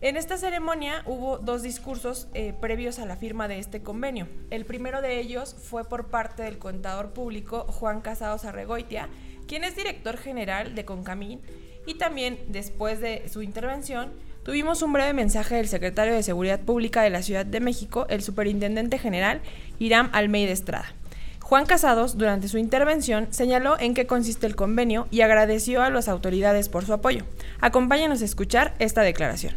En 0.02 0.16
esta 0.16 0.38
ceremonia 0.38 1.02
hubo 1.04 1.36
dos 1.36 1.62
discursos 1.62 2.26
eh, 2.32 2.54
previos 2.58 2.98
a 2.98 3.04
la 3.04 3.16
firma 3.16 3.48
de 3.48 3.58
este 3.58 3.82
convenio. 3.82 4.28
El 4.48 4.64
primero 4.64 5.02
de 5.02 5.20
ellos 5.20 5.54
fue 5.54 5.84
por 5.84 6.06
parte 6.06 6.42
del 6.42 6.56
contador 6.56 7.10
público 7.10 7.66
Juan 7.68 8.00
Casados 8.00 8.46
Arregoitia, 8.46 9.10
quien 9.46 9.62
es 9.62 9.76
director 9.76 10.16
general 10.16 10.74
de 10.74 10.86
Concamín, 10.86 11.42
y 11.84 11.96
también 11.98 12.38
después 12.48 13.00
de 13.00 13.28
su 13.28 13.42
intervención 13.42 14.10
tuvimos 14.42 14.80
un 14.80 14.94
breve 14.94 15.12
mensaje 15.12 15.56
del 15.56 15.68
secretario 15.68 16.14
de 16.14 16.22
Seguridad 16.22 16.60
Pública 16.60 17.02
de 17.02 17.10
la 17.10 17.20
Ciudad 17.20 17.44
de 17.44 17.60
México, 17.60 18.06
el 18.08 18.22
superintendente 18.22 18.98
general 18.98 19.42
Iram 19.78 20.08
Almeida 20.14 20.52
Estrada. 20.52 20.94
Juan 21.42 21.66
Casados, 21.66 22.16
durante 22.16 22.48
su 22.48 22.56
intervención, 22.56 23.28
señaló 23.32 23.78
en 23.78 23.92
qué 23.92 24.06
consiste 24.06 24.46
el 24.46 24.56
convenio 24.56 25.08
y 25.10 25.20
agradeció 25.20 25.82
a 25.82 25.90
las 25.90 26.08
autoridades 26.08 26.70
por 26.70 26.86
su 26.86 26.94
apoyo. 26.94 27.26
Acompáñenos 27.60 28.22
a 28.22 28.24
escuchar 28.24 28.74
esta 28.78 29.02
declaración. 29.02 29.54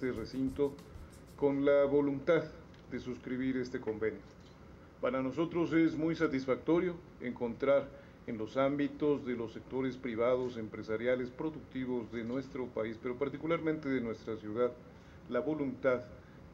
Este 0.00 0.12
recinto 0.12 0.72
con 1.36 1.66
la 1.66 1.84
voluntad 1.84 2.42
de 2.90 2.98
suscribir 2.98 3.58
este 3.58 3.80
convenio. 3.80 4.22
Para 5.02 5.20
nosotros 5.20 5.74
es 5.74 5.94
muy 5.94 6.16
satisfactorio 6.16 6.94
encontrar 7.20 7.86
en 8.26 8.38
los 8.38 8.56
ámbitos 8.56 9.26
de 9.26 9.36
los 9.36 9.52
sectores 9.52 9.98
privados, 9.98 10.56
empresariales, 10.56 11.28
productivos 11.28 12.10
de 12.12 12.24
nuestro 12.24 12.64
país, 12.68 12.98
pero 13.02 13.16
particularmente 13.16 13.90
de 13.90 14.00
nuestra 14.00 14.36
ciudad, 14.36 14.72
la 15.28 15.40
voluntad 15.40 16.00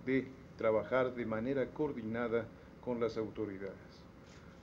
de 0.04 0.26
trabajar 0.58 1.14
de 1.14 1.24
manera 1.24 1.66
coordinada 1.66 2.48
con 2.84 2.98
las 2.98 3.16
autoridades. 3.16 3.76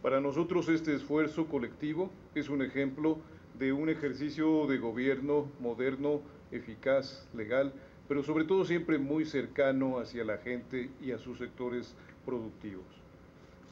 Para 0.01 0.19
nosotros 0.19 0.67
este 0.67 0.93
esfuerzo 0.93 1.45
colectivo 1.45 2.11
es 2.35 2.49
un 2.49 2.61
ejemplo 2.61 3.17
de 3.57 3.71
un 3.71 3.87
ejercicio 3.87 4.67
de 4.67 4.77
gobierno 4.77 5.47
moderno, 5.61 6.19
eficaz, 6.51 7.25
legal, 7.33 7.71
pero 8.13 8.21
sobre 8.21 8.45
todo 8.45 8.63
siempre 8.63 8.99
muy 8.99 9.25
cercano 9.25 9.97
hacia 9.97 10.23
la 10.23 10.37
gente 10.37 10.91
y 11.01 11.09
a 11.13 11.17
sus 11.17 11.39
sectores 11.39 11.95
productivos. 12.23 12.85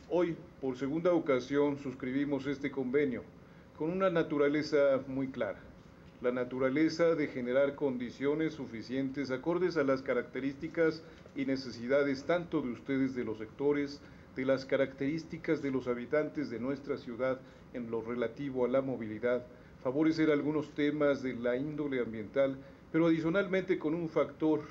Hoy, 0.10 0.36
por 0.60 0.76
segunda 0.80 1.14
ocasión, 1.14 1.78
suscribimos 1.78 2.48
este 2.48 2.72
convenio 2.72 3.22
con 3.78 3.92
una 3.92 4.10
naturaleza 4.10 5.00
muy 5.08 5.28
clara, 5.28 5.60
la 6.24 6.32
naturaleza 6.32 7.14
de 7.14 7.28
generar 7.28 7.76
condiciones 7.76 8.56
suficientes 8.56 9.30
acordes 9.30 9.78
a 9.78 9.84
las 9.84 10.02
características 10.02 11.04
y 11.36 11.46
necesidades 11.46 12.24
tanto 12.24 12.64
de 12.64 12.72
ustedes 12.72 13.14
de 13.14 13.24
los 13.24 13.38
sectores, 13.38 14.02
de 14.36 14.46
las 14.46 14.66
características 14.66 15.62
de 15.62 15.70
los 15.70 15.88
habitantes 15.88 16.50
de 16.50 16.60
nuestra 16.60 16.98
ciudad 16.98 17.40
en 17.76 17.92
lo 17.92 18.02
relativo 18.02 18.66
a 18.66 18.70
la 18.70 18.82
movilidad, 18.82 19.46
favorecer 19.84 20.32
algunos 20.32 20.72
temas 20.72 21.22
de 21.22 21.36
la 21.36 21.58
índole 21.58 22.00
ambiental 22.00 22.58
pero 22.92 23.08
adicionalmente 23.08 23.80
con 23.80 23.94
un 23.94 24.10
factor 24.10 24.62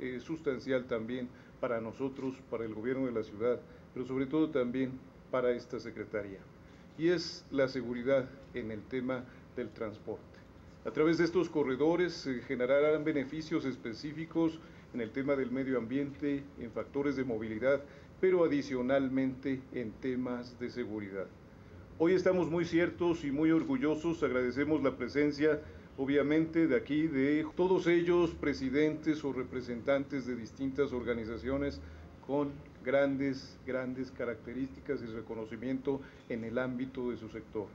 eh, 0.00 0.18
sustancial 0.20 0.84
también 0.86 1.28
para 1.60 1.80
nosotros, 1.80 2.34
para 2.50 2.64
el 2.64 2.74
gobierno 2.74 3.06
de 3.06 3.12
la 3.12 3.22
ciudad, 3.22 3.60
pero 3.94 4.06
sobre 4.06 4.26
todo 4.26 4.50
también 4.50 4.92
para 5.30 5.52
esta 5.52 5.78
Secretaría, 5.80 6.38
y 6.98 7.08
es 7.08 7.44
la 7.50 7.68
seguridad 7.68 8.28
en 8.54 8.70
el 8.70 8.82
tema 8.82 9.24
del 9.56 9.70
transporte. 9.70 10.38
A 10.84 10.90
través 10.90 11.18
de 11.18 11.24
estos 11.24 11.48
corredores 11.48 12.12
se 12.12 12.40
generarán 12.42 13.04
beneficios 13.04 13.64
específicos 13.64 14.60
en 14.94 15.00
el 15.00 15.10
tema 15.10 15.34
del 15.34 15.50
medio 15.50 15.78
ambiente, 15.78 16.44
en 16.60 16.70
factores 16.70 17.16
de 17.16 17.24
movilidad, 17.24 17.82
pero 18.20 18.44
adicionalmente 18.44 19.60
en 19.72 19.92
temas 19.92 20.58
de 20.60 20.70
seguridad. 20.70 21.26
Hoy 21.98 22.12
estamos 22.12 22.50
muy 22.50 22.64
ciertos 22.64 23.24
y 23.24 23.30
muy 23.30 23.50
orgullosos, 23.50 24.22
agradecemos 24.22 24.82
la 24.82 24.96
presencia 24.96 25.60
obviamente 25.98 26.66
de 26.66 26.76
aquí, 26.76 27.06
de 27.06 27.46
todos 27.56 27.86
ellos 27.86 28.30
presidentes 28.34 29.24
o 29.24 29.32
representantes 29.32 30.26
de 30.26 30.36
distintas 30.36 30.92
organizaciones 30.92 31.80
con 32.26 32.50
grandes, 32.84 33.58
grandes 33.66 34.10
características 34.10 35.00
y 35.02 35.06
reconocimiento 35.06 36.00
en 36.28 36.44
el 36.44 36.58
ámbito 36.58 37.10
de 37.10 37.16
su 37.16 37.28
sector. 37.28 37.66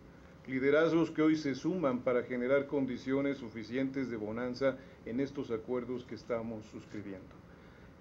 Liderazgos 0.47 1.11
que 1.11 1.21
hoy 1.21 1.35
se 1.35 1.55
suman 1.55 1.99
para 1.99 2.23
generar 2.23 2.67
condiciones 2.67 3.37
suficientes 3.37 4.09
de 4.09 4.17
bonanza 4.17 4.77
en 5.05 5.19
estos 5.19 5.51
acuerdos 5.51 6.03
que 6.05 6.15
estamos 6.15 6.65
suscribiendo. 6.65 7.41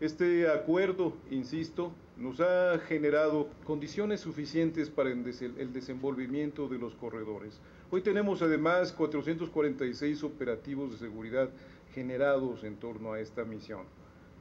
Este 0.01 0.49
acuerdo, 0.49 1.13
insisto, 1.31 1.93
nos 2.17 2.41
ha 2.41 2.79
generado 2.79 3.49
condiciones 3.65 4.21
suficientes 4.21 4.89
para 4.89 5.11
el 5.11 5.73
desenvolvimiento 5.75 6.69
de 6.69 6.79
los 6.79 6.95
corredores. 6.95 7.61
Hoy 7.93 8.03
tenemos 8.03 8.41
además 8.41 8.93
446 8.93 10.23
operativos 10.23 10.93
de 10.93 10.99
seguridad 10.99 11.51
generados 11.93 12.63
en 12.63 12.77
torno 12.77 13.15
a 13.15 13.19
esta 13.19 13.45
misión. 13.45 13.81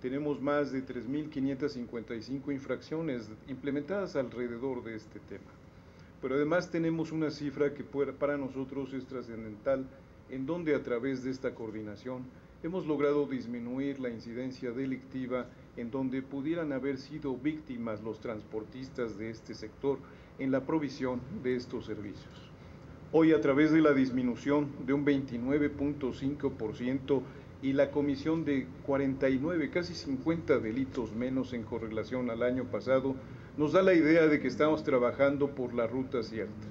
Tenemos 0.04 0.40
más 0.40 0.72
de 0.72 0.86
3.555 0.86 2.54
infracciones 2.54 3.28
implementadas 3.48 4.16
alrededor 4.16 4.84
de 4.84 4.96
este 4.96 5.20
tema. 5.22 5.50
Pero 6.22 6.36
además 6.36 6.70
tenemos 6.70 7.12
una 7.12 7.32
cifra 7.32 7.74
que 7.74 7.84
para 7.84 8.38
nosotros 8.38 8.94
es 8.94 9.08
trascendental, 9.08 9.84
en 10.30 10.46
donde 10.46 10.76
a 10.76 10.84
través 10.84 11.24
de 11.24 11.32
esta 11.32 11.56
coordinación 11.56 12.26
hemos 12.62 12.86
logrado 12.86 13.26
disminuir 13.26 14.00
la 14.00 14.10
incidencia 14.10 14.70
delictiva 14.70 15.48
en 15.76 15.90
donde 15.90 16.22
pudieran 16.22 16.72
haber 16.72 17.00
sido 17.00 17.36
víctimas 17.36 18.04
los 18.04 18.20
transportistas 18.20 19.18
de 19.18 19.32
este 19.32 19.56
sector 19.56 19.98
en 20.38 20.52
la 20.52 20.68
provisión 20.68 21.20
de 21.42 21.56
estos 21.56 21.88
servicios. 21.88 22.49
Hoy 23.12 23.34
a 23.34 23.42
través 23.42 23.72
de 23.72 23.82
la 23.82 23.94
disminución 23.94 24.70
de 24.86 24.94
un 24.94 25.04
29.5% 25.04 27.24
y 27.64 27.74
la 27.74 27.90
comisión 27.90 28.46
de 28.46 28.68
49, 28.86 29.72
casi 29.72 29.96
50 29.96 30.60
delitos 30.60 31.12
menos 31.14 31.54
en 31.54 31.64
correlación 31.64 32.30
al 32.30 32.44
año 32.44 32.66
pasado, 32.66 33.16
nos 33.58 33.72
da 33.72 33.82
la 33.82 33.96
idea 33.96 34.28
de 34.28 34.40
que 34.40 34.48
estamos 34.48 34.84
trabajando 34.84 35.56
por 35.56 35.74
la 35.74 35.88
ruta 35.88 36.22
cierta, 36.22 36.68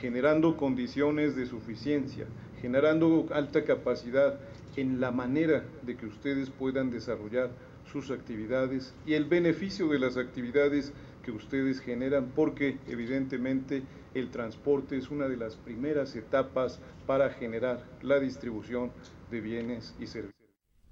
generando 0.00 0.56
condiciones 0.56 1.36
de 1.36 1.44
suficiencia, 1.44 2.24
generando 2.62 3.26
alta 3.30 3.64
capacidad 3.64 4.40
en 4.76 4.98
la 4.98 5.10
manera 5.10 5.62
de 5.82 5.98
que 5.98 6.06
ustedes 6.06 6.48
puedan 6.48 6.90
desarrollar 6.90 7.50
sus 7.92 8.10
actividades 8.10 8.94
y 9.04 9.12
el 9.12 9.26
beneficio 9.26 9.88
de 9.88 9.98
las 9.98 10.16
actividades 10.16 10.94
que 11.22 11.30
ustedes 11.30 11.80
generan, 11.80 12.32
porque 12.34 12.78
evidentemente 12.88 13.82
el 14.14 14.30
transporte 14.30 14.96
es 14.96 15.10
una 15.10 15.28
de 15.28 15.36
las 15.36 15.56
primeras 15.56 16.14
etapas 16.16 16.80
para 17.06 17.30
generar 17.30 17.82
la 18.02 18.18
distribución 18.20 18.92
de 19.30 19.40
bienes 19.40 19.94
y 19.98 20.06
servicios. 20.06 20.32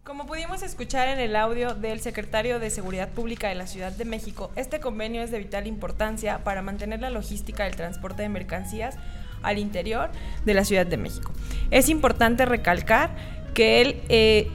Como 0.03 0.27
pudimos 0.27 0.63
escuchar 0.63 1.09
en 1.09 1.19
el 1.19 1.37
audio 1.37 1.75
del 1.75 2.01
secretario 2.01 2.59
de 2.59 2.71
Seguridad 2.71 3.11
Pública 3.11 3.49
de 3.49 3.55
la 3.55 3.67
Ciudad 3.67 3.93
de 3.93 4.07
México, 4.07 4.51
este 4.57 4.81
convenio 4.81 5.23
es 5.23 5.31
de 5.31 5.39
vital 5.39 5.67
importancia 5.67 6.43
para 6.43 6.63
mantener 6.63 7.01
la 7.01 7.11
logística 7.11 7.65
del 7.65 7.77
transporte 7.77 8.23
de 8.23 8.31
mercancías 8.31 8.97
al 9.43 9.59
interior 9.59 10.11
de 10.45 10.55
la 10.55 10.65
Ciudad 10.65 10.87
de 10.87 10.97
México. 10.97 11.33
Es 11.71 11.89
importante 11.91 12.47
recalcar 12.47 13.15
que 13.53 14.03
eh, 14.09 14.51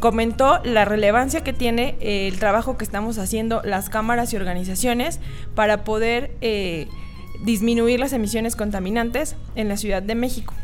comentó 0.00 0.60
la 0.64 0.84
relevancia 0.84 1.42
que 1.42 1.52
tiene 1.52 1.96
eh, 2.00 2.28
el 2.28 2.38
trabajo 2.38 2.76
que 2.76 2.84
estamos 2.84 3.18
haciendo 3.18 3.62
las 3.62 3.88
cámaras 3.88 4.32
y 4.32 4.36
organizaciones 4.36 5.20
para 5.54 5.84
poder 5.84 6.32
eh, 6.40 6.88
disminuir 7.44 8.00
las 8.00 8.12
emisiones 8.12 8.56
contaminantes 8.56 9.36
en 9.54 9.68
la 9.68 9.76
Ciudad 9.76 10.02
de 10.02 10.14
México. 10.14 10.54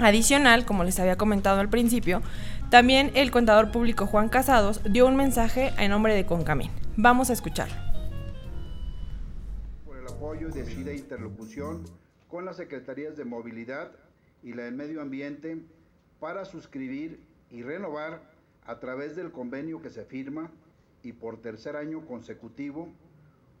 Adicional, 0.00 0.64
como 0.64 0.84
les 0.84 1.00
había 1.00 1.16
comentado 1.16 1.60
al 1.60 1.68
principio, 1.68 2.22
también 2.70 3.10
el 3.14 3.30
contador 3.30 3.72
público 3.72 4.06
Juan 4.06 4.28
Casados 4.28 4.80
dio 4.84 5.06
un 5.06 5.16
mensaje 5.16 5.72
en 5.78 5.90
nombre 5.90 6.14
de 6.14 6.24
Concamín. 6.24 6.70
Vamos 6.96 7.30
a 7.30 7.32
escucharlo. 7.32 7.74
Por 9.84 9.96
el 9.96 10.06
apoyo 10.06 10.48
y 10.50 10.52
decida 10.52 10.92
interlocución 10.92 11.84
con 12.28 12.44
las 12.44 12.56
Secretarías 12.56 13.16
de 13.16 13.24
Movilidad 13.24 13.90
y 14.44 14.52
la 14.52 14.64
del 14.64 14.74
Medio 14.74 15.00
Ambiente 15.00 15.58
para 16.20 16.44
suscribir 16.44 17.20
y 17.50 17.62
renovar 17.62 18.22
a 18.64 18.78
través 18.80 19.16
del 19.16 19.32
convenio 19.32 19.80
que 19.80 19.90
se 19.90 20.04
firma 20.04 20.50
y 21.02 21.12
por 21.12 21.40
tercer 21.40 21.76
año 21.76 22.04
consecutivo 22.06 22.88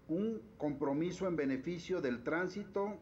un 0.08 0.40
compromiso 0.56 1.26
en 1.26 1.36
beneficio 1.36 2.00
del 2.00 2.22
tránsito, 2.22 2.96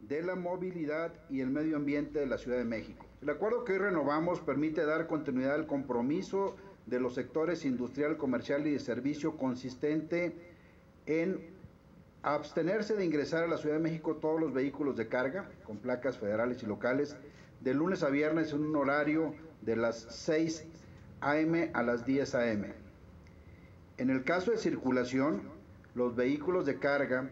de 0.00 0.22
la 0.22 0.34
movilidad 0.34 1.12
y 1.28 1.40
el 1.40 1.50
medio 1.50 1.76
ambiente 1.76 2.18
de 2.20 2.26
la 2.26 2.38
Ciudad 2.38 2.58
de 2.58 2.64
México. 2.64 3.04
El 3.20 3.30
acuerdo 3.30 3.64
que 3.64 3.72
hoy 3.72 3.78
renovamos 3.78 4.40
permite 4.40 4.84
dar 4.84 5.06
continuidad 5.06 5.54
al 5.54 5.66
compromiso 5.66 6.56
de 6.86 7.00
los 7.00 7.14
sectores 7.14 7.64
industrial, 7.64 8.16
comercial 8.16 8.66
y 8.66 8.72
de 8.72 8.78
servicio 8.78 9.36
consistente 9.36 10.34
en 11.06 11.40
abstenerse 12.22 12.94
de 12.94 13.04
ingresar 13.04 13.44
a 13.44 13.48
la 13.48 13.58
Ciudad 13.58 13.76
de 13.76 13.82
México 13.82 14.16
todos 14.16 14.40
los 14.40 14.52
vehículos 14.52 14.96
de 14.96 15.08
carga 15.08 15.50
con 15.64 15.78
placas 15.78 16.18
federales 16.18 16.62
y 16.62 16.66
locales 16.66 17.16
de 17.60 17.74
lunes 17.74 18.02
a 18.02 18.10
viernes 18.10 18.52
en 18.52 18.64
un 18.64 18.76
horario 18.76 19.34
de 19.62 19.76
las 19.76 20.06
6 20.10 20.64
a.m. 21.20 21.70
a 21.74 21.82
las 21.82 22.06
10 22.06 22.34
a.m. 22.34 22.72
En 23.98 24.10
el 24.10 24.24
caso 24.24 24.50
de 24.52 24.58
circulación, 24.58 25.42
los 25.94 26.14
vehículos 26.14 26.66
de 26.66 26.78
carga 26.78 27.30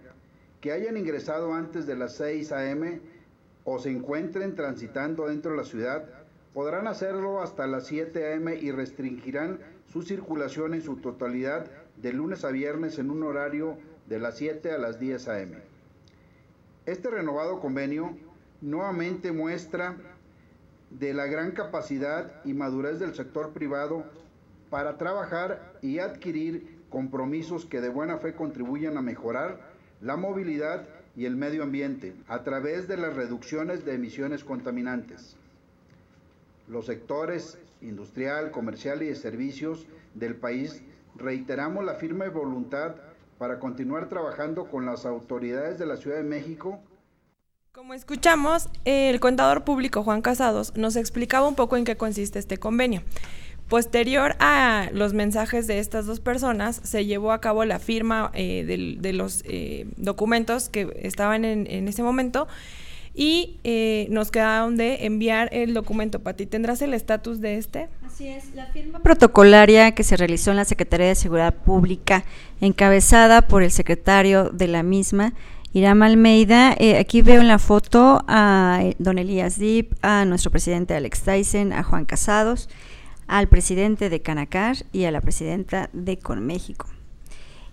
que 0.61 0.73
hayan 0.73 0.97
ingresado 0.97 1.55
antes 1.55 1.87
de 1.87 1.97
las 1.97 2.17
6 2.17 2.53
a.m. 2.53 3.01
o 3.65 3.79
se 3.79 3.91
encuentren 3.91 4.55
transitando 4.57 5.29
dentro 5.29 5.53
de 5.53 5.59
la 5.59 5.65
ciudad 5.65 6.05
podrán 6.53 6.87
hacerlo 6.89 7.43
hasta 7.43 7.67
las 7.67 7.87
7 7.87 8.33
a.m. 8.33 8.57
y 8.57 8.71
restringirán 8.71 9.61
su 9.93 10.03
circulación 10.03 10.75
en 10.75 10.83
su 10.83 10.97
totalidad 10.97 11.71
de 11.97 12.13
lunes 12.13 12.45
a 12.45 12.51
viernes 12.51 12.99
en 12.99 13.11
un 13.11 13.23
horario 13.23 13.79
de 14.09 14.19
las 14.19 14.37
7 14.39 14.73
a 14.73 14.79
las 14.79 14.99
10 14.99 15.29
a.m. 15.29 15.59
Este 16.87 17.11
renovado 17.11 17.61
convenio 17.61 18.17
nuevamente 18.61 19.33
muestra 19.33 19.97
de 20.99 21.13
la 21.13 21.27
gran 21.27 21.51
capacidad 21.51 22.43
y 22.45 22.55
madurez 22.55 22.99
del 22.99 23.15
sector 23.15 23.53
privado 23.53 24.05
para 24.71 24.97
trabajar 24.97 25.75
y 25.83 25.99
adquirir 25.99 26.85
compromisos 26.89 27.67
que 27.67 27.81
de 27.81 27.89
buena 27.89 28.19
fe 28.19 28.35
contribuyan 28.35 28.97
a 28.97 29.03
mejorar 29.03 29.61
la 30.01 30.17
movilidad 30.17 30.87
y 31.15 31.27
el 31.27 31.37
medio 31.37 31.63
ambiente 31.63 32.15
a 32.29 32.43
través 32.43 32.89
de 32.89 32.97
las 32.97 33.15
reducciones 33.15 33.85
de 33.85 33.95
emisiones 33.95 34.45
contaminantes. 34.45 35.37
Los 36.69 36.87
sectores 36.87 37.59
industrial, 37.83 38.51
comercial 38.51 39.03
y 39.03 39.07
de 39.07 39.15
servicios 39.15 39.87
del 40.15 40.35
país 40.35 40.83
reiteramos 41.17 41.85
la 41.85 41.95
firme 41.95 42.29
voluntad 42.29 42.97
para 43.39 43.59
continuar 43.59 44.09
trabajando 44.09 44.67
con 44.67 44.87
las 44.87 45.05
autoridades 45.05 45.79
de 45.79 45.87
la 45.87 45.97
Ciudad 45.97 46.17
de 46.17 46.23
México 46.23 46.81
como 47.77 47.93
escuchamos, 47.93 48.71
el 48.87 49.21
contador 49.21 49.63
público 49.63 50.03
Juan 50.03 50.23
Casados 50.23 50.73
nos 50.77 50.97
explicaba 50.97 51.47
un 51.47 51.55
poco 51.55 51.77
en 51.77 51.85
qué 51.85 51.95
consiste 51.95 52.39
este 52.39 52.57
convenio. 52.57 53.03
Posterior 53.69 54.35
a 54.39 54.89
los 54.95 55.13
mensajes 55.13 55.67
de 55.67 55.79
estas 55.79 56.07
dos 56.07 56.21
personas, 56.21 56.81
se 56.83 57.05
llevó 57.05 57.33
a 57.33 57.43
cabo 57.43 57.67
la 57.67 57.79
firma 57.79 58.31
eh, 58.33 58.65
de, 58.99 59.13
los 59.13 59.43
eh, 59.45 59.89
documentos 59.99 60.71
que 60.71 60.89
estaban 61.03 61.45
en, 61.45 61.87
ese 61.87 62.03
momento 62.03 62.49
y 63.15 63.59
eh, 63.63 64.07
nos 64.09 64.31
quedaron 64.31 64.79
de 64.79 65.05
enviar 65.05 65.51
el 65.53 65.75
documento. 65.75 66.21
Pati, 66.21 66.47
¿tendrás 66.47 66.81
el 66.81 66.95
estatus 66.95 67.43
de 67.43 67.59
este? 67.59 67.91
Así 68.07 68.27
es, 68.27 68.55
la 68.55 68.69
firma 68.69 69.01
protocolaria 69.01 69.93
que 69.93 70.03
se 70.03 70.17
realizó 70.17 70.51
en 70.51 70.57
la 70.57 70.65
Secretaría 70.65 71.09
de 71.09 71.15
Seguridad 71.15 71.53
Pública, 71.53 72.25
encabezada 72.63 73.43
por 73.43 73.63
el 73.63 73.71
secretario 73.71 74.49
de 74.49 74.67
la 74.67 74.83
misma, 74.83 75.35
Irán 75.77 76.03
Almeida, 76.03 76.75
eh, 76.79 76.97
aquí 76.97 77.21
veo 77.21 77.43
en 77.43 77.49
la 77.49 77.59
foto 77.59 78.25
a 78.29 78.79
eh, 78.81 78.97
don 78.99 79.19
Elías 79.19 79.59
Dip, 79.59 79.93
a 80.01 80.25
nuestro 80.25 80.51
presidente 80.51 80.95
Alex 80.95 81.21
Tyson, 81.21 81.75
a 81.75 81.83
Juan 81.83 82.07
Casados, 82.07 82.71
al 83.27 83.49
presidente 83.49 84.09
de 84.09 84.23
Canacar 84.23 84.77
y 84.91 85.05
a 85.05 85.11
la 85.11 85.21
presidenta 85.21 85.91
de 85.93 86.19
Conméxico. 86.19 86.87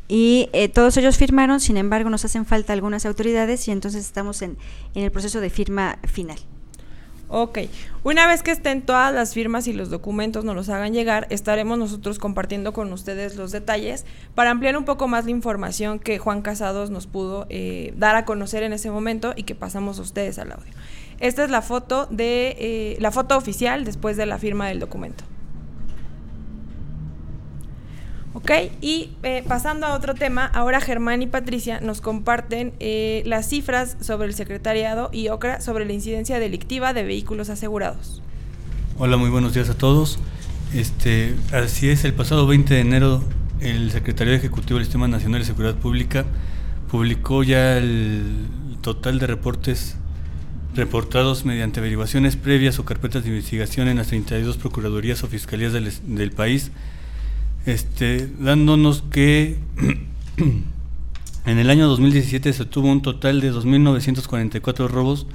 Y 0.09 0.49
eh, 0.51 0.67
todos 0.67 0.97
ellos 0.97 1.17
firmaron, 1.17 1.61
sin 1.61 1.77
embargo 1.77 2.09
nos 2.09 2.25
hacen 2.25 2.45
falta 2.45 2.73
algunas 2.73 3.05
autoridades 3.05 3.65
y 3.69 3.71
entonces 3.71 4.05
estamos 4.05 4.41
en 4.41 4.57
el 4.95 5.09
proceso 5.09 5.39
de 5.39 5.49
firma 5.49 5.97
final. 6.03 6.39
Ok, 7.35 7.57
una 8.03 8.27
vez 8.27 8.43
que 8.43 8.51
estén 8.51 8.83
todas 8.83 9.11
las 9.11 9.33
firmas 9.33 9.67
y 9.67 9.73
los 9.73 9.89
documentos 9.89 10.45
nos 10.45 10.55
los 10.55 10.69
hagan 10.69 10.93
llegar, 10.93 11.25
estaremos 11.31 11.79
nosotros 11.79 12.19
compartiendo 12.19 12.73
con 12.73 12.93
ustedes 12.93 13.37
los 13.37 13.51
detalles 13.51 14.05
para 14.35 14.51
ampliar 14.51 14.77
un 14.77 14.85
poco 14.85 15.07
más 15.07 15.25
la 15.25 15.31
información 15.31 15.97
que 15.97 16.19
Juan 16.19 16.43
Casados 16.43 16.91
nos 16.91 17.07
pudo 17.07 17.47
eh, 17.49 17.91
dar 17.97 18.15
a 18.15 18.25
conocer 18.25 18.61
en 18.61 18.71
ese 18.71 18.91
momento 18.91 19.33
y 19.35 19.45
que 19.45 19.55
pasamos 19.55 19.97
a 19.97 20.03
ustedes 20.03 20.37
al 20.37 20.51
audio. 20.51 20.71
Esta 21.19 21.43
es 21.43 21.49
la 21.49 21.63
foto 21.63 22.05
de 22.11 22.55
eh, 22.59 22.97
la 22.99 23.09
foto 23.09 23.35
oficial 23.35 23.83
después 23.83 24.15
de 24.15 24.27
la 24.27 24.37
firma 24.37 24.67
del 24.67 24.77
documento. 24.77 25.23
Ok, 28.43 28.51
y 28.81 29.11
eh, 29.23 29.41
pasando 29.47 29.87
a 29.87 29.95
otro 29.95 30.15
tema, 30.15 30.45
ahora 30.45 30.81
Germán 30.81 31.21
y 31.21 31.27
Patricia 31.27 31.79
nos 31.79 32.01
comparten 32.01 32.73
eh, 32.81 33.23
las 33.25 33.47
cifras 33.47 33.95
sobre 34.01 34.27
el 34.27 34.33
secretariado 34.33 35.09
y 35.13 35.29
OCRA 35.29 35.61
sobre 35.61 35.85
la 35.85 35.93
incidencia 35.93 36.39
delictiva 36.39 36.91
de 36.91 37.03
vehículos 37.03 37.49
asegurados. 37.49 38.21
Hola, 38.97 39.15
muy 39.15 39.29
buenos 39.29 39.53
días 39.53 39.69
a 39.69 39.77
todos. 39.77 40.19
Este, 40.73 41.35
así 41.53 41.87
es, 41.87 42.03
el 42.03 42.13
pasado 42.15 42.45
20 42.45 42.73
de 42.73 42.81
enero 42.81 43.23
el 43.61 43.91
Secretario 43.91 44.33
Ejecutivo 44.33 44.77
del 44.77 44.87
Sistema 44.87 45.07
Nacional 45.07 45.39
de 45.39 45.45
Seguridad 45.45 45.75
Pública 45.75 46.25
publicó 46.91 47.43
ya 47.43 47.77
el 47.77 48.45
total 48.81 49.19
de 49.19 49.27
reportes 49.27 49.95
reportados 50.75 51.45
mediante 51.45 51.79
averiguaciones 51.79 52.35
previas 52.35 52.77
o 52.77 52.83
carpetas 52.83 53.23
de 53.23 53.29
investigación 53.29 53.87
en 53.87 53.95
las 53.95 54.07
32 54.07 54.57
procuradurías 54.57 55.23
o 55.23 55.27
fiscalías 55.27 55.71
del, 55.71 55.93
del 56.13 56.31
país 56.31 56.71
este, 57.65 58.29
dándonos 58.39 59.03
que 59.03 59.57
en 61.45 61.57
el 61.57 61.69
año 61.69 61.87
2017 61.87 62.53
se 62.53 62.65
tuvo 62.65 62.91
un 62.91 63.01
total 63.01 63.41
de 63.41 63.53
2.944 63.53 64.87
robos 64.87 65.27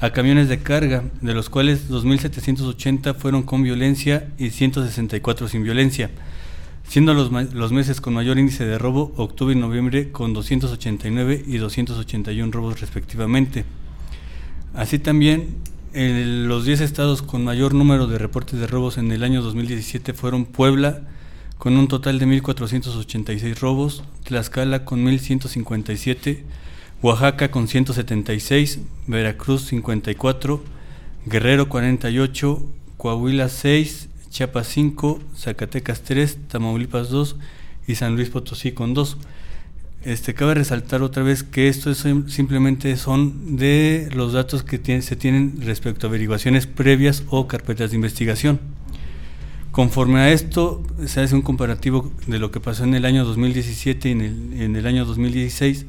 a 0.00 0.10
camiones 0.10 0.48
de 0.48 0.58
carga, 0.58 1.04
de 1.22 1.34
los 1.34 1.48
cuales 1.48 1.90
2.780 1.90 3.14
fueron 3.14 3.42
con 3.42 3.62
violencia 3.62 4.28
y 4.38 4.50
164 4.50 5.48
sin 5.48 5.62
violencia, 5.62 6.10
siendo 6.86 7.14
los, 7.14 7.30
los, 7.54 7.72
meses 7.72 8.00
con 8.00 8.14
mayor 8.14 8.38
índice 8.38 8.66
de 8.66 8.78
robo 8.78 9.14
octubre 9.16 9.54
y 9.54 9.58
noviembre 9.58 10.12
con 10.12 10.34
289 10.34 11.44
y 11.46 11.56
281 11.56 12.52
robos 12.52 12.80
respectivamente. 12.80 13.64
Así 14.74 14.98
también, 14.98 15.56
los 15.94 16.66
10 16.66 16.82
estados 16.82 17.22
con 17.22 17.44
mayor 17.44 17.72
número 17.72 18.06
de 18.06 18.18
reportes 18.18 18.60
de 18.60 18.66
robos 18.66 18.98
en 18.98 19.10
el 19.10 19.22
año 19.22 19.40
2017 19.40 20.12
fueron 20.12 20.44
Puebla, 20.44 21.00
con 21.58 21.76
un 21.76 21.88
total 21.88 22.18
de 22.18 22.26
1.486 22.26 23.58
robos, 23.58 24.04
Tlaxcala 24.24 24.84
con 24.84 25.04
1.157, 25.04 26.42
Oaxaca 27.02 27.50
con 27.50 27.68
176, 27.68 28.80
Veracruz 29.06 29.66
54, 29.66 30.62
Guerrero 31.26 31.68
48, 31.68 32.66
Coahuila 32.96 33.48
6, 33.48 34.08
Chiapas 34.30 34.68
5, 34.68 35.20
Zacatecas 35.36 36.02
3, 36.02 36.48
Tamaulipas 36.48 37.10
2 37.10 37.36
y 37.86 37.94
San 37.94 38.16
Luis 38.16 38.30
Potosí 38.30 38.72
con 38.72 38.94
2. 38.94 39.16
Este, 40.04 40.34
cabe 40.34 40.54
resaltar 40.54 41.02
otra 41.02 41.22
vez 41.22 41.42
que 41.42 41.68
esto 41.68 41.92
simplemente 41.94 42.96
son 42.96 43.56
de 43.56 44.08
los 44.14 44.34
datos 44.34 44.62
que 44.62 45.02
se 45.02 45.16
tienen 45.16 45.60
respecto 45.62 46.06
a 46.06 46.10
averiguaciones 46.10 46.66
previas 46.66 47.24
o 47.28 47.48
carpetas 47.48 47.90
de 47.90 47.96
investigación. 47.96 48.60
Conforme 49.76 50.20
a 50.20 50.32
esto, 50.32 50.82
se 51.04 51.20
hace 51.20 51.34
un 51.34 51.42
comparativo 51.42 52.10
de 52.26 52.38
lo 52.38 52.50
que 52.50 52.60
pasó 52.60 52.84
en 52.84 52.94
el 52.94 53.04
año 53.04 53.26
2017 53.26 54.08
y 54.08 54.12
en 54.12 54.74
el, 54.74 54.86
año 54.86 55.04
2016 55.04 55.84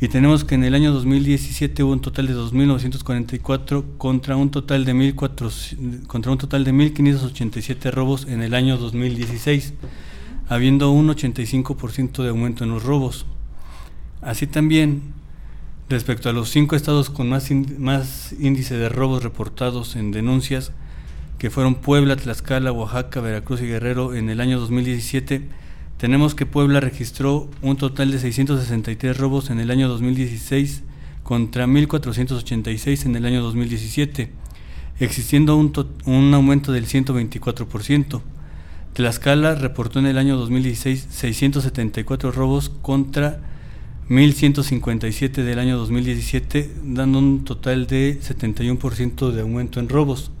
y 0.00 0.08
tenemos 0.08 0.42
que 0.42 0.56
en 0.56 0.64
el 0.64 0.74
año 0.74 0.90
2017 0.90 1.84
hubo 1.84 1.92
un 1.92 2.00
total 2.00 2.26
de 2.26 2.34
2.944 2.34 3.84
contra 3.98 4.34
un 4.34 4.50
total 4.50 4.84
de 4.84 4.94
1.400, 4.96 6.08
contra 6.08 6.32
un 6.32 6.38
total 6.38 6.64
de 6.64 6.72
1.587 6.72 7.92
robos 7.92 8.26
en 8.26 8.42
el 8.42 8.52
año 8.52 8.76
2016, 8.76 9.74
habiendo 10.48 10.90
un 10.90 11.06
85% 11.10 12.24
de 12.24 12.30
aumento 12.30 12.64
en 12.64 12.70
los 12.70 12.82
robos. 12.82 13.26
Así 14.22 14.48
también, 14.48 15.02
respecto 15.88 16.28
a 16.30 16.32
los 16.32 16.50
cinco 16.50 16.74
estados 16.74 17.10
con 17.10 17.28
más, 17.28 17.48
más 17.78 18.34
índice 18.40 18.76
de 18.76 18.88
robos 18.88 19.22
reportados 19.22 19.94
en 19.94 20.10
denuncias, 20.10 20.72
que 21.40 21.48
fueron 21.48 21.76
Puebla, 21.76 22.16
Tlaxcala, 22.16 22.70
Oaxaca, 22.70 23.22
Veracruz 23.22 23.62
y 23.62 23.66
Guerrero 23.66 24.14
en 24.14 24.28
el 24.28 24.42
año 24.42 24.60
2017, 24.60 25.40
tenemos 25.96 26.34
que 26.34 26.44
Puebla 26.44 26.80
registró 26.80 27.48
un 27.62 27.78
total 27.78 28.10
de 28.10 28.18
663 28.18 29.16
robos 29.16 29.48
en 29.48 29.58
el 29.58 29.70
año 29.70 29.88
2016 29.88 30.82
contra 31.22 31.66
1.486 31.66 33.06
en 33.06 33.16
el 33.16 33.24
año 33.24 33.40
2017, 33.40 34.30
existiendo 34.98 35.56
un, 35.56 35.72
un 36.04 36.34
aumento 36.34 36.72
del 36.72 36.84
124%. 36.86 38.20
Tlaxcala 38.92 39.54
reportó 39.54 39.98
en 39.98 40.06
el 40.06 40.18
año 40.18 40.36
2016 40.36 41.08
674 41.10 42.32
robos 42.32 42.68
contra 42.68 43.40
1.157 44.10 45.42
del 45.42 45.58
año 45.58 45.78
2017, 45.78 46.70
dando 46.84 47.18
un 47.18 47.44
total 47.46 47.86
de 47.86 48.20
71% 48.20 49.30
de 49.30 49.40
aumento 49.40 49.80
en 49.80 49.88
robos. 49.88 50.32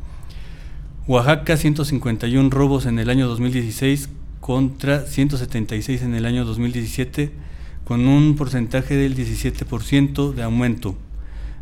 Oaxaca 1.10 1.56
151 1.56 2.50
robos 2.50 2.86
en 2.86 3.00
el 3.00 3.10
año 3.10 3.26
2016 3.26 4.10
contra 4.38 5.00
176 5.00 6.02
en 6.02 6.14
el 6.14 6.24
año 6.24 6.44
2017, 6.44 7.32
con 7.84 8.06
un 8.06 8.36
porcentaje 8.36 8.94
del 8.94 9.16
17% 9.16 10.32
de 10.32 10.42
aumento. 10.44 10.94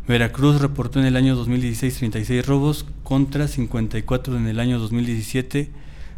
Veracruz 0.07 0.61
reportó 0.61 0.99
en 0.99 1.07
el 1.07 1.15
año 1.15 1.35
2016 1.35 1.97
36 1.97 2.45
robos 2.45 2.85
contra 3.01 3.47
54 3.47 4.37
en 4.37 4.45
el 4.45 4.59
año 4.59 4.77
2017, 4.77 5.71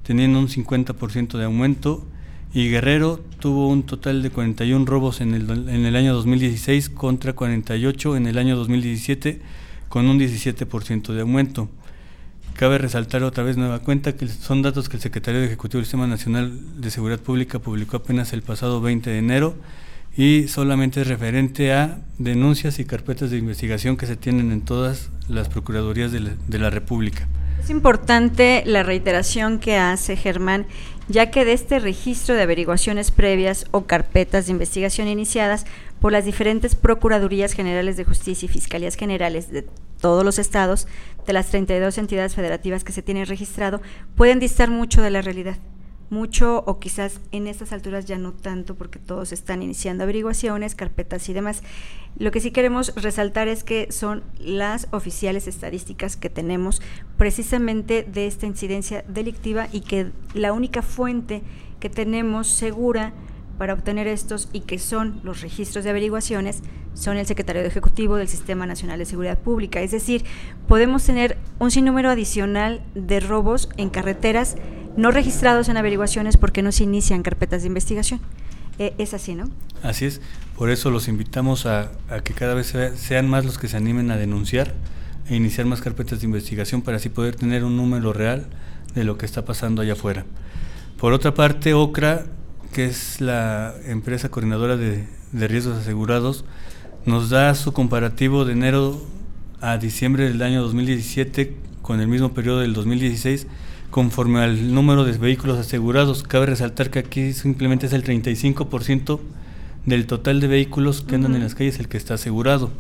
teniendo 0.04 0.38
un 0.38 0.50
50% 0.50 1.38
de 1.38 1.46
aumento 1.46 2.06
y 2.54 2.70
Guerrero 2.70 3.22
tuvo 3.40 3.70
un 3.70 3.84
total 3.84 4.24
de 4.24 4.30
41 4.30 4.86
robos 4.86 5.22
en 5.22 5.36
el, 5.36 5.50
en 5.70 5.86
el 5.86 5.96
año 5.96 6.14
2016 6.16 6.90
contra 6.90 7.32
48 7.32 8.18
en 8.18 8.28
el 8.28 8.38
año 8.38 8.58
2017 8.58 9.40
con 9.88 10.10
un 10.10 10.20
17% 10.20 11.14
de 11.14 11.22
aumento. 11.22 11.70
Cabe 12.56 12.78
resaltar 12.78 13.24
otra 13.24 13.44
vez 13.44 13.58
nueva 13.58 13.80
cuenta 13.80 14.16
que 14.16 14.28
son 14.28 14.62
datos 14.62 14.88
que 14.88 14.98
el 14.98 15.02
Secretario 15.02 15.42
Ejecutivo 15.42 15.80
del 15.80 15.86
Sistema 15.86 16.08
Nacional 16.08 16.82
de 16.82 16.92
Seguridad 16.92 17.20
Pública 17.20 17.60
publicó 17.60 17.98
apenas 17.98 18.34
el 18.34 18.44
pasado 18.44 18.82
20 18.82 19.10
de 19.10 19.18
enero 19.18 19.56
y 20.16 20.48
solamente 20.48 21.02
es 21.02 21.08
referente 21.08 21.74
a 21.74 22.00
denuncias 22.20 22.80
y 22.80 22.86
carpetas 22.86 23.32
de 23.32 23.38
investigación 23.38 23.98
que 23.98 24.06
se 24.06 24.16
tienen 24.16 24.52
en 24.52 24.62
todas 24.62 25.10
las 25.28 25.50
Procuradurías 25.50 26.12
de 26.12 26.20
la, 26.20 26.32
de 26.48 26.60
la 26.60 26.70
República. 26.70 27.28
Es 27.64 27.70
importante 27.70 28.64
la 28.66 28.84
reiteración 28.84 29.60
que 29.60 29.78
hace 29.78 30.16
Germán 30.16 30.66
ya 31.08 31.30
que 31.30 31.46
de 31.46 31.54
este 31.54 31.80
registro 31.80 32.36
de 32.36 32.44
averiguaciones 32.44 33.12
previas 33.12 33.66
o 33.72 33.86
carpetas 33.86 34.46
de 34.46 34.54
investigación 34.54 35.08
iniciadas 35.08 35.66
por 36.02 36.12
las 36.12 36.26
diferentes 36.26 36.76
Procuradurías 36.76 37.54
Generales 37.54 37.96
de 37.96 38.04
Justicia 38.04 38.48
y 38.48 38.50
Fiscalías 38.50 38.96
Generales 38.96 39.52
de 39.52 39.68
todos 40.02 40.26
los 40.26 40.40
estados, 40.40 40.88
de 41.28 41.34
las 41.34 41.50
32 41.50 41.98
entidades 42.00 42.36
federativas 42.36 42.84
que 42.84 42.92
se 42.92 43.04
tienen 43.04 43.28
registrado, 43.28 43.82
pueden 44.16 44.40
distar 44.40 44.70
mucho 44.70 45.04
de 45.04 45.12
la 45.12 45.22
realidad 45.22 45.58
mucho 46.12 46.62
o 46.68 46.78
quizás 46.78 47.22
en 47.32 47.48
estas 47.48 47.72
alturas 47.72 48.06
ya 48.06 48.18
no 48.18 48.34
tanto 48.34 48.76
porque 48.76 49.00
todos 49.00 49.32
están 49.32 49.64
iniciando 49.64 50.04
averiguaciones, 50.04 50.76
carpetas 50.76 51.30
y 51.30 51.34
demás. 51.34 51.64
Lo 52.18 52.32
que 52.32 52.42
sí 52.42 52.52
queremos 52.52 52.94
resaltar 52.96 53.48
es 53.48 53.64
que 53.64 53.94
son 53.94 54.22
las 54.38 54.90
oficiales 54.92 55.48
estadísticas 55.48 56.18
que 56.18 56.30
tenemos 56.30 56.82
precisamente 57.18 58.04
de 58.04 58.28
esta 58.28 58.46
incidencia 58.46 59.06
delictiva 59.08 59.70
y 59.72 59.82
que 59.82 60.12
la 60.34 60.52
única 60.52 60.82
fuente 60.82 61.44
que 61.80 61.90
tenemos 61.90 62.48
segura 62.48 63.14
para 63.58 63.74
obtener 63.74 64.08
estos 64.08 64.50
y 64.54 64.62
que 64.62 64.80
son 64.80 65.20
los 65.24 65.42
registros 65.42 65.84
de 65.84 65.92
averiguaciones 65.92 66.62
son 66.94 67.18
el 67.18 67.26
secretario 67.26 67.62
ejecutivo 67.62 68.16
del 68.18 68.28
Sistema 68.28 68.66
Nacional 68.66 69.00
de 69.00 69.06
Seguridad 69.06 69.40
Pública. 69.40 69.82
Es 69.82 69.92
decir, 69.92 70.26
podemos 70.68 71.04
tener 71.04 71.38
un 71.60 71.72
sinnúmero 71.72 72.10
adicional 72.10 72.82
de 72.96 73.20
robos 73.20 73.70
en 73.78 73.90
carreteras 73.90 74.56
no 74.98 75.12
registrados 75.12 75.70
en 75.70 75.78
averiguaciones 75.78 76.38
porque 76.38 76.62
no 76.62 76.72
se 76.72 76.84
inician 76.84 77.24
carpetas 77.24 77.62
de 77.62 77.68
investigación. 77.68 78.20
E, 78.78 78.94
es 78.98 79.14
así, 79.14 79.36
¿no? 79.36 79.50
Así 79.84 80.06
es, 80.06 80.22
por 80.58 80.70
eso 80.70 80.92
los 80.92 81.08
invitamos 81.08 81.66
a, 81.66 81.92
que 82.24 82.34
cada 82.34 82.54
vez 82.54 82.74
sean 82.96 83.30
más 83.30 83.46
los 83.46 83.58
que 83.58 83.68
se 83.68 83.78
animen 83.78 84.12
a 84.12 84.18
denunciar 84.18 84.74
e 85.28 85.36
iniciar 85.36 85.66
más 85.66 85.82
carpetas 85.82 86.20
de 86.20 86.26
investigación 86.26 86.82
para 86.82 86.98
así 86.98 87.10
poder 87.10 87.36
tener 87.36 87.64
un 87.64 87.78
número 87.78 88.12
real 88.14 88.48
de 88.94 89.04
lo 89.04 89.18
que 89.18 89.26
está 89.26 89.46
pasando 89.46 89.82
allá 89.82 89.94
afuera. 89.94 90.26
Por 90.98 91.14
otra 91.14 91.34
parte, 91.34 91.74
OCRA, 91.74 92.26
que 92.72 92.86
es 92.86 93.22
la 93.22 93.76
empresa 93.86 94.30
coordinadora 94.30 94.78
de, 94.78 95.06
de 95.32 95.48
riesgos 95.48 95.78
asegurados, 95.78 96.46
nos 97.06 97.30
da 97.30 97.54
su 97.56 97.74
comparativo 97.74 98.46
de 98.46 98.54
enero 98.54 99.02
a 99.60 99.78
diciembre 99.78 100.28
del 100.30 100.42
año 100.42 100.62
2017 100.62 101.56
con 101.82 102.00
el 102.00 102.08
mismo 102.08 102.34
periodo 102.34 102.60
del 102.60 102.74
2016 102.74 103.48
conforme 103.92 104.40
al 104.40 104.74
número 104.74 105.04
de 105.04 105.12
vehículos 105.18 105.60
asegurados. 105.60 106.24
Cabe 106.24 106.48
resaltar 106.48 106.90
que 106.90 107.00
aquí 107.00 107.34
simplemente 107.34 107.86
es 107.86 107.94
el 107.94 108.04
35% 108.04 109.20
del 109.86 110.08
total 110.08 110.40
de 110.40 110.48
vehículos 110.48 111.02
que 111.02 111.16
andan 111.16 111.36
en 111.36 111.44
las 111.44 111.54
calles 111.54 111.80
el 111.80 111.88
que 111.88 111.98
está 111.98 112.16
asegurado. 112.16 112.72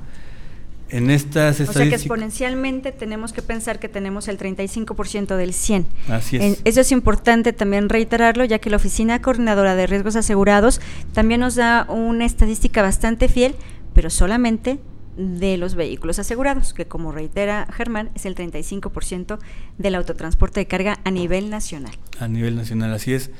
En 0.91 1.09
estas 1.09 1.59
estadísticas... 1.59 1.69
O 1.69 1.73
sea 1.73 1.89
que 1.89 1.95
exponencialmente 1.95 2.91
tenemos 2.91 3.33
que 3.33 3.41
pensar 3.41 3.79
que 3.79 3.89
tenemos 3.89 4.27
el 4.27 4.37
35% 4.37 5.35
del 5.37 5.53
100. 5.53 5.85
Así 6.09 6.37
es. 6.37 6.61
eso 6.65 6.81
es 6.81 6.91
importante 6.91 7.53
también 7.53 7.89
reiterarlo, 7.89 8.43
ya 8.45 8.59
que 8.59 8.69
la 8.69 8.75
Oficina 8.75 9.21
Coordinadora 9.21 9.75
de 9.75 9.87
Riesgos 9.87 10.15
Asegurados 10.15 10.81
también 11.13 11.41
nos 11.41 11.55
da 11.55 11.85
una 11.89 12.25
estadística 12.25 12.81
bastante 12.81 13.29
fiel, 13.29 13.55
pero 13.93 14.09
solamente 14.09 14.79
de 15.17 15.57
los 15.57 15.75
vehículos 15.75 16.19
asegurados, 16.19 16.73
que 16.73 16.85
como 16.85 17.11
reitera 17.11 17.67
Germán, 17.71 18.09
es 18.15 18.25
el 18.25 18.35
35% 18.35 19.39
del 19.77 19.95
autotransporte 19.95 20.61
de 20.61 20.67
carga 20.67 20.99
a 21.03 21.11
nivel 21.11 21.49
nacional. 21.49 21.93
A 22.19 22.27
nivel 22.27 22.55
nacional, 22.55 22.93
así 22.93 23.13
es. 23.13 23.31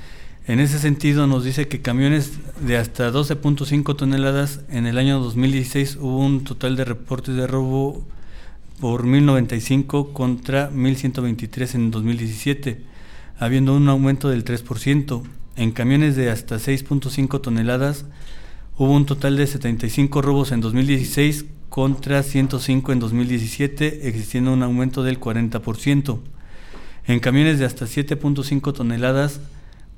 En 0.48 0.60
ese 0.60 0.80
sentido 0.80 1.28
nos 1.28 1.44
dice 1.44 1.68
que 1.68 1.82
camiones 1.82 2.40
de 2.66 2.76
hasta 2.76 3.12
12.5 3.12 3.96
toneladas 3.96 4.62
en 4.70 4.88
el 4.88 4.98
año 4.98 5.20
2016 5.20 5.98
hubo 6.02 6.18
un 6.18 6.44
total 6.44 6.76
de 6.76 6.84
reportes 6.84 7.36
de 7.36 7.46
robo 7.46 8.04
por 8.80 9.04
1095 9.04 10.14
contra 10.14 10.72
1123 10.72 11.76
en 11.76 11.92
2017, 11.92 12.82
habiendo 13.38 13.76
un 13.76 13.88
aumento 13.88 14.30
del 14.30 14.44
3%. 14.44 15.22
En 15.58 15.72
camiones 15.72 16.16
de 16.16 16.32
hasta 16.32 16.56
6.5 16.56 17.40
toneladas 17.40 18.06
hubo 18.80 18.94
un 18.94 19.06
total 19.06 19.38
de 19.38 19.46
75 19.46 20.24
robos 20.24 20.52
en 20.52 20.62
2016 20.62 21.46
contra 21.70 22.24
105 22.24 22.92
en 22.92 23.00
2017, 23.00 24.08
existiendo 24.08 24.52
un 24.52 24.64
aumento 24.64 25.04
del 25.04 25.20
40%. 25.20 26.20
En 27.06 27.20
camiones 27.20 27.60
de 27.60 27.66
hasta 27.66 27.86
7.5 27.86 28.74
toneladas 28.74 29.40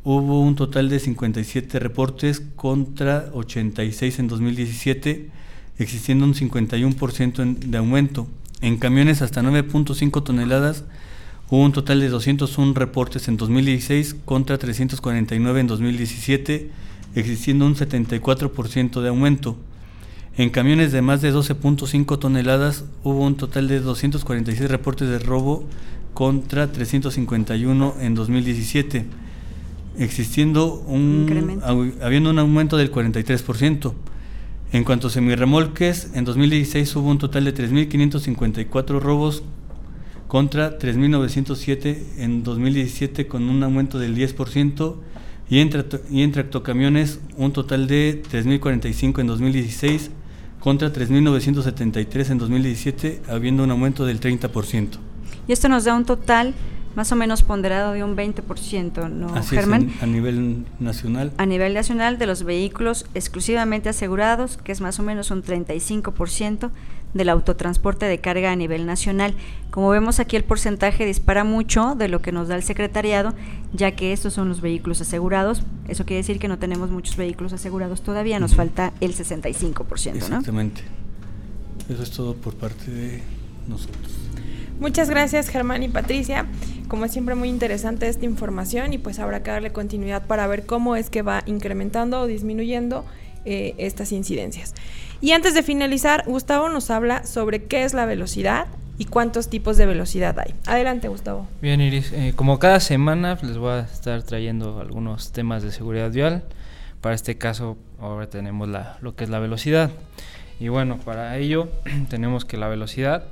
hubo 0.04 0.42
un 0.42 0.56
total 0.56 0.90
de 0.90 1.00
57 1.00 1.80
reportes 1.80 2.42
contra 2.56 3.30
86 3.34 4.20
en 4.20 4.28
2017, 4.28 5.30
existiendo 5.78 6.26
un 6.26 6.34
51% 6.34 7.60
de 7.60 7.78
aumento. 7.78 8.28
En 8.62 8.78
camiones 8.78 9.22
hasta 9.22 9.42
9.5 9.42 10.24
toneladas 10.24 10.84
hubo 11.50 11.64
un 11.64 11.72
total 11.72 12.02
de 12.02 12.10
201 12.10 12.74
reportes 12.74 13.28
en 13.28 13.38
2016 13.38 14.16
contra 14.26 14.58
349 14.58 15.62
en 15.62 15.68
2017, 15.68 16.70
existiendo 17.16 17.66
un 17.66 17.76
74% 17.76 19.02
de 19.02 19.10
aumento. 19.10 19.58
En 20.36 20.50
camiones 20.50 20.92
de 20.92 21.02
más 21.02 21.22
de 21.22 21.32
12.5 21.32 22.20
toneladas 22.20 22.86
hubo 23.04 23.24
un 23.24 23.36
total 23.36 23.68
de 23.68 23.80
246 23.80 24.70
reportes 24.70 25.08
de 25.08 25.20
robo 25.20 25.64
contra 26.14 26.72
351 26.72 27.96
en 28.02 28.16
2017, 28.16 29.06
existiendo 29.98 30.76
un 30.88 31.62
habiendo 32.02 32.30
un 32.30 32.40
aumento 32.40 32.78
del 32.78 32.92
43%. 32.92 33.94
En 34.72 34.84
cuanto 34.84 35.08
a 35.08 35.10
semirremolques, 35.12 36.10
en 36.16 36.26
2016 36.26 36.96
hubo 36.96 37.10
un 37.12 37.20
total 37.20 37.46
de 37.46 37.54
3.554 37.54 39.00
robos 39.00 39.44
contra 40.28 40.80
3.907 40.80 41.98
en 42.18 42.44
2017 42.44 43.28
con 43.28 43.50
un 43.50 43.62
aumento 43.62 44.00
del 44.00 44.16
10% 44.16 44.96
y 45.50 45.60
entre, 45.60 45.86
y 46.10 46.24
entre 46.24 46.44
tractocamiones 46.44 47.20
un 47.38 47.54
total 47.54 47.88
de 47.88 48.24
3.045 48.24 49.20
en 49.22 49.28
2016 49.28 50.10
contra 50.64 50.94
3.973 50.94 52.32
en 52.32 52.38
2017, 52.38 53.22
habiendo 53.28 53.66
un 53.66 53.72
aumento 53.72 54.06
del 54.06 54.22
30%. 54.22 54.88
Y 55.46 55.52
esto 55.52 55.68
nos 55.68 55.84
da 55.84 55.94
un 55.94 56.06
total 56.06 56.54
más 56.96 57.12
o 57.12 57.16
menos 57.16 57.44
ponderado 57.44 57.94
de 57.94 58.04
un 58.04 58.16
20%, 58.16 59.10
¿no, 59.10 59.34
Así 59.36 59.56
Germán? 59.56 59.92
a 60.02 60.06
nivel 60.06 60.66
nacional. 60.80 61.32
A 61.38 61.46
nivel 61.46 61.74
nacional 61.74 62.18
de 62.18 62.28
los 62.28 62.44
vehículos 62.44 63.06
exclusivamente 63.14 63.90
asegurados, 63.90 64.58
que 64.58 64.72
es 64.72 64.82
más 64.82 65.00
o 65.00 65.04
menos 65.04 65.32
un 65.32 65.44
35% 65.44 66.72
del 67.14 67.30
autotransporte 67.30 68.06
de 68.06 68.20
carga 68.20 68.52
a 68.52 68.56
nivel 68.56 68.86
nacional. 68.86 69.36
Como 69.72 69.90
vemos 69.90 70.20
aquí 70.20 70.36
el 70.36 70.44
porcentaje 70.44 71.06
dispara 71.06 71.44
mucho 71.44 71.96
de 71.96 72.08
lo 72.08 72.22
que 72.22 72.32
nos 72.32 72.48
da 72.48 72.56
el 72.56 72.64
secretariado, 72.64 73.34
ya 73.72 73.92
que 73.92 74.14
estos 74.14 74.34
son 74.34 74.50
los 74.50 74.62
vehículos 74.62 75.02
asegurados. 75.02 75.64
Eso 75.88 76.06
quiere 76.06 76.18
decir 76.22 76.40
que 76.40 76.48
no 76.48 76.58
tenemos 76.58 76.90
muchos 76.90 77.16
vehículos 77.16 77.54
asegurados 77.54 78.02
todavía, 78.02 78.40
nos 78.40 78.56
falta 78.56 78.94
el 79.00 79.16
65%, 79.16 80.16
Exactamente. 80.16 80.82
Eso 81.90 82.02
es 82.02 82.12
todo 82.12 82.36
por 82.36 82.56
parte 82.56 82.90
de 82.90 83.22
nosotros. 83.68 84.14
Muchas 84.80 85.10
gracias 85.10 85.50
Germán 85.50 85.84
y 85.84 85.90
Patricia. 85.90 86.46
Como 86.94 87.08
siempre 87.08 87.34
muy 87.34 87.50
interesante 87.50 88.08
esta 88.08 88.24
información 88.26 88.94
y 88.94 89.00
pues 89.00 89.18
habrá 89.18 89.42
que 89.42 89.50
darle 89.50 89.72
continuidad 89.72 90.28
para 90.28 90.46
ver 90.46 90.68
cómo 90.68 90.96
es 90.96 91.10
que 91.10 91.24
va 91.24 91.42
incrementando 91.48 92.20
o 92.22 92.28
disminuyendo 92.28 93.04
eh, 93.46 93.74
estas 93.80 94.12
incidencias. 94.12 94.76
Y 95.20 95.32
antes 95.32 95.56
de 95.56 95.64
finalizar, 95.64 96.24
Gustavo 96.28 96.70
nos 96.70 96.92
habla 96.92 97.26
sobre 97.26 97.64
qué 97.64 97.84
es 97.84 97.96
la 97.96 98.06
velocidad 98.06 98.68
y 99.00 99.06
cuántos 99.06 99.50
tipos 99.50 99.76
de 99.76 99.88
velocidad 99.88 100.38
hay. 100.40 100.54
Adelante, 100.68 101.08
Gustavo. 101.08 101.48
Bien, 101.64 101.82
Iris. 101.82 102.14
Eh, 102.14 102.34
como 102.36 102.60
cada 102.60 102.80
semana 102.80 103.40
les 103.42 103.58
voy 103.58 103.72
a 103.72 103.80
estar 103.80 104.22
trayendo 104.22 104.80
algunos 104.80 105.32
temas 105.32 105.64
de 105.64 105.72
seguridad 105.72 106.12
vial. 106.12 106.44
Para 107.02 107.16
este 107.16 107.40
caso, 107.40 107.76
ahora 108.00 108.30
tenemos 108.30 108.70
la, 108.70 109.00
lo 109.02 109.16
que 109.16 109.24
es 109.24 109.32
la 109.32 109.40
velocidad. 109.40 109.90
Y 110.60 110.68
bueno, 110.68 111.00
para 111.00 111.36
ello 111.40 111.70
tenemos 112.10 112.46
que 112.46 112.58
la 112.58 112.68
velocidad, 112.68 113.24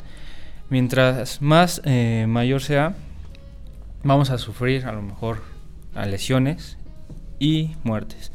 mientras 0.72 1.44
más 1.44 1.80
eh, 1.86 2.26
mayor 2.28 2.64
sea, 2.64 2.96
vamos 4.04 4.30
a 4.30 4.38
sufrir 4.38 4.86
a 4.86 4.92
lo 4.92 5.02
mejor 5.02 5.42
a 5.96 6.06
lesiones 6.06 6.78
y 7.40 7.72
muertes. 7.84 8.32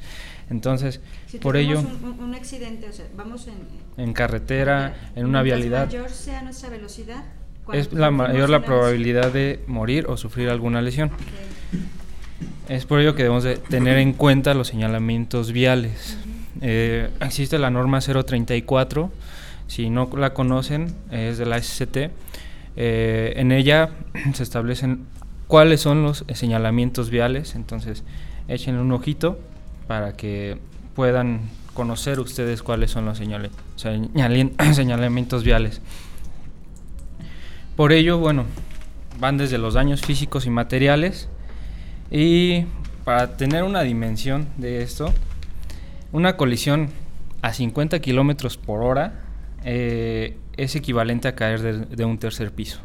Entonces, 0.51 1.01
por 1.43 1.57
ello... 1.57 1.81
Un, 1.81 2.35
accidente, 2.35 2.89
o 2.89 2.93
sea, 2.93 3.07
vamos 3.17 3.49
en, 3.49 4.03
en 4.03 4.12
carretera, 4.12 4.95
en 5.17 5.27
una 5.27 5.43
vialidad... 5.43 5.87
mayor 5.87 6.11
sea 6.11 6.43
nuestra 6.43 6.71
velocidad? 6.71 7.25
Es 7.73 7.93
la 7.93 8.11
mayor 8.11 8.49
la 8.49 8.64
probabilidad 8.64 9.33
de 9.33 9.61
morir 9.67 10.07
o 10.09 10.17
sufrir 10.17 10.49
alguna 10.49 10.83
lesión. 10.83 11.11
Es 12.69 12.85
por 12.87 13.01
ello 13.01 13.14
que 13.14 13.23
debemos 13.23 13.43
de 13.43 13.57
tener 13.57 13.99
en 13.99 14.12
cuenta 14.12 14.55
los 14.55 14.69
señalamientos 14.69 15.51
viales. 15.53 16.17
Eh, 16.61 17.11
existe 17.21 17.59
la 17.59 17.71
norma 17.71 18.01
034, 18.01 19.11
si 19.67 19.91
no 19.91 20.09
la 20.17 20.33
conocen, 20.33 20.95
es 21.11 21.39
de 21.39 21.47
la 21.47 21.61
SCT. 21.61 22.11
Eh, 22.77 23.33
en 23.37 23.51
ella 23.53 23.91
se 24.35 24.43
establecen 24.43 25.07
cuáles 25.47 25.80
son 25.80 26.03
los 26.03 26.24
señalamientos 26.34 27.11
viales, 27.11 27.55
entonces 27.55 28.05
échenle 28.49 28.80
un 28.80 28.92
ojito 28.92 29.38
para 29.86 30.12
que 30.14 30.59
puedan 30.94 31.42
conocer 31.74 32.20
ustedes 32.20 32.62
cuáles 32.62 32.90
son 32.90 33.05
los 33.05 33.18
señalamientos 34.72 35.44
viales. 35.44 35.80
Por 37.76 37.92
ello, 37.92 38.18
bueno, 38.18 38.44
van 39.20 39.36
desde 39.36 39.59
los 39.59 39.74
daños 39.74 40.01
físicos 40.01 40.47
y 40.47 40.51
materiales 40.51 41.28
y 42.11 42.64
para 43.05 43.36
tener 43.36 43.62
una 43.62 43.82
dimensión 43.82 44.49
de 44.57 44.82
esto, 44.82 45.12
una 46.12 46.36
colisión 46.36 46.88
a 47.42 47.53
50 47.53 48.01
kilómetros 48.01 48.57
por 48.57 48.82
hora 48.82 49.20
eh, 49.64 50.36
es 50.57 50.74
equivalente 50.74 51.28
a 51.28 51.34
caer 51.34 51.86
de, 51.88 52.05
un 52.05 52.18
tercer 52.18 52.53
piso. 52.53 52.80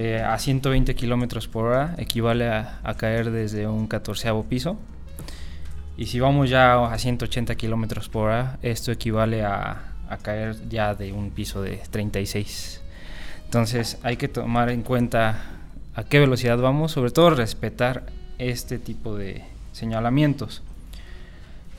Eh, 0.00 0.22
a 0.22 0.38
120 0.38 0.94
kilómetros 0.94 1.48
por 1.48 1.64
hora 1.64 1.96
equivale 1.98 2.46
a, 2.46 2.94
caer 2.96 3.32
desde 3.32 3.66
un 3.66 3.88
catorceavo 3.88 4.44
piso 4.44 4.78
y 5.96 6.06
si 6.06 6.20
vamos 6.20 6.48
ya 6.48 6.86
a 6.86 6.96
180 6.96 7.56
kilómetros 7.56 8.08
por 8.08 8.26
hora, 8.26 8.60
esto 8.62 8.92
equivale 8.92 9.42
a, 9.42 9.94
caer 10.22 10.54
ya 10.68 10.94
de 10.94 11.12
un 11.12 11.30
piso 11.30 11.62
de 11.62 11.80
36. 11.90 12.80
Entonces 13.46 13.98
hay 14.04 14.16
que 14.16 14.28
tomar 14.28 14.70
en 14.70 14.82
cuenta 14.82 15.42
a 15.96 16.04
qué 16.04 16.20
velocidad 16.20 16.58
vamos, 16.58 16.92
sobre 16.92 17.10
todo 17.10 17.30
respetar 17.30 18.06
este 18.38 18.78
tipo 18.78 19.16
de 19.16 19.42
señalamientos. 19.72 20.62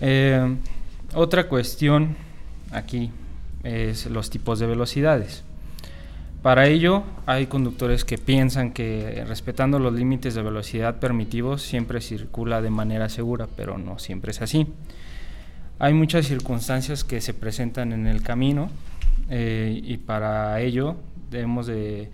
Eh, 0.02 0.58
otra 1.14 1.48
cuestión 1.48 2.18
aquí 2.72 3.12
es 3.64 4.08
los 4.08 4.30
tipos 4.30 4.60
de 4.60 4.68
velocidades. 4.68 5.46
Para 6.42 6.68
ello, 6.68 7.04
hay 7.26 7.48
conductores 7.48 8.06
que 8.06 8.18
piensan 8.18 8.72
que 8.72 9.26
respetando 9.28 9.78
los 9.78 9.94
límites 9.94 10.36
de 10.36 10.42
velocidad 10.42 11.00
permitidos 11.00 11.62
siempre 11.62 12.00
circula 12.00 12.62
de 12.62 12.70
manera 12.70 13.10
segura, 13.10 13.48
pero 13.58 13.78
no 13.78 14.00
siempre 14.00 14.32
es 14.32 14.42
así. 14.42 14.68
Hay 15.80 15.94
muchas 15.94 16.28
circunstancias 16.28 17.04
que 17.04 17.20
se 17.20 17.34
presentan 17.34 17.92
en 17.92 18.08
el 18.08 18.22
camino 18.22 18.70
eh, 19.30 19.82
y 19.84 19.98
para 19.98 20.62
ello 20.62 20.96
debemos 21.30 21.68
de 21.68 22.10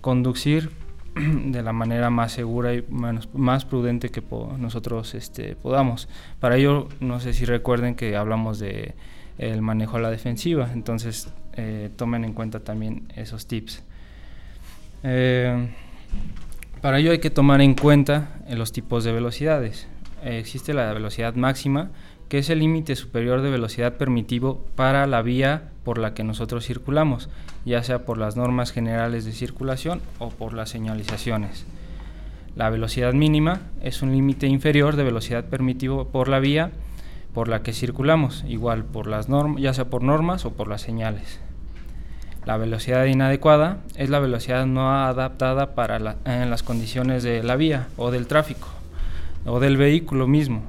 conducir 0.00 0.70
de 1.14 1.62
la 1.62 1.72
manera 1.72 2.10
más 2.10 2.32
segura 2.32 2.74
y 2.74 2.84
más, 2.90 3.64
prudente 3.64 4.08
que 4.08 4.22
nosotros 4.58 5.14
este, 5.14 5.54
podamos. 5.54 6.08
Para 6.40 6.56
ello, 6.56 6.88
no 6.98 7.20
sé 7.20 7.32
si 7.32 7.44
recuerden 7.44 7.94
que 7.94 8.16
hablamos 8.16 8.58
de 8.58 8.94
el 9.38 9.62
manejo 9.62 9.98
a 9.98 10.00
la 10.00 10.10
defensiva, 10.10 10.70
entonces 10.72 11.32
eh, 11.54 11.90
tomen 11.96 12.24
en 12.24 12.32
cuenta 12.32 12.60
también 12.60 13.08
esos 13.16 13.46
tips. 13.46 13.82
Eh, 15.02 15.68
para 16.80 16.98
ello 16.98 17.12
hay 17.12 17.18
que 17.18 17.30
tomar 17.30 17.60
en 17.60 17.74
cuenta 17.74 18.40
eh, 18.48 18.56
los 18.56 18.72
tipos 18.72 19.04
de 19.04 19.12
velocidades. 19.12 19.88
existe 20.24 20.72
la 20.72 20.92
velocidad 20.92 21.34
máxima, 21.34 21.90
que 22.28 22.38
es 22.38 22.48
el 22.48 22.60
límite 22.60 22.96
superior 22.96 23.42
de 23.42 23.50
velocidad 23.50 23.94
permitivo 23.94 24.64
para 24.76 25.06
la 25.06 25.20
vía 25.20 25.70
por 25.84 25.98
la 25.98 26.14
que 26.14 26.24
nosotros 26.24 26.66
circulamos, 26.66 27.28
ya 27.64 27.82
sea 27.82 28.04
por 28.04 28.18
las 28.18 28.36
normas 28.36 28.70
generales 28.72 29.24
de 29.24 29.32
circulación 29.32 30.00
o 30.18 30.30
por 30.30 30.54
las 30.54 30.70
señalizaciones. 30.70 31.66
La 32.54 32.70
velocidad 32.70 33.12
mínima 33.14 33.62
es 33.82 34.02
un 34.02 34.12
límite 34.12 34.46
inferior 34.46 34.96
de 34.96 35.04
velocidad 35.04 35.44
permitivo 35.44 36.08
por 36.08 36.28
la 36.28 36.38
vía 36.38 36.70
por 37.34 37.48
la 37.48 37.62
que 37.62 37.72
circulamos, 37.72 38.44
igual 38.46 38.84
por 38.84 39.06
las 39.06 39.28
normas, 39.28 39.60
ya 39.62 39.74
sea 39.74 39.86
por 39.86 40.02
normas 40.02 40.44
o 40.44 40.52
por 40.52 40.68
las 40.68 40.82
señales. 40.82 41.40
La 42.44 42.56
velocidad 42.56 43.04
inadecuada 43.04 43.78
es 43.96 44.10
la 44.10 44.18
velocidad 44.18 44.66
no 44.66 44.92
adaptada 44.92 45.74
para 45.74 46.16
en 46.24 46.50
las 46.50 46.62
condiciones 46.62 47.22
de 47.22 47.42
la 47.42 47.56
vía 47.56 47.88
o 47.96 48.10
del 48.10 48.26
tráfico 48.26 48.68
o 49.46 49.60
del 49.60 49.76
vehículo 49.76 50.26
mismo. 50.26 50.62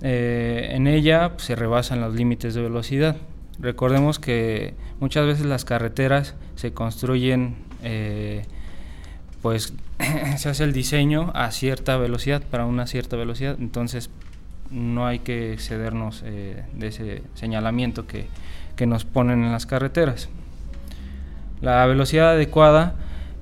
Eh, 0.00 0.70
en 0.72 0.86
ella 0.86 1.32
se 1.36 1.56
rebasan 1.56 2.00
los 2.00 2.14
límites 2.14 2.54
de 2.54 2.62
velocidad. 2.62 3.16
Recordemos 3.58 4.18
que 4.18 4.74
muchas 5.00 5.26
veces 5.26 5.46
las 5.46 5.64
carreteras 5.64 6.34
se 6.54 6.72
construyen, 6.72 7.56
eh, 7.82 8.44
pues 9.42 9.74
se 10.36 10.48
hace 10.48 10.64
el 10.64 10.72
diseño 10.72 11.32
a 11.34 11.50
cierta 11.50 11.96
velocidad, 11.96 12.42
para 12.42 12.64
una 12.64 12.86
cierta 12.86 13.16
velocidad, 13.16 13.56
entonces 13.58 14.10
no 14.70 15.06
hay 15.06 15.20
que 15.20 15.52
excedernos 15.52 16.22
eh, 16.24 16.64
de 16.74 16.86
ese 16.88 17.22
señalamiento 17.34 18.06
que, 18.06 18.26
nos 18.86 19.04
ponen 19.04 19.42
en 19.42 19.50
las 19.50 19.66
carreteras. 19.66 20.28
La 21.60 21.84
velocidad 21.86 22.30
adecuada 22.30 22.94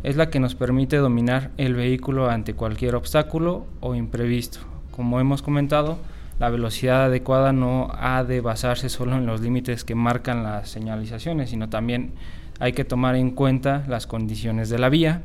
es 0.03 0.17
la 0.17 0.31
que 0.31 0.41
nos 0.41 0.55
permite 0.55 0.97
dominar 0.97 1.51
el 1.59 1.75
vehículo 1.75 2.31
ante 2.31 2.55
cualquier 2.55 2.95
obstáculo 2.95 3.67
o 3.81 3.95
imprevisto, 3.95 4.61
como 4.91 5.21
hemos 5.21 5.43
comentado, 5.43 5.99
la 6.39 6.49
velocidad 6.49 7.05
adecuada 7.05 7.53
no 7.53 7.91
ha 7.99 8.25
de 8.25 8.41
basarse 8.41 8.89
solo 8.89 9.17
en 9.17 9.27
los 9.27 9.43
límites 9.43 9.85
que 9.85 9.95
marcan 9.95 10.43
las 10.43 10.71
señalizaciones, 10.71 11.51
sino 11.51 11.69
también 11.69 12.13
hay 12.61 12.73
que 12.73 12.85
tomar 12.85 13.15
en 13.17 13.31
cuenta 13.31 13.85
las 13.89 14.07
condiciones 14.07 14.71
de 14.71 14.79
la 14.79 14.89
vía, 14.89 15.23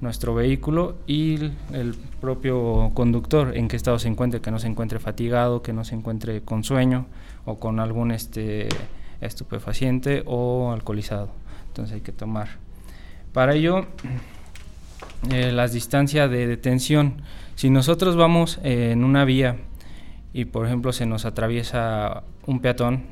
nuestro 0.00 0.34
vehículo 0.34 0.96
y 1.06 1.50
el 1.72 1.94
propio 2.20 2.90
conductor, 2.94 3.56
en 3.56 3.68
qué 3.68 3.76
estado 3.76 3.98
se 3.98 4.08
encuentre, 4.08 4.40
que 4.40 4.50
no 4.50 4.58
se 4.58 4.68
encuentre 4.68 4.98
fatigado, 4.98 5.62
que 5.62 5.72
no 5.72 5.84
se 5.84 5.94
encuentre 5.94 6.42
con 6.42 6.64
sueño 6.64 7.06
o 7.44 7.58
con 7.58 7.80
algún 7.80 8.10
este, 8.12 8.68
estupefaciente 9.20 10.22
o 10.26 10.72
alcoholizado. 10.72 11.30
Entonces 11.68 11.96
hay 11.96 12.00
que 12.00 12.12
tomar. 12.12 12.48
Para 13.32 13.54
ello, 13.54 13.86
eh, 15.30 15.52
las 15.52 15.72
distancias 15.72 16.30
de 16.30 16.46
detención. 16.46 17.22
Si 17.54 17.70
nosotros 17.70 18.16
vamos 18.16 18.60
en 18.62 19.04
una 19.04 19.24
vía 19.24 19.56
y 20.32 20.44
por 20.44 20.66
ejemplo 20.66 20.92
se 20.92 21.06
nos 21.06 21.24
atraviesa 21.24 22.22
un 22.46 22.60
peatón, 22.60 23.02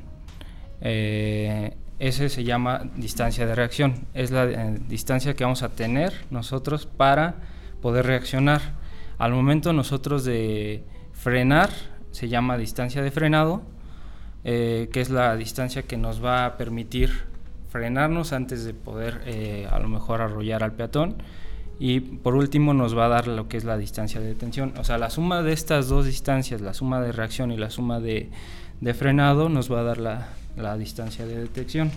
eh, 0.81 1.75
ese 1.99 2.29
se 2.29 2.43
llama 2.43 2.83
distancia 2.95 3.45
de 3.45 3.55
reacción. 3.55 4.07
Es 4.13 4.31
la 4.31 4.45
eh, 4.45 4.79
distancia 4.87 5.33
que 5.33 5.43
vamos 5.43 5.63
a 5.63 5.69
tener 5.69 6.13
nosotros 6.29 6.85
para 6.85 7.35
poder 7.81 8.05
reaccionar. 8.05 8.61
Al 9.17 9.33
momento 9.33 9.73
nosotros 9.73 10.23
de 10.23 10.83
frenar, 11.13 11.69
se 12.11 12.29
llama 12.29 12.57
distancia 12.57 13.01
de 13.01 13.11
frenado, 13.11 13.63
eh, 14.43 14.89
que 14.93 15.01
es 15.01 15.09
la 15.09 15.35
distancia 15.35 15.83
que 15.83 15.97
nos 15.97 16.23
va 16.23 16.45
a 16.45 16.57
permitir 16.57 17.11
frenarnos 17.69 18.31
antes 18.31 18.63
de 18.63 18.73
poder 18.73 19.21
eh, 19.25 19.67
a 19.69 19.79
lo 19.79 19.87
mejor 19.87 20.21
arrollar 20.21 20.63
al 20.63 20.73
peatón. 20.73 21.15
Y 21.79 21.99
por 21.99 22.35
último 22.35 22.73
nos 22.73 22.97
va 22.97 23.05
a 23.05 23.09
dar 23.09 23.27
lo 23.27 23.47
que 23.47 23.57
es 23.57 23.63
la 23.63 23.77
distancia 23.77 24.19
de 24.19 24.27
detención. 24.27 24.73
O 24.77 24.83
sea, 24.83 24.97
la 24.97 25.09
suma 25.09 25.43
de 25.43 25.53
estas 25.53 25.87
dos 25.87 26.05
distancias, 26.05 26.61
la 26.61 26.73
suma 26.73 27.01
de 27.01 27.11
reacción 27.11 27.51
y 27.51 27.57
la 27.57 27.69
suma 27.69 27.99
de, 27.99 28.29
frenado, 28.95 29.49
nos 29.49 29.71
va 29.71 29.81
a 29.81 29.83
dar 29.83 29.97
la, 29.99 30.29
la 30.55 30.77
distancia 30.77 31.25
de 31.25 31.37
detección. 31.37 31.91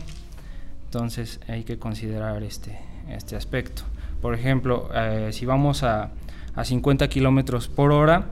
Entonces 0.85 1.41
hay 1.49 1.64
que 1.64 1.78
considerar 1.78 2.43
este, 2.43 2.78
este 3.09 3.37
aspecto. 3.37 3.83
Por 4.20 4.35
ejemplo, 4.35 4.91
eh, 4.95 5.31
si 5.33 5.47
vamos 5.47 5.83
a, 5.83 6.11
a 6.55 6.64
50 6.64 7.09
kilómetros 7.09 7.68
por 7.68 7.93
hora, 7.93 8.26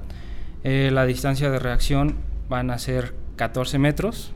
eh, 0.64 0.90
la 0.92 1.06
distancia 1.06 1.50
de 1.50 1.58
reacción 1.58 2.16
van 2.48 2.70
a 2.70 2.78
ser 2.78 3.14
14 3.36 3.78
metros, 3.78 4.32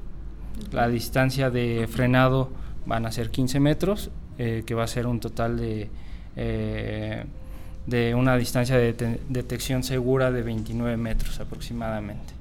la 0.71 0.89
distancia 0.89 1.51
de 1.51 1.89
frenado 1.91 2.51
van 2.87 3.07
a 3.07 3.13
ser 3.13 3.31
15 3.31 3.61
metros, 3.61 4.11
eh, 4.39 4.63
que 4.67 4.75
va 4.75 4.85
a 4.85 4.87
ser 4.87 5.07
un 5.07 5.21
total 5.21 5.59
de, 5.59 5.91
de 6.37 8.14
una 8.14 8.37
distancia 8.37 8.76
de 8.76 9.18
detección 9.28 9.83
segura 9.83 10.30
de 10.30 10.43
29 10.43 10.97
metros 10.97 11.41
aproximadamente. 11.41 12.33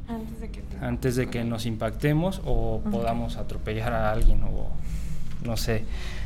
Antes 0.81 1.15
de 1.15 1.27
que, 1.27 1.43
nos 1.43 1.65
impactemos 1.65 2.41
o 2.45 2.81
podamos 2.91 3.37
atropellar 3.37 3.93
a 3.93 4.11
alguien 4.11 4.43
o 4.43 4.69
no 5.43 5.57
sé. 5.57 5.83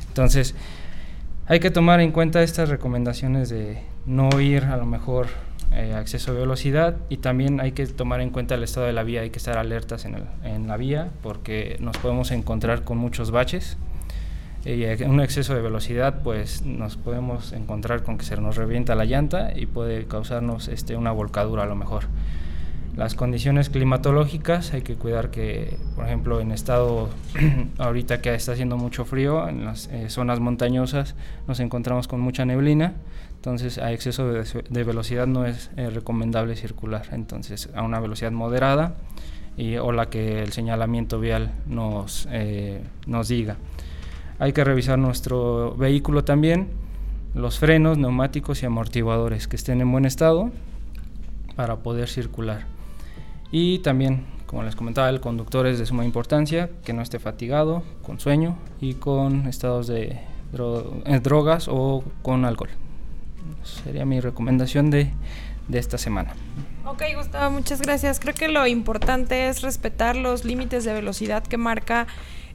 Entonces, 0.07 0.55
hay 1.45 1.59
que 1.59 1.71
tomar 1.71 2.01
en 2.01 2.11
cuenta 2.11 2.41
estas 2.41 2.69
recomendaciones 2.69 3.49
de 3.49 3.81
no 4.05 4.39
ir 4.39 4.65
a 4.65 4.77
lo 4.77 4.85
mejor 4.85 5.27
eh, 5.71 5.93
a 5.93 6.01
exceso 6.01 6.33
de 6.33 6.39
velocidad 6.39 6.95
y 7.09 7.17
también 7.17 7.59
hay 7.59 7.73
que 7.73 7.85
tomar 7.85 8.21
en 8.21 8.29
cuenta 8.29 8.55
el 8.55 8.63
estado 8.63 8.87
de 8.87 8.93
la 8.93 9.03
vía, 9.03 9.21
hay 9.21 9.29
que 9.29 9.37
estar 9.37 9.57
alertas 9.57 10.05
en, 10.05 10.15
el, 10.15 10.23
en 10.43 10.67
la 10.67 10.77
vía 10.77 11.09
porque 11.21 11.77
nos 11.79 11.97
podemos 11.97 12.31
encontrar 12.31 12.83
con 12.83 12.97
muchos 12.97 13.31
baches 13.31 13.77
y 14.65 14.83
un 15.03 15.19
exceso 15.21 15.53
de 15.53 15.61
velocidad 15.61 16.21
pues 16.23 16.63
nos 16.65 16.97
podemos 16.97 17.53
encontrar 17.53 18.01
con 18.01 18.17
que 18.17 18.25
se 18.25 18.35
nos 18.37 18.55
revienta 18.55 18.95
la 18.95 19.05
llanta 19.05 19.51
y 19.55 19.67
puede 19.67 20.05
causarnos 20.05 20.67
este, 20.67 20.95
una 20.95 21.11
volcadura 21.11 21.63
a 21.63 21.65
lo 21.67 21.75
mejor. 21.75 22.05
Las 22.97 23.13
condiciones 23.13 23.69
climatológicas, 23.69 24.73
hay 24.73 24.81
que 24.81 24.95
cuidar 24.95 25.29
que, 25.29 25.77
por 25.95 26.05
ejemplo, 26.05 26.39
en 26.39 26.51
estado, 26.51 27.09
ahorita 27.77 28.21
que 28.21 28.33
está 28.33 28.53
haciendo 28.53 28.77
mucho 28.77 29.03
frío, 29.03 29.49
en 29.49 29.65
las 29.65 29.87
eh, 29.87 30.09
zonas 30.09 30.39
montañosas 30.39 31.13
nos 31.45 31.59
encontramos 31.59 32.07
con 32.07 32.21
mucha 32.21 32.45
neblina, 32.45 32.93
entonces 33.35 33.77
a 33.79 33.91
exceso 33.91 34.31
de, 34.31 34.83
velocidad 34.83 35.27
no 35.27 35.45
es 35.45 35.69
eh, 35.75 35.89
recomendable 35.89 36.55
circular, 36.55 37.03
entonces 37.11 37.69
a 37.75 37.83
una 37.83 37.99
velocidad 37.99 38.31
moderada 38.31 38.95
y, 39.57 39.75
o 39.75 39.91
la 39.91 40.09
que 40.09 40.41
el 40.41 40.53
señalamiento 40.53 41.19
vial 41.19 41.51
nos, 41.67 42.29
eh, 42.31 42.81
nos 43.05 43.27
diga. 43.27 43.57
Hay 44.37 44.51
que 44.53 44.63
revisar 44.63 44.99
nuestro 44.99 45.75
vehículo 45.75 46.25
también, 46.25 46.67
los 47.33 47.57
frenos, 47.59 47.97
neumáticos 47.97 48.63
y 48.63 48.65
amortiguadores 48.65 49.47
que 49.47 49.55
estén 49.55 49.81
en 49.81 49.91
buen 49.91 50.05
estado 50.05 50.51
para 51.55 51.77
poder 51.77 52.09
circular. 52.09 52.65
Y 53.51 53.79
también, 53.79 54.25
como 54.45 54.63
les 54.63 54.75
comentaba, 54.75 55.09
el 55.09 55.21
conductor 55.21 55.67
es 55.67 55.79
de 55.79 55.85
suma 55.85 56.03
importancia, 56.03 56.69
que 56.83 56.91
no 56.91 57.01
esté 57.01 57.19
fatigado, 57.19 57.83
con 58.01 58.19
sueño 58.19 58.57
y 58.81 58.95
con 58.95 59.47
estados 59.47 59.87
de 59.87 60.19
eh, 60.53 61.19
drogas 61.23 61.67
o 61.69 62.03
con 62.21 62.43
alcohol. 62.43 62.69
Sería 63.63 64.05
mi 64.05 64.19
recomendación 64.19 64.89
de, 64.89 65.11
de 65.67 65.79
esta 65.79 65.97
semana. 65.97 66.33
Ok, 66.85 67.03
Gustavo, 67.15 67.51
muchas 67.51 67.81
gracias. 67.81 68.19
Creo 68.19 68.33
que 68.33 68.47
lo 68.47 68.67
importante 68.67 69.47
es 69.47 69.61
respetar 69.61 70.15
los 70.15 70.45
límites 70.45 70.83
de 70.83 70.93
velocidad 70.93 71.43
que 71.43 71.57
marca 71.57 72.07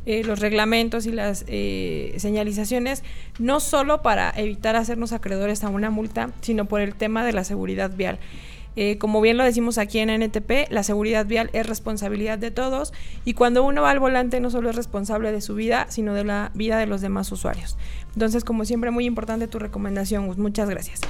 eh, 0.07 0.25
los 0.25 0.41
reglamentos 0.41 1.07
y 1.07 1.13
las 1.13 1.45
eh, 1.49 2.15
señalizaciones, 2.17 3.03
no 3.39 3.61
solo 3.61 4.03
para 4.03 4.33
evitar 4.37 4.77
hacernos 4.77 5.13
acreedores 5.13 5.63
a 5.65 5.69
una 5.69 5.91
multa, 5.91 6.31
sino 6.41 6.65
por 6.65 6.81
el 6.81 6.95
tema 6.95 7.25
de 7.25 7.33
la 7.33 7.45
seguridad 7.45 7.95
vial. 7.95 8.19
Eh, 8.77 8.99
como 8.99 9.21
bien 9.21 9.37
lo 9.37 9.45
decimos 9.45 9.79
aquí 9.79 9.99
en 9.99 10.11
NTP, 10.11 10.71
la 10.71 10.85
seguridad 10.85 11.27
vial 11.27 11.51
es 11.53 11.67
responsabilidad 11.67 12.39
de 12.39 12.51
todos 12.53 12.93
y 13.25 13.35
cuando 13.35 13.65
uno 13.65 13.83
va 13.83 13.91
al 13.91 13.99
volante 13.99 14.39
no 14.41 14.51
solo 14.51 14.71
es 14.71 14.77
responsable 14.77 15.33
de 15.33 15.41
su 15.41 15.55
vida, 15.55 15.87
sino 15.89 16.15
de 16.15 16.25
la 16.25 16.53
vida 16.55 16.79
de 16.79 16.87
los 16.87 17.01
demás 17.01 17.31
usuarios. 17.33 17.77
Entonces, 18.15 18.45
como 18.45 18.65
siempre, 18.65 18.91
muy 18.91 19.07
importante 19.07 19.49
tu 19.49 19.59
recomendación, 19.59 20.27
Gus. 20.27 20.39
Muchas 20.39 20.71
gracias. 20.71 21.01